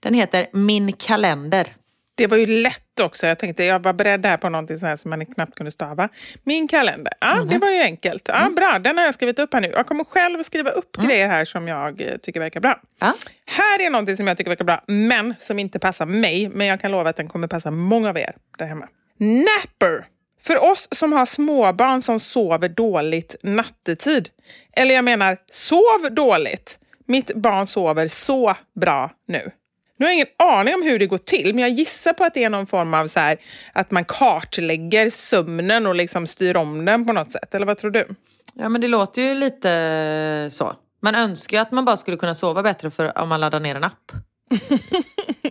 Den 0.00 0.14
heter 0.14 0.46
Min 0.52 0.92
kalender. 0.92 1.76
Det 2.14 2.26
var 2.26 2.36
ju 2.36 2.46
lätt 2.46 2.85
också. 3.00 3.26
Jag 3.26 3.38
tänkte 3.38 3.64
jag 3.64 3.82
var 3.82 3.92
beredd 3.92 4.26
här 4.26 4.36
på 4.36 4.48
någonting 4.48 4.78
så 4.78 4.86
här 4.86 4.96
som 4.96 5.10
man 5.10 5.26
knappt 5.26 5.54
kunde 5.54 5.70
stava. 5.70 6.08
Min 6.44 6.68
kalender. 6.68 7.12
Ja, 7.20 7.44
det 7.50 7.58
var 7.58 7.70
ju 7.70 7.80
enkelt. 7.80 8.22
Ja, 8.28 8.50
Bra, 8.56 8.78
den 8.78 8.98
har 8.98 9.04
jag 9.04 9.14
skrivit 9.14 9.38
upp 9.38 9.54
här 9.54 9.60
nu. 9.60 9.68
Jag 9.68 9.86
kommer 9.86 10.04
själv 10.04 10.42
skriva 10.42 10.70
upp 10.70 10.96
grejer 10.96 11.28
här 11.28 11.44
som 11.44 11.68
jag 11.68 12.00
eh, 12.00 12.16
tycker 12.16 12.40
verkar 12.40 12.60
bra. 12.60 12.80
Ja. 12.98 13.14
Här 13.46 13.80
är 13.86 13.90
någonting 13.90 14.16
som 14.16 14.26
jag 14.26 14.36
tycker 14.36 14.50
verkar 14.50 14.64
bra, 14.64 14.84
men 14.86 15.34
som 15.40 15.58
inte 15.58 15.78
passar 15.78 16.06
mig. 16.06 16.48
Men 16.48 16.66
jag 16.66 16.80
kan 16.80 16.90
lova 16.90 17.10
att 17.10 17.16
den 17.16 17.28
kommer 17.28 17.48
passa 17.48 17.70
många 17.70 18.08
av 18.08 18.18
er 18.18 18.34
där 18.58 18.66
hemma. 18.66 18.88
Napper. 19.18 20.06
För 20.42 20.70
oss 20.70 20.88
som 20.90 21.12
har 21.12 21.26
småbarn 21.26 22.02
som 22.02 22.20
sover 22.20 22.68
dåligt 22.68 23.36
nattetid. 23.42 24.28
Eller 24.72 24.94
jag 24.94 25.04
menar, 25.04 25.36
sov 25.50 26.08
dåligt. 26.10 26.78
Mitt 27.06 27.34
barn 27.34 27.66
sover 27.66 28.08
så 28.08 28.54
bra 28.74 29.10
nu. 29.28 29.50
Nu 29.96 30.06
har 30.06 30.10
jag 30.10 30.14
ingen 30.14 30.26
aning 30.38 30.74
om 30.74 30.82
hur 30.82 30.98
det 30.98 31.06
går 31.06 31.18
till, 31.18 31.54
men 31.54 31.58
jag 31.58 31.70
gissar 31.70 32.12
på 32.12 32.24
att 32.24 32.34
det 32.34 32.44
är 32.44 32.50
någon 32.50 32.66
form 32.66 32.94
av 32.94 33.06
så 33.06 33.20
här, 33.20 33.36
att 33.72 33.90
man 33.90 34.04
kartlägger 34.04 35.10
sömnen 35.10 35.86
och 35.86 35.94
liksom 35.94 36.26
styr 36.26 36.56
om 36.56 36.84
den 36.84 37.06
på 37.06 37.12
något 37.12 37.32
sätt. 37.32 37.54
Eller 37.54 37.66
vad 37.66 37.78
tror 37.78 37.90
du? 37.90 38.06
Ja 38.54 38.68
men 38.68 38.80
det 38.80 38.88
låter 38.88 39.22
ju 39.22 39.34
lite 39.34 40.48
så. 40.50 40.72
Man 41.00 41.14
önskar 41.14 41.56
ju 41.56 41.62
att 41.62 41.72
man 41.72 41.84
bara 41.84 41.96
skulle 41.96 42.16
kunna 42.16 42.34
sova 42.34 42.62
bättre 42.62 42.90
för 42.90 43.18
om 43.18 43.28
man 43.28 43.40
laddar 43.40 43.60
ner 43.60 43.74
en 43.74 43.84
app. 43.84 44.12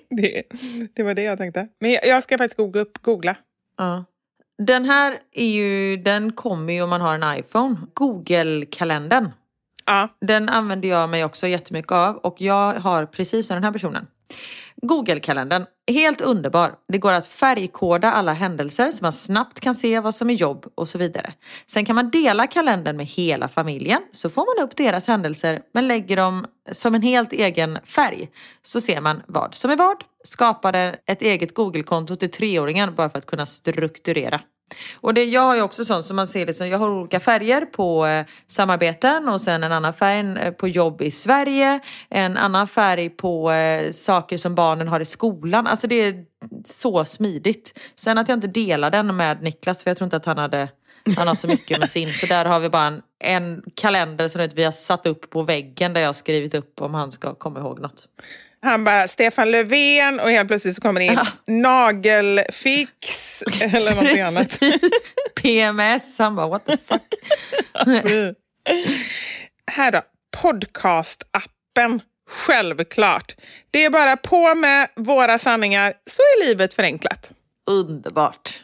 Det, 0.09 0.43
det 0.93 1.03
var 1.03 1.13
det 1.13 1.21
jag 1.21 1.37
tänkte. 1.37 1.67
Men 1.79 1.91
jag, 1.91 2.07
jag 2.07 2.23
ska 2.23 2.37
faktiskt 2.37 2.57
googla. 2.57 2.81
Upp, 2.81 3.01
googla. 3.01 3.35
Ja. 3.77 4.05
Den 4.57 4.85
här 4.85 5.17
är 5.31 5.47
ju, 5.47 5.97
den 5.97 6.31
kommer 6.31 6.73
ju 6.73 6.81
om 6.81 6.89
man 6.89 7.01
har 7.01 7.15
en 7.15 7.39
iPhone. 7.39 7.75
Google-kalendern. 7.93 9.29
Ja. 9.85 10.09
Den 10.21 10.49
använder 10.49 10.89
jag 10.89 11.09
mig 11.09 11.25
också 11.25 11.47
jättemycket 11.47 11.91
av 11.91 12.17
och 12.17 12.41
jag 12.41 12.73
har 12.73 13.05
precis 13.05 13.47
som 13.47 13.55
den 13.55 13.63
här 13.63 13.71
personen 13.71 14.07
Google-kalendern, 14.81 15.65
helt 15.91 16.21
underbar. 16.21 16.75
Det 16.87 16.97
går 16.97 17.13
att 17.13 17.27
färgkoda 17.27 18.11
alla 18.11 18.33
händelser 18.33 18.91
så 18.91 19.05
man 19.05 19.13
snabbt 19.13 19.59
kan 19.59 19.75
se 19.75 19.99
vad 19.99 20.15
som 20.15 20.29
är 20.29 20.33
jobb 20.33 20.65
och 20.75 20.87
så 20.87 20.97
vidare. 20.97 21.33
Sen 21.67 21.85
kan 21.85 21.95
man 21.95 22.09
dela 22.09 22.47
kalendern 22.47 22.97
med 22.97 23.05
hela 23.05 23.47
familjen 23.49 24.01
så 24.11 24.29
får 24.29 24.57
man 24.57 24.65
upp 24.65 24.75
deras 24.75 25.07
händelser 25.07 25.61
men 25.73 25.87
lägger 25.87 26.15
dem 26.17 26.45
som 26.71 26.95
en 26.95 27.01
helt 27.01 27.33
egen 27.33 27.77
färg. 27.85 28.29
Så 28.61 28.81
ser 28.81 29.01
man 29.01 29.21
vad 29.27 29.55
som 29.55 29.71
är 29.71 29.77
vad. 29.77 29.97
Skapade 30.23 30.99
ett 31.07 31.21
eget 31.21 31.53
Google-konto 31.53 32.15
till 32.15 32.31
treåringen 32.31 32.95
bara 32.95 33.09
för 33.09 33.17
att 33.17 33.25
kunna 33.25 33.45
strukturera. 33.45 34.41
Och 35.01 35.13
det, 35.13 35.23
jag 35.23 35.41
har 35.41 35.55
ju 35.55 35.61
också 35.61 35.85
sånt 35.85 36.05
som 36.05 36.15
man 36.15 36.27
ser 36.27 36.45
liksom, 36.45 36.67
jag 36.67 36.79
har 36.79 36.91
olika 36.91 37.19
färger 37.19 37.61
på 37.61 38.05
eh, 38.05 38.25
samarbeten 38.47 39.29
och 39.29 39.41
sen 39.41 39.63
en 39.63 39.71
annan 39.71 39.93
färg 39.93 40.37
eh, 40.37 40.51
på 40.51 40.67
jobb 40.67 41.01
i 41.01 41.11
Sverige, 41.11 41.79
en 42.09 42.37
annan 42.37 42.67
färg 42.67 43.09
på 43.09 43.51
eh, 43.51 43.91
saker 43.91 44.37
som 44.37 44.55
barnen 44.55 44.87
har 44.87 44.99
i 44.99 45.05
skolan. 45.05 45.67
Alltså 45.67 45.87
det 45.87 45.95
är 45.95 46.15
så 46.65 47.05
smidigt. 47.05 47.79
Sen 47.95 48.17
att 48.17 48.29
jag 48.29 48.37
inte 48.37 48.47
delar 48.47 48.91
den 48.91 49.15
med 49.15 49.41
Niklas 49.41 49.83
för 49.83 49.89
jag 49.89 49.97
tror 49.97 50.05
inte 50.05 50.17
att 50.17 50.25
han 50.25 50.37
hade 50.37 50.69
han 51.17 51.27
har 51.27 51.35
så 51.35 51.47
mycket 51.47 51.79
med 51.79 51.89
sin. 51.89 52.13
Så 52.13 52.25
där 52.25 52.45
har 52.45 52.59
vi 52.59 52.69
bara 52.69 52.85
en, 52.85 53.01
en 53.19 53.63
kalender 53.75 54.27
som 54.27 54.47
vi 54.55 54.63
har 54.63 54.71
satt 54.71 55.05
upp 55.05 55.29
på 55.29 55.43
väggen 55.43 55.93
där 55.93 56.01
jag 56.01 56.07
har 56.07 56.13
skrivit 56.13 56.53
upp 56.53 56.81
om 56.81 56.93
han 56.93 57.11
ska 57.11 57.35
komma 57.35 57.59
ihåg 57.59 57.79
något. 57.79 58.07
Han 58.65 58.83
bara, 58.83 59.07
Stefan 59.07 59.51
Löfven 59.51 60.19
och 60.19 60.29
helt 60.29 60.47
plötsligt 60.47 60.75
så 60.75 60.81
kommer 60.81 60.99
det 60.99 61.05
in 61.05 61.13
Ja. 61.13 61.27
nagelfix 61.47 63.41
eller 63.61 63.91
någonting 63.95 64.21
annat. 64.21 64.59
PMS, 65.41 66.19
han 66.19 66.35
bara 66.35 66.47
what 66.47 66.65
the 66.65 66.77
fuck. 66.77 67.01
Här 69.71 69.91
då, 69.91 70.01
podcastappen. 70.41 72.01
Självklart. 72.29 73.35
Det 73.71 73.85
är 73.85 73.89
bara 73.89 74.17
på 74.17 74.55
med 74.55 74.87
våra 74.95 75.39
sanningar 75.39 75.93
så 76.05 76.21
är 76.21 76.47
livet 76.47 76.73
förenklat. 76.73 77.31
Underbart. 77.69 78.63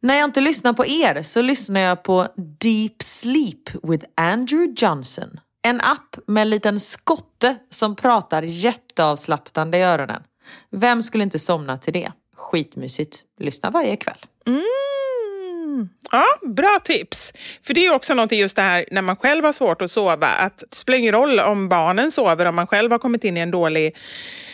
När 0.00 0.14
jag 0.14 0.24
inte 0.24 0.40
lyssnar 0.40 0.72
på 0.72 0.86
er 0.86 1.22
så 1.22 1.42
lyssnar 1.42 1.80
jag 1.80 2.02
på 2.02 2.28
Deep 2.60 3.02
Sleep 3.02 3.70
with 3.82 4.06
Andrew 4.16 4.74
Johnson. 4.76 5.40
En 5.62 5.80
app 5.80 6.16
med 6.26 6.42
en 6.42 6.50
liten 6.50 6.80
skotte 6.80 7.56
som 7.70 7.96
pratar 7.96 8.42
jätteavslappnande 8.42 9.78
i 9.78 9.82
öronen. 9.82 10.22
Vem 10.70 11.02
skulle 11.02 11.24
inte 11.24 11.38
somna 11.38 11.78
till 11.78 11.92
det? 11.92 12.12
Skitmysigt. 12.36 13.20
Lyssna 13.40 13.70
varje 13.70 13.96
kväll. 13.96 14.26
Mm. 14.46 15.88
Ja, 16.10 16.24
bra 16.48 16.78
tips. 16.84 17.32
För 17.62 17.74
det 17.74 17.86
är 17.86 17.94
också 17.94 18.14
någonting 18.14 18.40
just 18.40 18.56
det 18.56 18.62
här 18.62 18.84
när 18.90 19.02
man 19.02 19.16
själv 19.16 19.44
har 19.44 19.52
svårt 19.52 19.82
att 19.82 19.90
sova. 19.90 20.26
Att 20.26 20.58
det 20.58 20.76
spelar 20.76 20.98
ingen 20.98 21.12
roll 21.12 21.40
om 21.40 21.68
barnen 21.68 22.12
sover, 22.12 22.46
om 22.46 22.54
man 22.54 22.66
själv 22.66 22.90
har 22.90 22.98
kommit 22.98 23.24
in 23.24 23.36
i 23.36 23.40
en 23.40 23.50
dålig, 23.50 23.96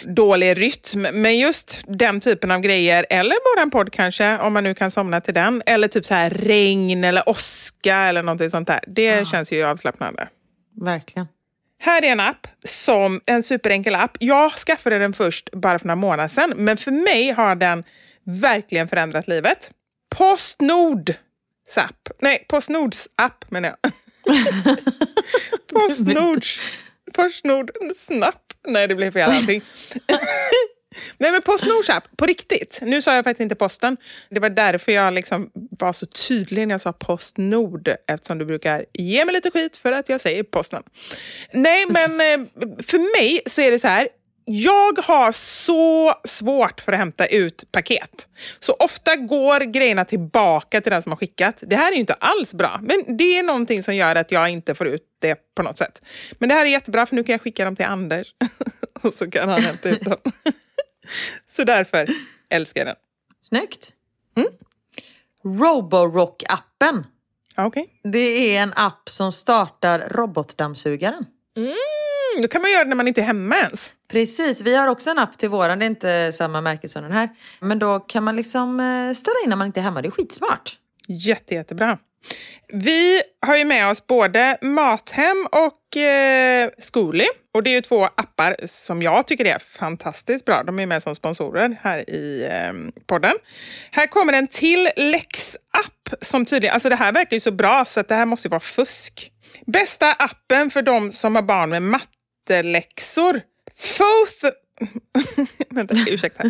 dålig 0.05 0.61
rytm. 0.61 1.07
Men 1.13 1.39
just 1.39 1.83
den 1.87 2.21
typen 2.21 2.51
av 2.51 2.61
grejer, 2.61 3.07
eller 3.11 3.57
bara 3.57 3.63
en 3.63 3.71
podd 3.71 3.93
kanske, 3.93 4.39
om 4.39 4.53
man 4.53 4.65
nu 4.65 4.75
kan 4.75 4.91
somna 4.91 5.21
till 5.21 5.35
den. 5.35 5.63
Eller 5.67 5.89
typ 5.89 6.07
så 6.07 6.15
här 6.15 6.31
regn 6.31 7.05
eller 7.05 7.29
åska 7.29 7.97
eller 7.97 8.23
någonting 8.23 8.51
sånt 8.51 8.69
där. 8.69 8.81
Det 8.87 9.29
känns 9.29 9.53
ju 9.53 9.65
avslappnande. 9.65 10.29
Verkligen. 10.81 11.29
Här 11.81 12.03
är 12.05 12.09
en 12.09 12.21
app, 12.21 12.47
som 12.65 13.21
en 13.27 13.43
superenkel 13.43 13.95
app. 13.95 14.17
Jag 14.21 14.53
skaffade 14.53 14.99
den 14.99 15.13
först 15.13 15.51
bara 15.53 15.79
för 15.79 15.87
några 15.87 15.97
månader 15.97 16.29
sedan, 16.29 16.53
men 16.57 16.77
för 16.77 16.91
mig 16.91 17.31
har 17.31 17.55
den 17.55 17.85
verkligen 18.25 18.89
förändrat 18.89 19.29
livet. 19.29 19.71
Postnords 20.17 21.77
app. 21.77 22.09
Nej, 22.21 22.45
Postnords 22.49 23.09
app 23.17 23.51
menar 23.51 23.69
jag. 23.83 23.93
Postnords. 25.73 26.79
Postnord 27.15 27.71
snapp. 27.97 28.53
Nej, 28.67 28.89
det 28.89 28.95
blev 28.95 29.13
fel 29.13 29.31
allting. 29.31 29.63
Nej, 31.19 31.33
men 31.33 31.43
Postnords 31.43 31.91
app, 31.91 32.17
på 32.17 32.27
riktigt. 32.27 32.79
Nu 32.83 33.03
sa 33.03 33.15
jag 33.15 33.25
faktiskt 33.25 33.41
inte 33.43 33.55
posten. 33.55 33.97
Det 34.31 34.41
var 34.41 34.51
därför 34.51 34.93
jag 34.93 35.15
liksom 35.15 35.51
var 35.55 35.93
så 35.93 36.07
tydlig 36.07 36.69
när 36.69 36.75
jag 36.75 36.81
sa 36.81 36.93
Postnord, 36.93 37.89
eftersom 38.07 38.39
du 38.39 38.45
brukar 38.45 38.85
ge 38.93 39.25
mig 39.25 39.35
lite 39.35 39.51
skit 39.51 39.77
för 39.77 39.93
att 39.93 40.09
jag 40.09 40.21
säger 40.21 40.43
posten. 40.43 40.83
Nej, 41.53 41.87
men 41.89 42.21
eh, 42.21 42.47
för 42.83 43.21
mig 43.23 43.41
så 43.47 43.61
är 43.61 43.71
det 43.71 43.79
så 43.79 43.89
här. 43.89 44.09
Jag 44.51 44.99
har 44.99 45.33
så 45.33 46.15
svårt 46.25 46.81
för 46.81 46.93
att 46.93 46.99
hämta 46.99 47.27
ut 47.27 47.65
paket. 47.73 48.29
Så 48.59 48.73
ofta 48.73 49.17
går 49.17 49.61
grejerna 49.61 50.05
tillbaka 50.05 50.81
till 50.81 50.93
den 50.93 51.03
som 51.03 51.13
har 51.13 51.17
skickat. 51.17 51.55
Det 51.61 51.77
här 51.77 51.89
är 51.89 51.95
ju 51.95 52.01
inte 52.01 52.15
alls 52.15 52.55
bra, 52.55 52.81
men 52.83 53.17
det 53.17 53.39
är 53.39 53.43
någonting 53.43 53.83
som 53.83 53.95
gör 53.95 54.17
att 54.17 54.33
jag 54.33 54.49
inte 54.49 54.75
får 54.75 54.87
ut 54.87 55.03
det 55.19 55.55
på 55.55 55.63
något 55.63 55.79
sätt. 55.79 56.03
Men 56.39 56.49
det 56.49 56.55
här 56.55 56.67
är 56.67 56.71
jättebra 56.71 57.07
för 57.07 57.17
nu 57.17 57.25
kan 57.25 57.33
jag 57.33 57.41
skicka 57.41 57.65
dem 57.65 57.77
till 57.77 57.85
Anders 57.85 58.35
och 59.03 59.15
så 59.15 59.31
kan 59.31 59.49
han 59.49 59.63
hämta 59.63 59.89
ut 59.89 60.01
dem. 60.01 60.19
så 61.57 61.65
därför 61.65 62.09
älskar 62.49 62.81
jag 62.81 62.87
den. 62.89 62.97
Snyggt. 63.41 63.93
Roborock-appen. 65.45 67.05
Ja, 67.57 67.67
Okej. 67.67 68.01
Det 68.03 68.57
är 68.57 68.63
en 68.63 68.73
app 68.77 69.09
som 69.09 69.33
startar 69.33 69.99
robotdammsugaren. 69.99 71.27
Mm, 71.57 72.43
då 72.43 72.49
kan 72.49 72.63
man 72.63 72.71
göra 72.71 72.85
det 72.85 72.89
när 72.89 72.97
man 72.97 73.09
inte 73.09 73.21
är 73.21 73.25
hemma 73.25 73.57
ens. 73.57 73.93
Precis, 74.09 74.63
vi 74.63 74.77
har 74.77 74.89
också 74.89 75.11
en 75.11 75.19
app 75.19 75.39
till 75.39 75.49
våran. 75.49 75.79
Det 75.79 75.85
är 75.85 75.87
inte 75.87 76.33
samma 76.33 76.61
märke 76.61 76.89
som 76.89 77.03
den 77.03 77.13
här. 77.13 77.29
Men 77.61 77.79
då 77.79 78.01
kan 78.01 78.25
man 78.25 78.37
liksom 78.37 78.81
eh, 78.81 79.13
ställa 79.13 79.37
in 79.45 79.51
när 79.51 79.57
man 79.57 79.67
inte 79.67 79.81
är 79.81 79.85
hemma. 79.85 80.03
Det 80.03 80.09
är 80.09 80.11
skitsmart. 80.11 80.79
Jätte, 81.09 81.55
jättebra. 81.55 81.99
Vi 82.73 83.23
har 83.47 83.57
ju 83.57 83.65
med 83.65 83.91
oss 83.91 84.07
både 84.07 84.59
Mathem 84.63 85.47
och 85.53 85.97
eh, 85.97 86.71
Zcooly. 86.79 87.27
Och 87.55 87.63
det 87.63 87.71
är 87.71 87.75
ju 87.75 87.81
två 87.81 88.05
appar 88.05 88.57
som 88.67 89.03
jag 89.03 89.27
tycker 89.27 89.45
är 89.45 89.59
fantastiskt 89.59 90.45
bra. 90.45 90.63
De 90.63 90.79
är 90.79 90.87
med 90.87 91.03
som 91.03 91.15
sponsorer 91.15 91.79
här 91.83 92.11
i 92.11 92.49
eh, 92.51 93.03
podden. 93.07 93.35
Här 93.91 94.07
kommer 94.07 94.33
en 94.33 94.47
till 94.47 94.89
läxapp 94.97 96.15
som 96.21 96.45
tydligen, 96.45 96.75
alltså 96.75 96.89
det 96.89 96.97
här 96.97 97.13
verkar 97.13 97.37
ju 97.37 97.41
så 97.41 97.53
bra 97.53 97.85
så 97.85 98.01
att 98.01 98.09
det 98.09 98.15
här 98.15 98.27
måste 98.27 98.49
ju 98.49 98.51
vara 98.51 98.61
fusk. 98.61 99.33
Bästa 99.67 100.13
appen 100.13 100.71
för 100.71 100.83
de 100.83 101.13
som 101.13 101.35
har 101.35 101.43
barn 101.43 101.71
med 101.71 101.83
matteläxor. 101.83 103.41
Foth... 103.77 104.55
Vänta, 105.71 105.95
ursäkta. 106.09 106.43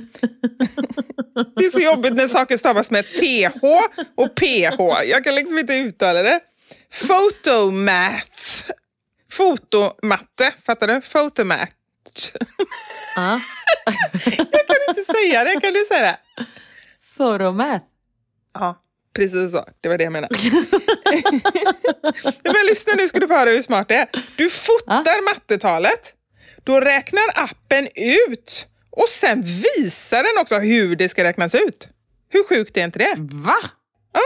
Det 1.56 1.64
är 1.64 1.70
så 1.70 1.80
jobbigt 1.80 2.14
när 2.14 2.28
saker 2.28 2.56
stavas 2.56 2.90
med 2.90 3.04
TH 3.04 3.64
och 4.16 4.34
PH. 4.34 5.04
Jag 5.06 5.24
kan 5.24 5.34
liksom 5.34 5.58
inte 5.58 5.74
uttala 5.74 6.22
det. 6.22 6.40
Photomath. 7.06 8.64
Fotomatte, 9.32 10.52
fattar 10.66 10.86
du? 10.88 11.00
Photomatch. 11.00 12.32
Ja. 13.16 13.40
Jag 14.24 14.66
kan 14.66 14.76
inte 14.88 15.12
säga 15.12 15.44
det, 15.44 15.60
kan 15.60 15.72
du 15.72 15.84
säga 15.84 16.00
det? 16.00 16.16
Photomath. 17.16 17.84
Ja, 18.54 18.82
precis 19.16 19.50
så. 19.50 19.64
Det 19.80 19.88
var 19.88 19.98
det 19.98 20.04
jag 20.04 20.12
menade. 20.12 20.34
Men 22.44 22.66
lyssna 22.68 22.92
nu 22.96 23.08
ska 23.08 23.18
du 23.20 23.28
få 23.28 23.34
höra 23.34 23.50
hur 23.50 23.62
smart 23.62 23.88
det 23.88 23.94
är. 23.94 24.08
Du 24.36 24.50
fotar 24.50 25.24
mattetalet. 25.24 26.14
Då 26.68 26.80
räknar 26.80 27.24
appen 27.34 27.88
ut 27.96 28.68
och 28.90 29.08
sen 29.08 29.42
visar 29.42 30.22
den 30.22 30.42
också 30.42 30.58
hur 30.58 30.96
det 30.96 31.08
ska 31.08 31.24
räknas 31.24 31.54
ut. 31.54 31.88
Hur 32.28 32.44
sjukt 32.48 32.76
är 32.76 32.84
inte 32.84 32.98
det? 32.98 33.14
Va? 33.18 33.54
Ja. 34.12 34.20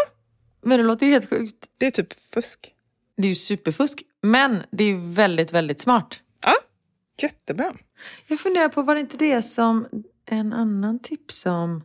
Men 0.63 0.79
det 0.79 0.85
låter 0.85 1.07
ju 1.07 1.13
helt 1.13 1.31
sjukt. 1.31 1.67
Det 1.79 1.87
är 1.87 1.91
typ 1.91 2.09
fusk. 2.35 2.73
Det 3.17 3.23
är 3.23 3.29
ju 3.29 3.35
superfusk. 3.35 4.03
Men 4.23 4.63
det 4.71 4.85
är 4.85 4.89
ju 4.89 5.15
väldigt, 5.15 5.53
väldigt 5.53 5.81
smart. 5.81 6.21
Ja, 6.45 6.55
jättebra. 7.23 7.75
Jag 8.27 8.41
funderar 8.41 8.69
på, 8.69 8.83
var 8.83 8.95
det 8.95 9.01
inte 9.01 9.17
det 9.17 9.43
som 9.43 9.87
en 10.29 10.53
annan 10.53 10.99
tips 10.99 11.47
om? 11.47 11.85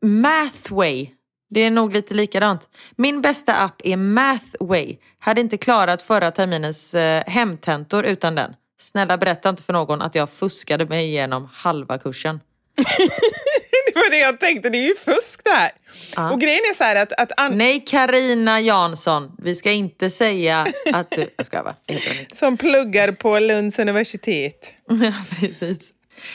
Mathway. 0.00 1.10
Det 1.50 1.60
är 1.60 1.70
nog 1.70 1.92
lite 1.92 2.14
likadant. 2.14 2.68
Min 2.96 3.22
bästa 3.22 3.54
app 3.54 3.80
är 3.84 3.96
Mathway. 3.96 4.96
Hade 5.18 5.40
inte 5.40 5.56
klarat 5.56 6.02
förra 6.02 6.30
terminens 6.30 6.94
eh, 6.94 7.22
hemtentor 7.26 8.04
utan 8.04 8.34
den. 8.34 8.54
Snälla 8.78 9.18
berätta 9.18 9.48
inte 9.48 9.62
för 9.62 9.72
någon 9.72 10.02
att 10.02 10.14
jag 10.14 10.30
fuskade 10.30 10.86
mig 10.86 11.06
igenom 11.06 11.48
halva 11.52 11.98
kursen. 11.98 12.40
Det 13.94 14.00
var 14.00 14.10
det 14.10 14.18
jag 14.18 14.40
tänkte, 14.40 14.70
det 14.70 14.78
är 14.78 14.86
ju 14.88 14.94
fusk 14.96 15.40
det 15.44 15.50
här. 15.50 15.70
Ja. 16.16 16.30
Och 16.30 16.40
grejen 16.40 16.60
är 16.70 16.74
så 16.74 16.84
här 16.84 16.96
att... 16.96 17.12
att 17.12 17.40
an- 17.40 17.58
Nej, 17.58 17.84
Karina 17.86 18.60
Jansson. 18.60 19.32
Vi 19.38 19.54
ska 19.54 19.72
inte 19.72 20.10
säga 20.10 20.66
att 20.92 21.10
du... 21.10 21.30
Jag 21.36 21.62
hon 21.62 21.74
inte. 21.88 22.36
som 22.36 22.56
pluggar 22.56 23.12
på 23.12 23.38
Lunds 23.38 23.78
universitet. 23.78 24.74
Ja, 24.88 25.12
precis. 25.40 25.90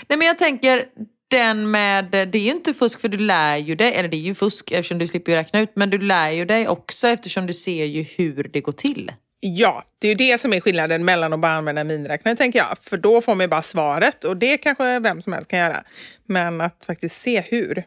Nej, 0.08 0.18
men 0.18 0.28
jag 0.28 0.38
tänker 0.38 0.86
den 1.28 1.72
med... 1.72 2.06
Det 2.12 2.36
är 2.36 2.42
ju 2.42 2.52
inte 2.52 2.74
fusk 2.74 3.00
för 3.02 3.08
du 3.08 3.18
lär 3.18 3.58
ju 3.58 3.76
dig. 3.76 3.94
Eller 3.94 4.10
det 4.10 4.18
är 4.18 4.22
ju 4.22 4.36
fusk 4.36 4.72
eftersom 4.72 4.98
du 4.98 5.08
slipper 5.08 5.32
räkna 5.32 5.60
ut. 5.60 5.72
Men 5.76 5.90
du 5.90 5.98
lär 5.98 6.32
ju 6.32 6.46
dig 6.46 6.68
också 6.68 7.08
eftersom 7.08 7.48
du 7.48 7.54
ser 7.54 7.86
ju 7.86 8.02
hur 8.04 8.44
det 8.54 8.62
går 8.62 8.72
till. 8.72 9.12
Ja, 9.44 9.84
det 10.00 10.08
är 10.08 10.10
ju 10.10 10.16
det 10.16 10.42
som 10.42 10.54
är 10.54 10.60
skillnaden 10.60 11.06
mellan 11.06 11.34
att 11.34 11.40
bara 11.40 11.52
använda 11.52 11.84
miniräknare, 11.84 12.36
tänker 12.36 12.60
jag. 12.60 12.78
För 12.82 12.98
då 12.98 13.22
får 13.22 13.36
man 13.36 13.50
bara 13.50 13.62
svaret 13.62 14.24
och 14.24 14.38
det 14.38 14.58
kanske 14.58 15.00
vem 15.00 15.22
som 15.22 15.34
helst 15.34 15.50
kan 15.50 15.60
göra. 15.60 15.84
Men 16.26 16.62
att 16.62 16.84
faktiskt 16.86 17.22
se 17.22 17.42
hur. 17.42 17.84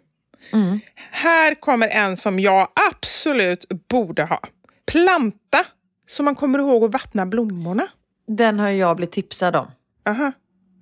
Här 1.10 1.54
kommer 1.54 1.88
en 1.88 2.16
som 2.16 2.40
jag 2.40 2.68
absolut 2.90 3.66
borde 3.88 4.24
ha. 4.24 4.40
Planta, 4.86 5.64
så 6.06 6.22
man 6.22 6.34
kommer 6.34 6.58
ihåg 6.58 6.84
att 6.84 6.92
vattna 6.92 7.26
blommorna. 7.26 7.86
Den 8.26 8.60
har 8.60 8.68
jag 8.68 8.96
blivit 8.96 9.12
tipsad 9.12 9.56
om. 9.56 9.70
Aha. 10.08 10.32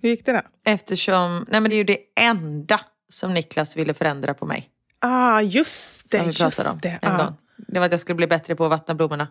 Hur 0.03 0.09
gick 0.09 0.27
det 0.27 0.33
då? 0.33 0.41
Eftersom, 0.65 1.47
nej 1.49 1.61
men 1.61 1.71
det 1.71 1.75
är 1.75 1.79
ju 1.79 1.85
det 1.85 1.99
enda 2.21 2.81
som 3.09 3.35
Niklas 3.35 3.77
ville 3.77 3.95
förändra 3.95 4.35
på 4.35 4.47
mig. 4.47 4.69
Ah, 4.99 5.41
just 5.41 6.11
det. 6.11 6.19
Som 6.19 6.29
vi 6.29 6.35
pratade 6.35 6.71
om 6.71 6.79
det. 6.83 6.99
en 7.03 7.13
ah. 7.13 7.25
gång. 7.25 7.35
Det 7.57 7.79
var 7.79 7.87
att 7.87 7.93
jag 7.93 8.01
skulle 8.01 8.17
bli 8.17 8.27
bättre 8.27 8.57
på 8.57 8.65
att 8.65 8.71
vattna 8.71 8.95
blommorna. 8.95 9.29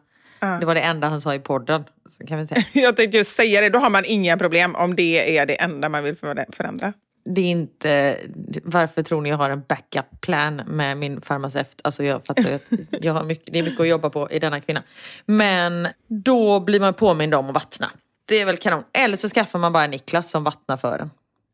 Det 0.59 0.65
var 0.65 0.75
det 0.75 0.81
enda 0.81 1.07
han 1.07 1.21
sa 1.21 1.33
i 1.33 1.39
podden. 1.39 1.83
Så 2.09 2.25
kan 2.27 2.37
vi 2.37 2.47
säga. 2.47 2.63
Jag 2.73 2.97
tänkte 2.97 3.17
just 3.17 3.35
säga 3.35 3.61
det, 3.61 3.69
då 3.69 3.79
har 3.79 3.89
man 3.89 4.03
inga 4.05 4.37
problem 4.37 4.75
om 4.75 4.95
det 4.95 5.37
är 5.37 5.45
det 5.45 5.61
enda 5.61 5.89
man 5.89 6.03
vill 6.03 6.15
för- 6.15 6.45
förändra. 6.55 6.93
Det 7.25 7.41
är 7.41 7.45
inte... 7.45 8.17
Varför 8.63 9.03
tror 9.03 9.21
ni 9.21 9.29
jag 9.29 9.37
har 9.37 9.49
en 9.49 9.61
backup 9.67 10.21
plan 10.21 10.55
med 10.55 10.97
min 10.97 11.21
farmaceut? 11.21 11.81
Alltså 11.83 12.03
jag 12.03 12.25
fattar 12.25 12.43
ju 12.43 12.55
att 12.55 13.03
jag 13.03 13.13
har 13.13 13.23
mycket, 13.23 13.53
det 13.53 13.59
är 13.59 13.63
mycket 13.63 13.79
att 13.79 13.87
jobba 13.87 14.09
på 14.09 14.31
i 14.31 14.39
denna 14.39 14.61
kvinna. 14.61 14.83
Men 15.25 15.87
då 16.07 16.59
blir 16.59 16.79
man 16.79 16.93
påmind 16.93 17.33
om 17.35 17.47
att 17.49 17.53
vattna. 17.55 17.91
Det 18.25 18.41
är 18.41 18.45
väl 18.45 18.57
kanon. 18.57 18.83
Eller 18.93 19.17
så 19.17 19.29
skaffar 19.29 19.59
man 19.59 19.73
bara 19.73 19.87
Niklas 19.87 20.31
som 20.31 20.43
vattnar 20.43 20.77
för 20.77 20.99
en. 20.99 21.09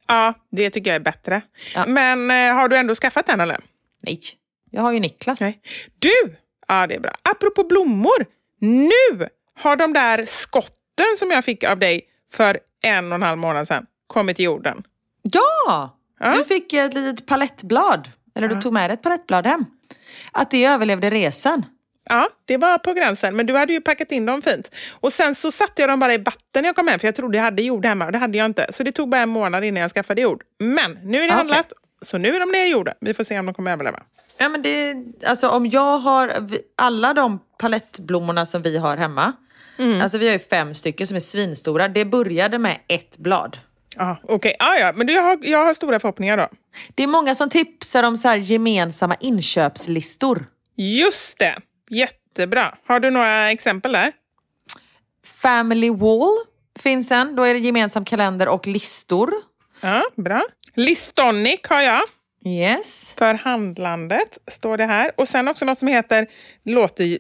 Ja, 0.08 0.34
det 0.52 0.70
tycker 0.70 0.90
jag 0.90 0.96
är 0.96 1.00
bättre. 1.00 1.42
Ja. 1.76 1.86
Men 1.88 2.32
eh, 2.32 2.54
har 2.56 2.70
du 2.70 2.76
ändå 2.78 2.96
skaffat 2.96 3.28
den 3.28 3.40
eller? 3.40 3.58
Nej, 4.02 4.20
jag 4.72 4.82
har 4.82 4.92
ju 4.92 5.00
Niklas. 5.00 5.40
Nej. 5.42 5.60
Du! 6.00 6.36
Ja, 6.68 6.88
det 6.88 6.96
är 6.96 7.00
bra. 7.00 7.12
Apropå 7.22 7.64
blommor. 7.64 8.26
Nu 8.60 9.28
har 9.56 9.76
de 9.76 9.94
där 9.94 10.26
skotten 10.26 11.18
som 11.18 11.32
jag 11.32 11.46
fick 11.46 11.64
av 11.64 11.80
dig 11.80 12.02
för 12.32 12.60
en 12.84 13.12
och 13.12 13.16
en 13.16 13.22
halv 13.22 13.38
månad 13.38 13.68
sedan 13.68 13.86
kommit 14.08 14.40
i 14.40 14.44
jorden. 14.44 14.84
Ja! 15.22 15.98
Ja. 16.20 16.32
Du 16.34 16.44
fick 16.44 16.74
ett 16.74 16.94
litet 16.94 17.26
palettblad. 17.26 18.10
Eller 18.36 18.48
du 18.48 18.62
tog 18.62 18.74
med 18.74 18.90
dig 18.90 18.94
ett 18.94 19.02
palettblad 19.02 19.48
hem. 19.48 19.66
Att 20.32 20.52
det 20.52 20.66
överlevde 20.66 21.10
resan. 21.10 21.66
Ja, 22.10 22.30
det 22.46 22.58
var 22.58 22.78
på 22.78 22.94
gränsen, 22.94 23.36
men 23.36 23.46
du 23.46 23.56
hade 23.58 23.74
ju 23.74 23.82
packat 23.82 24.12
in 24.12 24.26
dem 24.26 24.42
fint. 24.42 24.72
Och 24.92 25.14
sen 25.14 25.36
så 25.36 25.52
satte 25.52 25.82
jag 25.82 25.90
dem 25.90 26.00
bara 26.00 26.14
i 26.14 26.18
vatten 26.18 26.62
när 26.62 26.66
jag 26.66 26.76
kom 26.76 26.88
hem, 26.88 27.00
för 27.00 27.08
jag 27.08 27.16
trodde 27.16 27.38
jag 27.38 27.44
hade 27.44 27.62
jord 27.62 27.86
hemma, 27.86 28.06
och 28.06 28.12
det 28.12 28.18
hade 28.18 28.38
jag 28.38 28.46
inte. 28.46 28.68
Så 28.70 28.84
det 28.84 28.92
tog 28.92 29.10
bara 29.10 29.22
en 29.22 29.30
månad 29.30 29.64
innan 29.66 29.82
jag 29.82 29.92
skaffade 29.92 30.22
jord. 30.22 30.44
Men 30.60 31.00
nu 31.04 31.22
är 31.22 31.28
det 31.28 31.34
Ah, 31.34 31.38
handlat, 31.38 31.74
så 32.02 32.18
nu 32.18 32.36
är 32.36 32.40
de 32.40 32.70
jorden. 32.70 32.96
Vi 33.02 33.14
får 33.14 33.24
se 33.24 33.40
om 33.40 33.46
de 33.46 33.54
kommer 33.54 33.72
överleva. 33.72 34.04
Ja, 34.38 34.50
men 34.50 34.62
det, 34.62 34.96
alltså 35.28 35.50
om 35.50 35.68
jag 35.68 35.98
har 35.98 36.34
alla 36.82 37.14
de 37.14 37.40
palettblommorna 37.60 38.46
som 38.46 38.62
vi 38.62 38.78
har 38.78 38.98
hemma. 38.98 39.34
Alltså 40.02 40.18
vi 40.18 40.26
har 40.26 40.34
ju 40.34 40.40
fem 40.40 40.74
stycken 40.74 41.08
som 41.08 41.16
är 41.16 41.20
svinstora. 41.20 41.88
Det 41.88 42.06
började 42.06 42.58
med 42.60 42.78
ett 42.88 43.18
blad. 43.18 43.58
Ja, 43.96 44.18
okej. 44.24 44.56
Ah, 44.60 44.76
ja, 44.76 44.94
men 44.96 45.08
du, 45.08 45.14
jag, 45.14 45.24
har, 45.24 45.40
jag 45.42 45.66
har 45.66 45.74
stora 45.74 46.00
förhoppningar 46.00 46.38
då. 46.38 46.50
Det 46.96 47.04
är 47.04 47.08
många 47.08 47.36
som 47.36 47.50
tipsar 47.50 48.04
om 48.04 48.18
så 48.18 48.28
här 48.28 48.38
gemensamma 48.38 49.16
inköpslistor. 49.20 50.46
Just 50.76 51.40
det, 51.40 51.58
jättebra. 51.90 52.78
Har 52.88 53.00
du 53.00 53.10
några 53.10 53.52
exempel 53.52 53.92
där? 53.92 54.12
Family 55.42 55.90
Wall 55.90 56.38
finns 56.80 57.12
en. 57.12 57.36
Då 57.36 57.44
är 57.44 57.54
det 57.54 57.60
gemensam 57.60 58.06
kalender 58.06 58.48
och 58.48 58.68
listor. 58.68 59.34
Ja, 59.82 60.04
bra. 60.16 60.44
Listonic 60.78 61.60
har 61.64 61.82
jag. 61.82 62.02
Yes. 62.46 63.16
För 63.18 63.34
handlandet 63.34 64.38
står 64.48 64.78
det 64.78 64.86
här. 64.86 65.12
Och 65.18 65.28
sen 65.28 65.48
också 65.48 65.66
något 65.66 65.80
som 65.80 65.88
heter, 65.88 66.28
låter 66.64 67.04
ju 67.04 67.20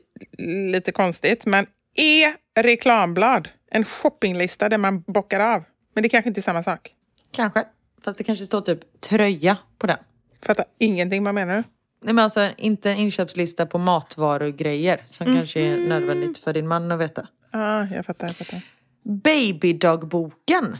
lite 0.71 0.91
konstigt, 0.91 1.45
men 1.45 1.65
e-reklamblad. 1.95 3.49
En 3.71 3.85
shoppinglista 3.85 4.69
där 4.69 4.77
man 4.77 5.01
bockar 5.01 5.39
av. 5.39 5.63
Men 5.93 6.03
det 6.03 6.09
kanske 6.09 6.29
inte 6.29 6.39
är 6.39 6.41
samma 6.41 6.63
sak. 6.63 6.93
Kanske. 7.31 7.65
Fast 8.03 8.17
det 8.17 8.23
kanske 8.23 8.45
står 8.45 8.61
typ 8.61 9.01
tröja 9.01 9.57
på 9.77 9.87
den. 9.87 9.97
Fattar 10.45 10.65
ingenting, 10.79 11.23
vad 11.23 11.35
menar 11.35 11.55
du? 11.55 11.63
Nej 12.03 12.13
men 12.13 12.23
alltså 12.23 12.49
inte 12.57 12.91
en 12.91 12.97
inköpslista 12.97 13.65
på 13.65 13.77
matvarugrejer 13.77 15.01
som 15.05 15.25
kanske 15.25 15.59
är 15.59 15.77
nödvändigt 15.77 16.37
för 16.37 16.53
din 16.53 16.67
man 16.67 16.91
att 16.91 16.99
veta. 16.99 17.27
Ja, 17.51 17.85
jag 17.85 18.05
fattar. 18.05 18.27
Jag 18.27 18.35
fattar. 18.35 18.61
Babydagboken. 19.03 20.77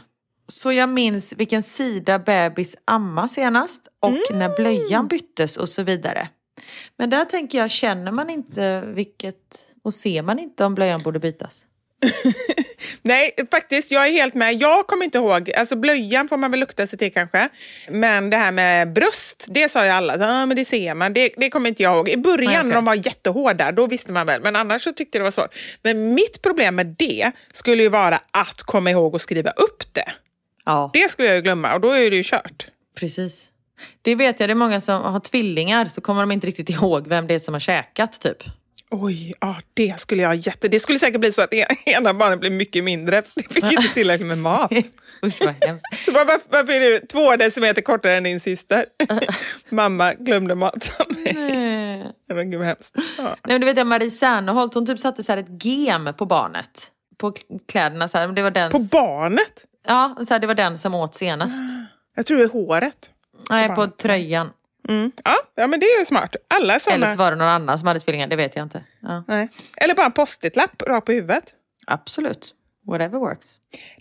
Så 0.52 0.72
jag 0.72 0.88
minns 0.88 1.32
vilken 1.32 1.62
sida 1.62 2.18
bebis 2.18 2.76
amma 2.84 3.28
senast 3.28 3.88
och 4.00 4.36
när 4.36 4.56
blöjan 4.56 5.08
byttes 5.08 5.56
och 5.56 5.68
så 5.68 5.82
vidare. 5.82 6.28
Men 6.96 7.10
där 7.10 7.24
tänker 7.24 7.58
jag, 7.58 7.70
känner 7.70 8.12
man 8.12 8.30
inte 8.30 8.80
vilket 8.86 9.34
och 9.82 9.94
ser 9.94 10.22
man 10.22 10.38
inte 10.38 10.64
om 10.64 10.74
blöjan 10.74 11.02
borde 11.02 11.18
bytas? 11.18 11.66
Nej, 13.02 13.30
faktiskt, 13.50 13.90
jag 13.90 14.06
är 14.06 14.12
helt 14.12 14.34
med. 14.34 14.62
Jag 14.62 14.86
kommer 14.86 15.04
inte 15.04 15.18
ihåg. 15.18 15.52
Alltså 15.52 15.76
blöjan 15.76 16.28
får 16.28 16.36
man 16.36 16.50
väl 16.50 16.60
lukta 16.60 16.86
sig 16.86 16.98
till 16.98 17.12
kanske. 17.12 17.48
Men 17.90 18.30
det 18.30 18.36
här 18.36 18.52
med 18.52 18.92
bröst, 18.92 19.46
det 19.50 19.68
sa 19.68 19.84
ju 19.84 19.90
alla. 19.90 20.16
Ja, 20.16 20.46
men 20.46 20.56
det 20.56 20.64
ser 20.64 20.94
man. 20.94 21.12
Det, 21.12 21.30
det 21.36 21.50
kommer 21.50 21.68
inte 21.68 21.82
jag 21.82 21.96
ihåg. 21.96 22.08
I 22.08 22.16
början 22.16 22.44
Nej, 22.44 22.58
okej. 22.58 22.68
när 22.68 22.74
de 22.74 22.84
var 22.84 22.94
jättehårda, 22.94 23.72
då 23.72 23.86
visste 23.86 24.12
man 24.12 24.26
väl. 24.26 24.40
Men 24.42 24.56
annars 24.56 24.82
så 24.82 24.92
tyckte 24.92 25.18
jag 25.18 25.20
det 25.20 25.24
var 25.24 25.30
svårt. 25.30 25.54
Men 25.82 26.14
mitt 26.14 26.42
problem 26.42 26.74
med 26.74 26.86
det 26.86 27.32
skulle 27.52 27.82
ju 27.82 27.88
vara 27.88 28.20
att 28.30 28.62
komma 28.62 28.90
ihåg 28.90 29.14
att 29.14 29.22
skriva 29.22 29.50
upp 29.50 29.94
det. 29.94 30.12
Ja, 30.68 30.90
Det 30.92 31.10
skulle 31.10 31.28
jag 31.28 31.36
ju 31.36 31.42
glömma 31.42 31.74
och 31.74 31.80
då 31.80 31.90
är 31.92 32.10
det 32.10 32.16
ju 32.16 32.22
kört. 32.24 32.66
precis. 33.00 33.52
Det 34.02 34.14
vet 34.14 34.40
jag, 34.40 34.48
det 34.48 34.52
är 34.52 34.54
många 34.54 34.80
som 34.80 35.02
har 35.02 35.20
tvillingar 35.20 35.84
så 35.86 36.00
kommer 36.00 36.20
de 36.22 36.32
inte 36.32 36.46
riktigt 36.46 36.70
ihåg 36.70 37.08
vem 37.08 37.26
det 37.26 37.34
är 37.34 37.38
som 37.38 37.54
har 37.54 37.60
käkat 37.60 38.20
typ. 38.20 38.36
Oj, 38.90 39.34
ja, 39.40 39.56
det 39.74 40.00
skulle 40.00 40.22
jag 40.22 40.34
jätte... 40.34 40.68
Det 40.68 40.80
skulle 40.80 40.98
säkert 40.98 41.20
bli 41.20 41.32
så 41.32 41.42
att 41.42 41.50
det 41.50 41.66
ena 41.86 42.14
barnet 42.14 42.40
blir 42.40 42.50
mycket 42.50 42.84
mindre. 42.84 43.22
för 43.22 43.42
Det 43.42 43.54
fick 43.54 43.64
inte 43.64 43.94
tillräckligt 43.94 44.28
med 44.28 44.38
mat. 44.38 44.72
Usch 45.24 45.40
vad. 45.40 45.54
Så 46.04 46.12
bara, 46.12 46.24
varför, 46.48 46.72
är 46.72 46.80
du 46.80 47.06
två 47.06 47.36
decimeter 47.36 47.82
kortare 47.82 48.16
än 48.16 48.22
din 48.22 48.40
syster? 48.40 48.84
Mamma 49.68 50.14
glömde 50.14 50.54
mat 50.54 50.90
mig. 51.08 51.32
Nej. 51.34 52.06
Men 52.36 52.50
gud 52.50 52.58
vad 52.58 52.68
hemskt. 52.68 52.94
Ja. 53.18 53.22
Nej, 53.24 53.36
men 53.42 53.60
du 53.60 53.64
vet 53.66 53.76
jag, 53.76 53.86
Marie 53.86 54.10
Serneholt, 54.10 54.74
hon 54.74 54.86
typ 54.86 54.98
satte 54.98 55.22
så 55.22 55.32
här 55.32 55.38
ett 55.38 55.64
gem 55.64 56.14
på 56.18 56.26
barnet. 56.26 56.88
På 57.18 57.32
kläderna 57.68 58.08
så 58.08 58.18
här. 58.18 58.28
Det 58.28 58.42
var 58.42 58.50
den, 58.50 58.72
På 58.72 58.78
barnet? 58.92 59.64
Ja, 59.88 60.16
så 60.24 60.34
här, 60.34 60.38
det 60.40 60.46
var 60.46 60.54
den 60.54 60.78
som 60.78 60.94
åt 60.94 61.14
senast. 61.14 61.62
Jag 62.16 62.26
tror 62.26 62.38
det 62.38 62.44
är 62.44 62.48
håret. 62.48 63.10
Nej, 63.50 63.68
på 63.68 63.86
tröjan. 63.86 64.50
Mm. 64.88 65.12
Ja, 65.24 65.36
ja, 65.54 65.66
men 65.66 65.80
det 65.80 65.86
är 65.86 65.98
ju 65.98 66.04
smart. 66.04 66.36
Alla 66.48 66.80
såna... 66.80 66.96
Eller 66.96 67.06
så 67.06 67.18
var 67.18 67.30
det 67.30 67.36
någon 67.36 67.48
annan 67.48 67.78
som 67.78 67.88
hade 67.88 68.00
tvillingar, 68.00 68.26
det 68.26 68.36
vet 68.36 68.56
jag 68.56 68.62
inte. 68.62 68.84
Ja. 69.00 69.24
Nej. 69.28 69.48
Eller 69.76 69.94
bara 69.94 70.06
en 70.06 70.12
post-it-lapp 70.12 70.82
rakt 70.82 71.06
på 71.06 71.12
huvudet. 71.12 71.44
Absolut. 71.86 72.54
Whatever 72.86 73.18
works. 73.18 73.48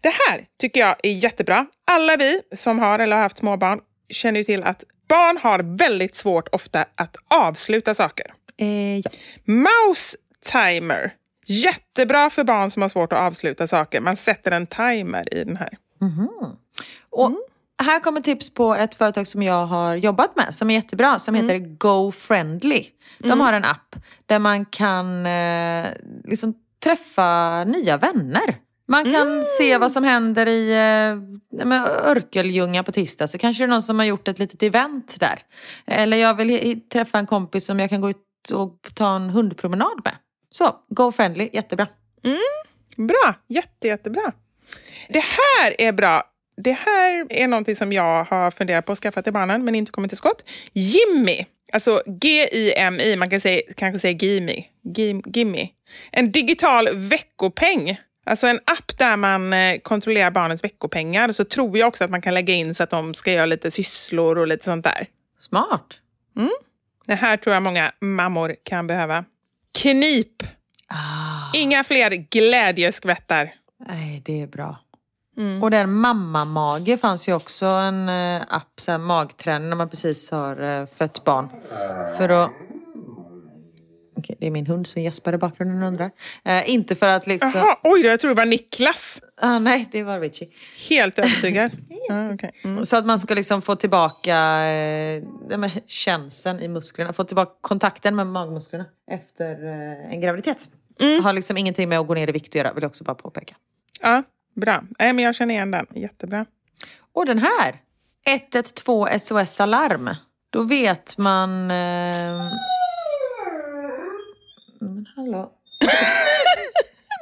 Det 0.01 0.09
här 0.09 0.45
tycker 0.59 0.79
jag 0.79 0.95
är 1.03 1.11
jättebra. 1.11 1.65
Alla 1.85 2.17
vi 2.17 2.41
som 2.55 2.79
har 2.79 2.99
eller 2.99 3.15
har 3.15 3.23
haft 3.23 3.37
småbarn 3.37 3.79
känner 4.09 4.39
ju 4.39 4.43
till 4.43 4.63
att 4.63 4.83
barn 5.07 5.37
har 5.37 5.77
väldigt 5.77 6.15
svårt 6.15 6.47
ofta 6.51 6.85
att 6.95 7.15
avsluta 7.27 7.95
saker. 7.95 8.33
Eh, 8.57 8.97
ja. 8.97 9.09
Mouse 9.45 10.17
timer. 10.45 11.13
Jättebra 11.47 12.29
för 12.29 12.43
barn 12.43 12.71
som 12.71 12.81
har 12.81 12.89
svårt 12.89 13.13
att 13.13 13.19
avsluta 13.19 13.67
saker. 13.67 14.01
Man 14.01 14.17
sätter 14.17 14.51
en 14.51 14.67
timer 14.67 15.33
i 15.33 15.43
den 15.43 15.57
här. 15.57 15.77
Och 17.09 17.31
här 17.83 17.99
kommer 17.99 18.21
tips 18.21 18.53
på 18.53 18.75
ett 18.75 18.95
företag 18.95 19.27
som 19.27 19.43
jag 19.43 19.65
har 19.65 19.95
jobbat 19.95 20.35
med 20.35 20.55
som 20.55 20.69
är 20.69 20.73
jättebra 20.73 21.19
som 21.19 21.35
heter 21.35 21.57
Go 21.77 22.11
Friendly. 22.11 22.85
De 23.17 23.39
har 23.39 23.53
en 23.53 23.65
app 23.65 23.95
där 24.25 24.39
man 24.39 24.65
kan 24.65 25.25
eh, 25.25 25.85
liksom 26.23 26.53
träffa 26.83 27.63
nya 27.63 27.97
vänner. 27.97 28.55
Man 28.87 29.11
kan 29.11 29.43
se 29.43 29.77
vad 29.77 29.91
som 29.91 30.03
händer 30.03 30.47
i 30.47 30.71
eh, 30.71 32.09
Örkeljunga 32.09 32.83
på 32.83 32.91
tisdag 32.91 33.27
så 33.27 33.37
kanske 33.37 33.63
det 33.63 33.65
är 33.65 33.69
någon 33.69 33.81
som 33.81 33.99
har 33.99 34.05
gjort 34.05 34.27
ett 34.27 34.39
litet 34.39 34.63
event 34.63 35.17
där. 35.19 35.39
Eller 35.85 36.17
jag 36.17 36.33
vill 36.33 36.81
träffa 36.89 37.19
en 37.19 37.25
kompis 37.25 37.65
som 37.65 37.79
jag 37.79 37.89
kan 37.89 38.01
gå 38.01 38.09
ut 38.09 38.51
och 38.53 38.91
ta 38.93 39.15
en 39.15 39.29
hundpromenad 39.29 40.01
med. 40.03 40.15
Så, 40.51 40.75
Go 40.89 41.11
Friendly, 41.11 41.49
jättebra. 41.53 41.87
Bra, 42.97 43.33
Jätte, 43.47 43.87
jättebra. 43.87 44.31
Det 45.09 45.23
här 45.23 45.81
är 45.81 45.91
bra. 45.91 46.23
Det 46.63 46.71
här 46.71 47.25
är 47.29 47.47
någonting 47.47 47.75
som 47.75 47.93
jag 47.93 48.23
har 48.23 48.51
funderat 48.51 48.85
på 48.85 48.91
att 48.91 48.97
skaffa 48.97 49.21
till 49.21 49.33
barnen 49.33 49.65
men 49.65 49.75
inte 49.75 49.91
kommit 49.91 50.11
till 50.11 50.17
skott. 50.17 50.43
Jimmy, 50.73 51.45
alltså 51.73 52.01
G-I-M-I, 52.05 53.15
man 53.15 53.29
kan 53.29 53.41
säga, 53.41 53.61
kanske 53.75 53.99
säga 53.99 54.17
Gimi. 54.17 54.69
Gim, 54.95 55.23
Gimmy. 55.25 55.69
En 56.11 56.31
digital 56.31 56.89
veckopeng. 56.93 57.97
Alltså 58.25 58.47
en 58.47 58.59
app 58.65 58.97
där 58.97 59.17
man 59.17 59.53
eh, 59.53 59.77
kontrollerar 59.79 60.31
barnens 60.31 60.63
veckopengar. 60.63 61.31
Så 61.31 61.43
tror 61.43 61.77
jag 61.77 61.87
också 61.87 62.03
att 62.03 62.09
man 62.11 62.21
kan 62.21 62.33
lägga 62.33 62.53
in 62.53 62.73
så 62.73 62.83
att 62.83 62.89
de 62.89 63.13
ska 63.13 63.31
göra 63.31 63.45
lite 63.45 63.71
sysslor 63.71 64.37
och 64.37 64.47
lite 64.47 64.65
sånt 64.65 64.83
där. 64.83 65.07
Smart. 65.39 65.99
Det 67.05 67.15
här 67.15 67.37
tror 67.37 67.53
jag 67.53 67.63
många 67.63 67.91
mammor 68.01 68.55
kan 68.63 68.87
behöva. 68.87 69.25
Knip. 69.77 70.43
Inga 71.53 71.83
fler 71.83 72.09
glädjeskvättar. 72.09 73.53
Nej, 73.87 74.21
det 74.25 74.41
är 74.41 74.47
bra. 74.47 74.79
Och 75.61 75.71
den 75.71 75.93
mammamage 75.93 76.99
fanns 76.99 77.29
ju 77.29 77.33
också 77.33 77.65
en 77.65 78.09
eh, 78.09 78.41
app, 78.49 78.71
så 78.77 78.91
här, 78.91 78.97
magträning 78.97 79.69
när 79.69 79.75
man 79.75 79.89
precis 79.89 80.31
har 80.31 80.61
eh, 80.61 80.85
fött 80.95 81.23
barn. 81.23 81.49
För 82.17 82.29
att... 82.29 82.51
Okej, 84.17 84.35
det 84.39 84.47
är 84.47 84.51
min 84.51 84.67
hund 84.67 84.87
som 84.87 85.01
gäspar 85.01 85.33
i 85.33 85.37
bakgrunden 85.37 85.83
undrar. 85.83 86.11
Eh, 86.45 86.69
inte 86.69 86.95
för 86.95 87.07
att 87.07 87.27
liksom... 87.27 87.51
Jaha, 87.55 87.77
oj 87.83 88.01
jag 88.01 88.19
tror 88.19 88.29
det 88.29 88.35
var 88.35 88.45
Niklas. 88.45 89.21
Ah, 89.41 89.59
nej, 89.59 89.87
det 89.91 90.03
var 90.03 90.19
Richie. 90.19 90.47
Helt 90.89 91.19
övertygad. 91.19 91.71
ja, 92.07 92.33
okay. 92.33 92.51
mm. 92.63 92.85
Så 92.85 92.97
att 92.97 93.05
man 93.05 93.19
ska 93.19 93.33
liksom 93.33 93.61
få 93.61 93.75
tillbaka 93.75 94.65
eh, 94.65 95.23
känseln 95.87 96.59
i 96.59 96.67
musklerna. 96.67 97.13
Få 97.13 97.23
tillbaka 97.23 97.51
kontakten 97.61 98.15
med 98.15 98.27
magmusklerna 98.27 98.85
efter 99.11 99.65
eh, 99.65 100.13
en 100.13 100.21
graviditet. 100.21 100.67
Har 101.23 101.33
liksom 101.33 101.57
ingenting 101.57 101.89
med 101.89 101.99
att 101.99 102.07
gå 102.07 102.13
ner 102.13 102.29
i 102.29 102.31
vikt 102.31 102.47
att 102.47 102.55
göra, 102.55 102.73
vill 102.73 102.81
jag 102.81 102.89
också 102.89 103.03
bara 103.03 103.15
påpeka. 103.15 103.55
Ja, 104.01 104.23
bra. 104.55 104.83
Nej, 104.99 105.13
men 105.13 105.25
jag 105.25 105.35
känner 105.35 105.53
igen 105.53 105.71
den. 105.71 105.85
Jättebra. 105.95 106.45
Och 107.13 107.25
den 107.25 107.39
här. 107.39 107.81
112 108.27 109.19
SOS 109.19 109.61
Alarm. 109.61 110.09
Då 110.49 110.63
vet 110.63 111.17
man... 111.17 111.71
Eh... 111.71 112.51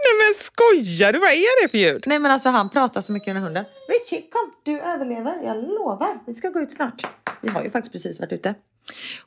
Nej 0.05 0.13
men 0.19 0.33
skojar 0.43 1.13
du? 1.13 1.19
Vad 1.19 1.29
är 1.31 1.63
det 1.63 1.69
för 1.69 1.77
ljud? 1.77 2.03
Nej 2.05 2.19
men 2.19 2.31
alltså 2.31 2.49
han 2.49 2.69
pratar 2.69 3.01
så 3.01 3.11
mycket 3.11 3.25
den 3.25 3.35
här 3.35 3.43
hunden. 3.43 3.65
Richie 3.87 4.21
kom, 4.31 4.51
du 4.63 4.79
överlever. 4.79 5.43
Jag 5.43 5.57
lovar. 5.57 6.19
Vi 6.27 6.33
ska 6.33 6.49
gå 6.49 6.59
ut 6.59 6.71
snart. 6.71 7.07
Vi 7.41 7.49
har 7.49 7.63
ju 7.63 7.69
faktiskt 7.69 7.93
precis 7.93 8.19
varit 8.19 8.31
ute. 8.31 8.55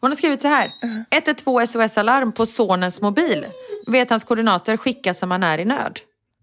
Hon 0.01 0.11
har 0.11 0.17
skrivit 0.17 0.43
så 0.43 0.49
här. 0.49 0.73
112 1.11 1.67
SOS 1.67 1.99
Alarm 1.99 2.33
på 2.33 2.47
sonens 2.47 3.01
mobil. 3.01 3.47
Vet 3.87 4.11
hans 4.11 4.25
koordinater 4.25 4.77
skickas 4.77 5.23
om 5.23 5.31
han 5.31 5.43
är 5.43 5.59
i 5.59 5.65
nöd. 5.65 6.01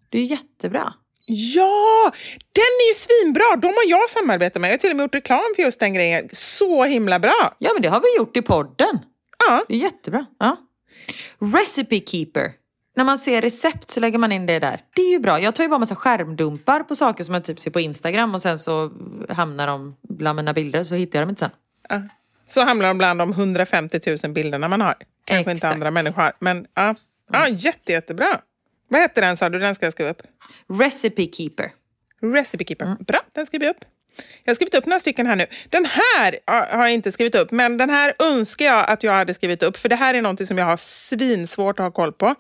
Det 0.10 0.18
är 0.18 0.22
ju 0.22 0.28
jättebra. 0.28 0.93
Ja, 1.28 2.12
den 2.52 2.64
är 2.64 2.88
ju 2.88 2.93
svinbra. 2.93 3.56
De 3.56 3.68
har 3.68 3.89
jag 3.89 4.10
samarbetat 4.10 4.62
med. 4.62 4.68
Jag 4.68 4.74
har 4.74 4.78
till 4.78 4.89
och 4.89 4.96
med 4.96 5.04
gjort 5.04 5.16
reklam 5.16 5.54
för 5.56 5.64
just 5.64 5.80
den 5.80 5.93
grejen. 5.93 6.30
Så 6.34 6.84
himla 6.84 7.20
bra. 7.20 7.56
Ja 7.60 7.74
men 7.74 7.82
det 7.82 7.89
har 7.89 8.00
vi 8.02 8.18
gjort 8.18 8.38
i 8.38 8.41
podden. 8.41 9.00
Ja. 9.48 9.66
Det 9.68 9.74
är 9.74 9.78
jättebra. 9.78 10.26
Ja. 10.39 10.58
Recipe 11.39 12.00
Keeper. 12.00 12.52
När 12.96 13.04
man 13.04 13.18
ser 13.18 13.41
recept 13.41 13.89
så 13.89 14.00
lägger 14.00 14.18
man 14.18 14.32
in 14.32 14.46
det 14.46 14.60
där. 14.60 14.80
Det 14.96 15.02
är 15.02 15.12
ju 15.12 15.20
bra. 15.20 15.39
Jag 15.39 15.56
tar 15.56 15.64
ju 15.64 15.70
bara 15.70 15.80
massa 15.80 15.96
skärmdumpar 15.96 16.84
på 16.84 16.96
saker 16.96 17.24
som 17.24 17.34
jag 17.34 17.43
typ 17.43 17.60
ser 17.60 17.72
på 17.72 17.80
Instagram 17.80 18.36
och 18.36 18.41
sen 18.41 18.60
så 18.60 18.91
hamnar 19.30 19.68
de 19.68 19.96
bland 20.02 20.36
mina 20.36 20.54
bilder 20.54 20.84
så 20.84 20.96
hittar 20.96 21.20
jag 21.20 21.24
dem 21.24 21.30
inte 21.30 21.39
sen. 21.39 21.52
Ja. 21.89 22.02
Så 22.48 22.62
hamnar 22.62 22.88
de 22.88 22.98
bland 22.98 23.20
de 23.20 23.32
150 23.32 24.00
000 24.24 24.34
bilderna 24.34 24.68
man 24.68 24.82
har. 24.82 24.96
Kanske 25.26 25.52
inte 25.52 25.70
andra 25.70 25.91
människor 25.91 26.22
har. 26.22 26.34
Men 26.39 26.68
ja, 26.74 26.96
ja 27.32 27.48
jätte, 27.48 27.91
jättebra. 27.91 28.41
Vad 28.88 29.02
heter 29.02 29.22
den 29.22 29.38
sa 29.38 29.50
du? 29.50 29.60
Den 29.60 29.76
ska 29.76 29.86
jag 29.86 29.93
skriva 29.93 30.10
upp. 30.10 30.22
Recipe 30.80 31.28
Keeper. 31.32 31.72
Recipe 32.22 32.64
Keeper. 32.66 32.96
Bra, 33.00 33.22
den 33.32 33.46
skriver 33.46 33.66
jag 33.66 33.76
upp. 33.76 33.86
Jag 34.43 34.51
har 34.51 34.55
skrivit 34.55 34.76
upp 34.76 34.86
några 34.86 34.99
stycken 34.99 35.28
här 35.28 35.36
nu. 35.36 35.47
Den 35.70 35.86
här 35.86 36.39
har 36.47 36.84
jag 36.84 36.93
inte 36.93 37.11
skrivit 37.11 37.36
upp, 37.36 37.51
men 37.51 37.78
den 37.78 37.89
här 37.89 38.13
önskar 38.20 38.66
jag 38.66 38.89
att 38.89 39.03
jag 39.03 39.11
hade 39.11 39.34
skrivit 39.34 39.63
upp, 39.63 39.78
för 39.78 39.89
det 39.89 39.95
här 39.95 40.13
är 40.13 40.22
någonting 40.22 40.47
som 40.47 40.57
jag 40.57 40.66
har 40.66 40.78
svinsvårt 40.78 41.80
att 41.80 41.84
ha 41.84 41.91
koll 41.91 42.13
på. 42.13 42.36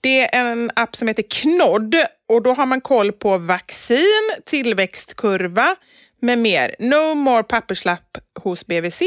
Det 0.00 0.34
är 0.34 0.50
en 0.50 0.70
app 0.76 0.96
som 0.96 1.08
heter 1.08 1.24
Knodd 1.28 1.94
och 2.28 2.42
då 2.42 2.54
har 2.54 2.66
man 2.66 2.80
koll 2.80 3.12
på 3.12 3.38
vaccin, 3.38 4.30
tillväxtkurva 4.44 5.76
med 6.20 6.38
mer. 6.38 6.76
No 6.78 7.14
more 7.14 7.42
papperslapp 7.42 8.18
hos 8.42 8.66
BVC. 8.66 9.02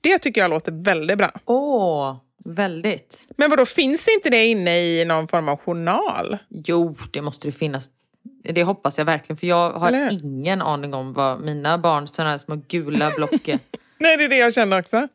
Det 0.00 0.18
tycker 0.18 0.40
jag 0.40 0.50
låter 0.50 0.84
väldigt 0.84 1.18
bra. 1.18 1.30
Åh, 1.44 2.16
väldigt. 2.44 3.26
Men 3.36 3.50
vad 3.50 3.58
då 3.58 3.66
finns 3.66 4.08
inte 4.08 4.30
det 4.30 4.46
inne 4.46 4.78
i 4.78 5.04
någon 5.04 5.28
form 5.28 5.48
av 5.48 5.56
journal? 5.56 6.38
Jo, 6.48 6.96
det 7.12 7.22
måste 7.22 7.48
det 7.48 7.52
finnas. 7.52 7.90
Det 8.42 8.64
hoppas 8.64 8.98
jag 8.98 9.04
verkligen, 9.04 9.36
för 9.36 9.46
jag 9.46 9.70
har 9.70 10.12
ingen 10.24 10.62
aning 10.62 10.94
om 10.94 11.12
vad 11.12 11.40
mina 11.40 11.78
barn, 11.78 12.06
sådana 12.08 12.30
här 12.30 12.38
små 12.38 12.56
gula 12.68 13.10
block. 13.10 13.46
Nej, 13.98 14.16
det 14.16 14.24
är 14.24 14.28
det 14.28 14.36
jag 14.36 14.54
känner 14.54 14.78
också. 14.78 15.08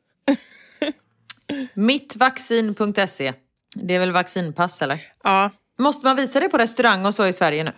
Mittvaccin.se. 1.74 3.34
Det 3.76 3.96
är 3.96 4.00
väl 4.00 4.12
vaccinpass 4.12 4.82
eller? 4.82 5.00
Ja. 5.24 5.52
Måste 5.80 6.06
man 6.06 6.16
visa 6.16 6.40
det 6.40 6.50
på 6.50 6.58
restaurang 6.58 7.06
och 7.06 7.14
så 7.14 7.26
i 7.28 7.34
Sverige 7.34 7.64
nu? 7.64 7.72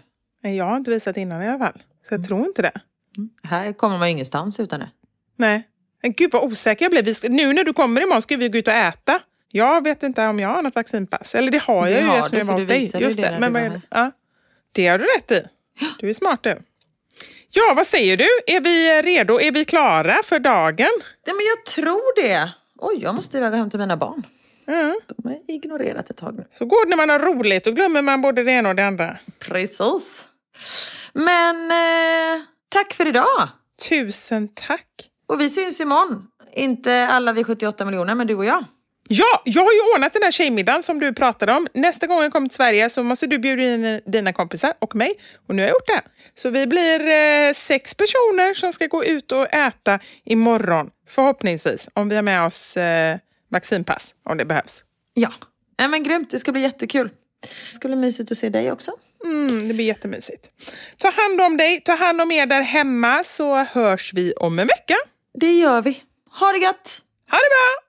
Nej, 0.44 0.56
jag 0.56 0.66
har 0.66 0.78
inte 0.78 0.92
visat 0.92 1.18
innan 1.18 1.44
i 1.44 1.48
alla 1.48 1.58
fall. 1.60 1.82
Så 2.08 2.14
jag 2.14 2.26
tror 2.28 2.48
inte 2.48 2.62
det. 2.62 2.82
Här 3.44 3.74
kommer 3.74 3.98
man 3.98 4.08
ju 4.08 4.12
ingenstans 4.12 4.60
utan 4.60 4.80
det. 4.80 4.90
Nej. 5.36 5.68
Men 6.02 6.14
gud 6.14 6.32
vad 6.32 6.44
osäker 6.44 6.86
jag 6.86 6.92
blev. 6.92 7.16
Nu 7.30 7.54
när 7.54 7.64
du 7.64 7.74
kommer 7.74 8.02
imorgon 8.02 8.22
ska 8.22 8.38
vi 8.38 8.50
gå 8.50 8.58
ut 8.58 8.68
och 8.68 8.74
äta. 8.74 9.20
Jag 9.52 9.84
vet 9.84 10.04
inte 10.04 10.28
om 10.28 10.40
jag 10.40 10.50
har 10.50 10.62
något 10.62 10.76
vaccinpass. 10.76 11.36
Eller 11.36 11.52
det 11.52 11.64
har 11.64 11.86
Du 11.86 11.92
jag 11.92 12.02
ju 12.02 12.08
har 12.08 12.18
eftersom 12.18 12.32
det, 12.32 12.38
jag 12.38 12.46
var 12.46 12.54
hos 12.54 12.64
du 12.64 12.68
dig. 12.68 13.04
Just 13.04 13.18
det 13.18 13.30
det. 13.30 13.40
Men 13.40 13.54
du 13.54 13.60
vad 13.60 13.68
är 13.68 13.70
det? 13.70 13.82
Ja. 13.90 14.12
Det 14.72 14.88
har 14.88 14.98
du 14.98 15.06
rätt 15.06 15.32
i. 15.32 15.44
Du 16.00 16.10
är 16.10 16.14
smart 16.14 16.44
du. 16.44 16.62
Ja, 17.52 17.74
vad 17.76 17.88
säger 17.88 18.18
du? 18.18 18.28
Är 18.48 18.62
vi 18.62 19.02
redo? 19.02 19.40
Är 19.40 19.52
vi 19.52 19.66
klara 19.66 20.24
för 20.24 20.40
dagen? 20.40 20.90
Nej, 21.26 21.36
men 21.36 21.46
jag 21.46 21.66
tror 21.76 22.22
det. 22.22 22.52
Oj, 22.78 23.00
jag 23.02 23.16
måste 23.16 23.38
iväg 23.38 23.52
och 23.52 23.58
hämta 23.58 23.78
mina 23.78 23.98
barn. 23.98 24.26
Mm. 24.68 25.00
De 25.08 25.30
har 25.30 25.40
ignorerat 25.48 26.10
ett 26.10 26.18
tag 26.18 26.36
nu. 26.36 26.48
Så 26.52 26.66
går 26.66 26.86
det 26.86 26.90
när 26.90 26.98
man 26.98 27.10
har 27.10 27.20
roligt. 27.20 27.64
Då 27.64 27.72
glömmer 27.72 28.02
man 28.02 28.22
både 28.22 28.44
det 28.44 28.52
ena 28.52 28.70
och 28.70 28.76
det 28.76 28.88
andra. 28.88 29.18
Precis. 29.40 30.28
Men 31.14 31.72
eh, 31.72 32.44
tack 32.70 32.94
för 32.94 33.08
idag. 33.08 33.50
Tusen 33.90 34.48
tack. 34.54 35.10
Och 35.28 35.42
vi 35.42 35.50
syns 35.50 35.82
imorgon. 35.82 36.28
Inte 36.54 37.08
alla 37.08 37.34
vi 37.34 37.44
78 37.44 37.86
miljoner, 37.86 38.16
men 38.16 38.28
du 38.28 38.36
och 38.36 38.46
jag. 38.46 38.66
Ja, 39.12 39.42
jag 39.46 39.64
har 39.64 39.72
ju 39.72 39.94
ordnat 39.96 40.14
den 40.14 40.24
här 40.24 40.32
tjejmiddagen 40.32 40.84
som 40.84 41.00
du 41.00 41.14
pratade 41.14 41.54
om. 41.54 41.68
Nästa 41.74 42.08
gång 42.08 42.22
jag 42.22 42.32
kommer 42.32 42.50
till 42.50 42.56
Sverige 42.56 42.90
så 42.90 43.04
måste 43.04 43.28
du 43.28 43.40
bjuda 43.40 43.64
in 43.64 44.02
dina 44.06 44.34
kompisar 44.34 44.74
och 44.80 44.96
mig. 44.96 45.14
Och 45.48 45.56
nu 45.56 45.62
har 45.62 45.68
jag 45.68 45.74
gjort 45.74 45.88
det. 45.88 46.02
Så 46.36 46.50
vi 46.50 46.68
blir 46.68 47.00
eh, 47.08 47.54
sex 47.54 47.94
personer 47.96 48.54
som 48.54 48.74
ska 48.74 48.88
gå 48.88 49.06
ut 49.06 49.32
och 49.32 49.54
äta 49.54 50.00
imorgon. 50.26 50.90
Förhoppningsvis, 51.08 51.90
om 51.94 52.10
vi 52.10 52.16
har 52.16 52.22
med 52.22 52.46
oss 52.46 52.78
eh, 52.78 53.18
vaccinpass, 53.52 54.14
om 54.26 54.38
det 54.38 54.46
behövs. 54.46 54.84
Ja. 55.14 55.32
Nej, 55.80 55.88
men 55.88 56.04
grymt. 56.04 56.30
Det 56.30 56.40
ska 56.40 56.52
bli 56.52 56.62
jättekul. 56.62 57.10
Det 57.72 57.76
ska 57.76 57.88
bli 57.88 57.98
mysigt 57.98 58.32
att 58.32 58.38
se 58.38 58.50
dig 58.50 58.72
också. 58.72 58.92
Mm, 59.24 59.68
det 59.68 59.74
blir 59.74 59.86
jättemysigt. 59.86 60.50
Ta 60.98 61.10
hand 61.10 61.42
om 61.42 61.58
dig, 61.58 61.82
ta 61.82 61.96
hand 61.96 62.22
om 62.22 62.32
er 62.32 62.46
där 62.46 62.62
hemma 62.62 63.24
så 63.24 63.64
hörs 63.64 64.14
vi 64.14 64.34
om 64.34 64.60
en 64.60 64.68
vecka. 64.68 64.96
Det 65.40 65.52
gör 65.54 65.82
vi. 65.82 66.04
Ha 66.40 66.52
det 66.52 66.58
gött! 66.58 67.02
Ha 67.32 67.38
det 67.38 67.50
bra! 67.50 67.89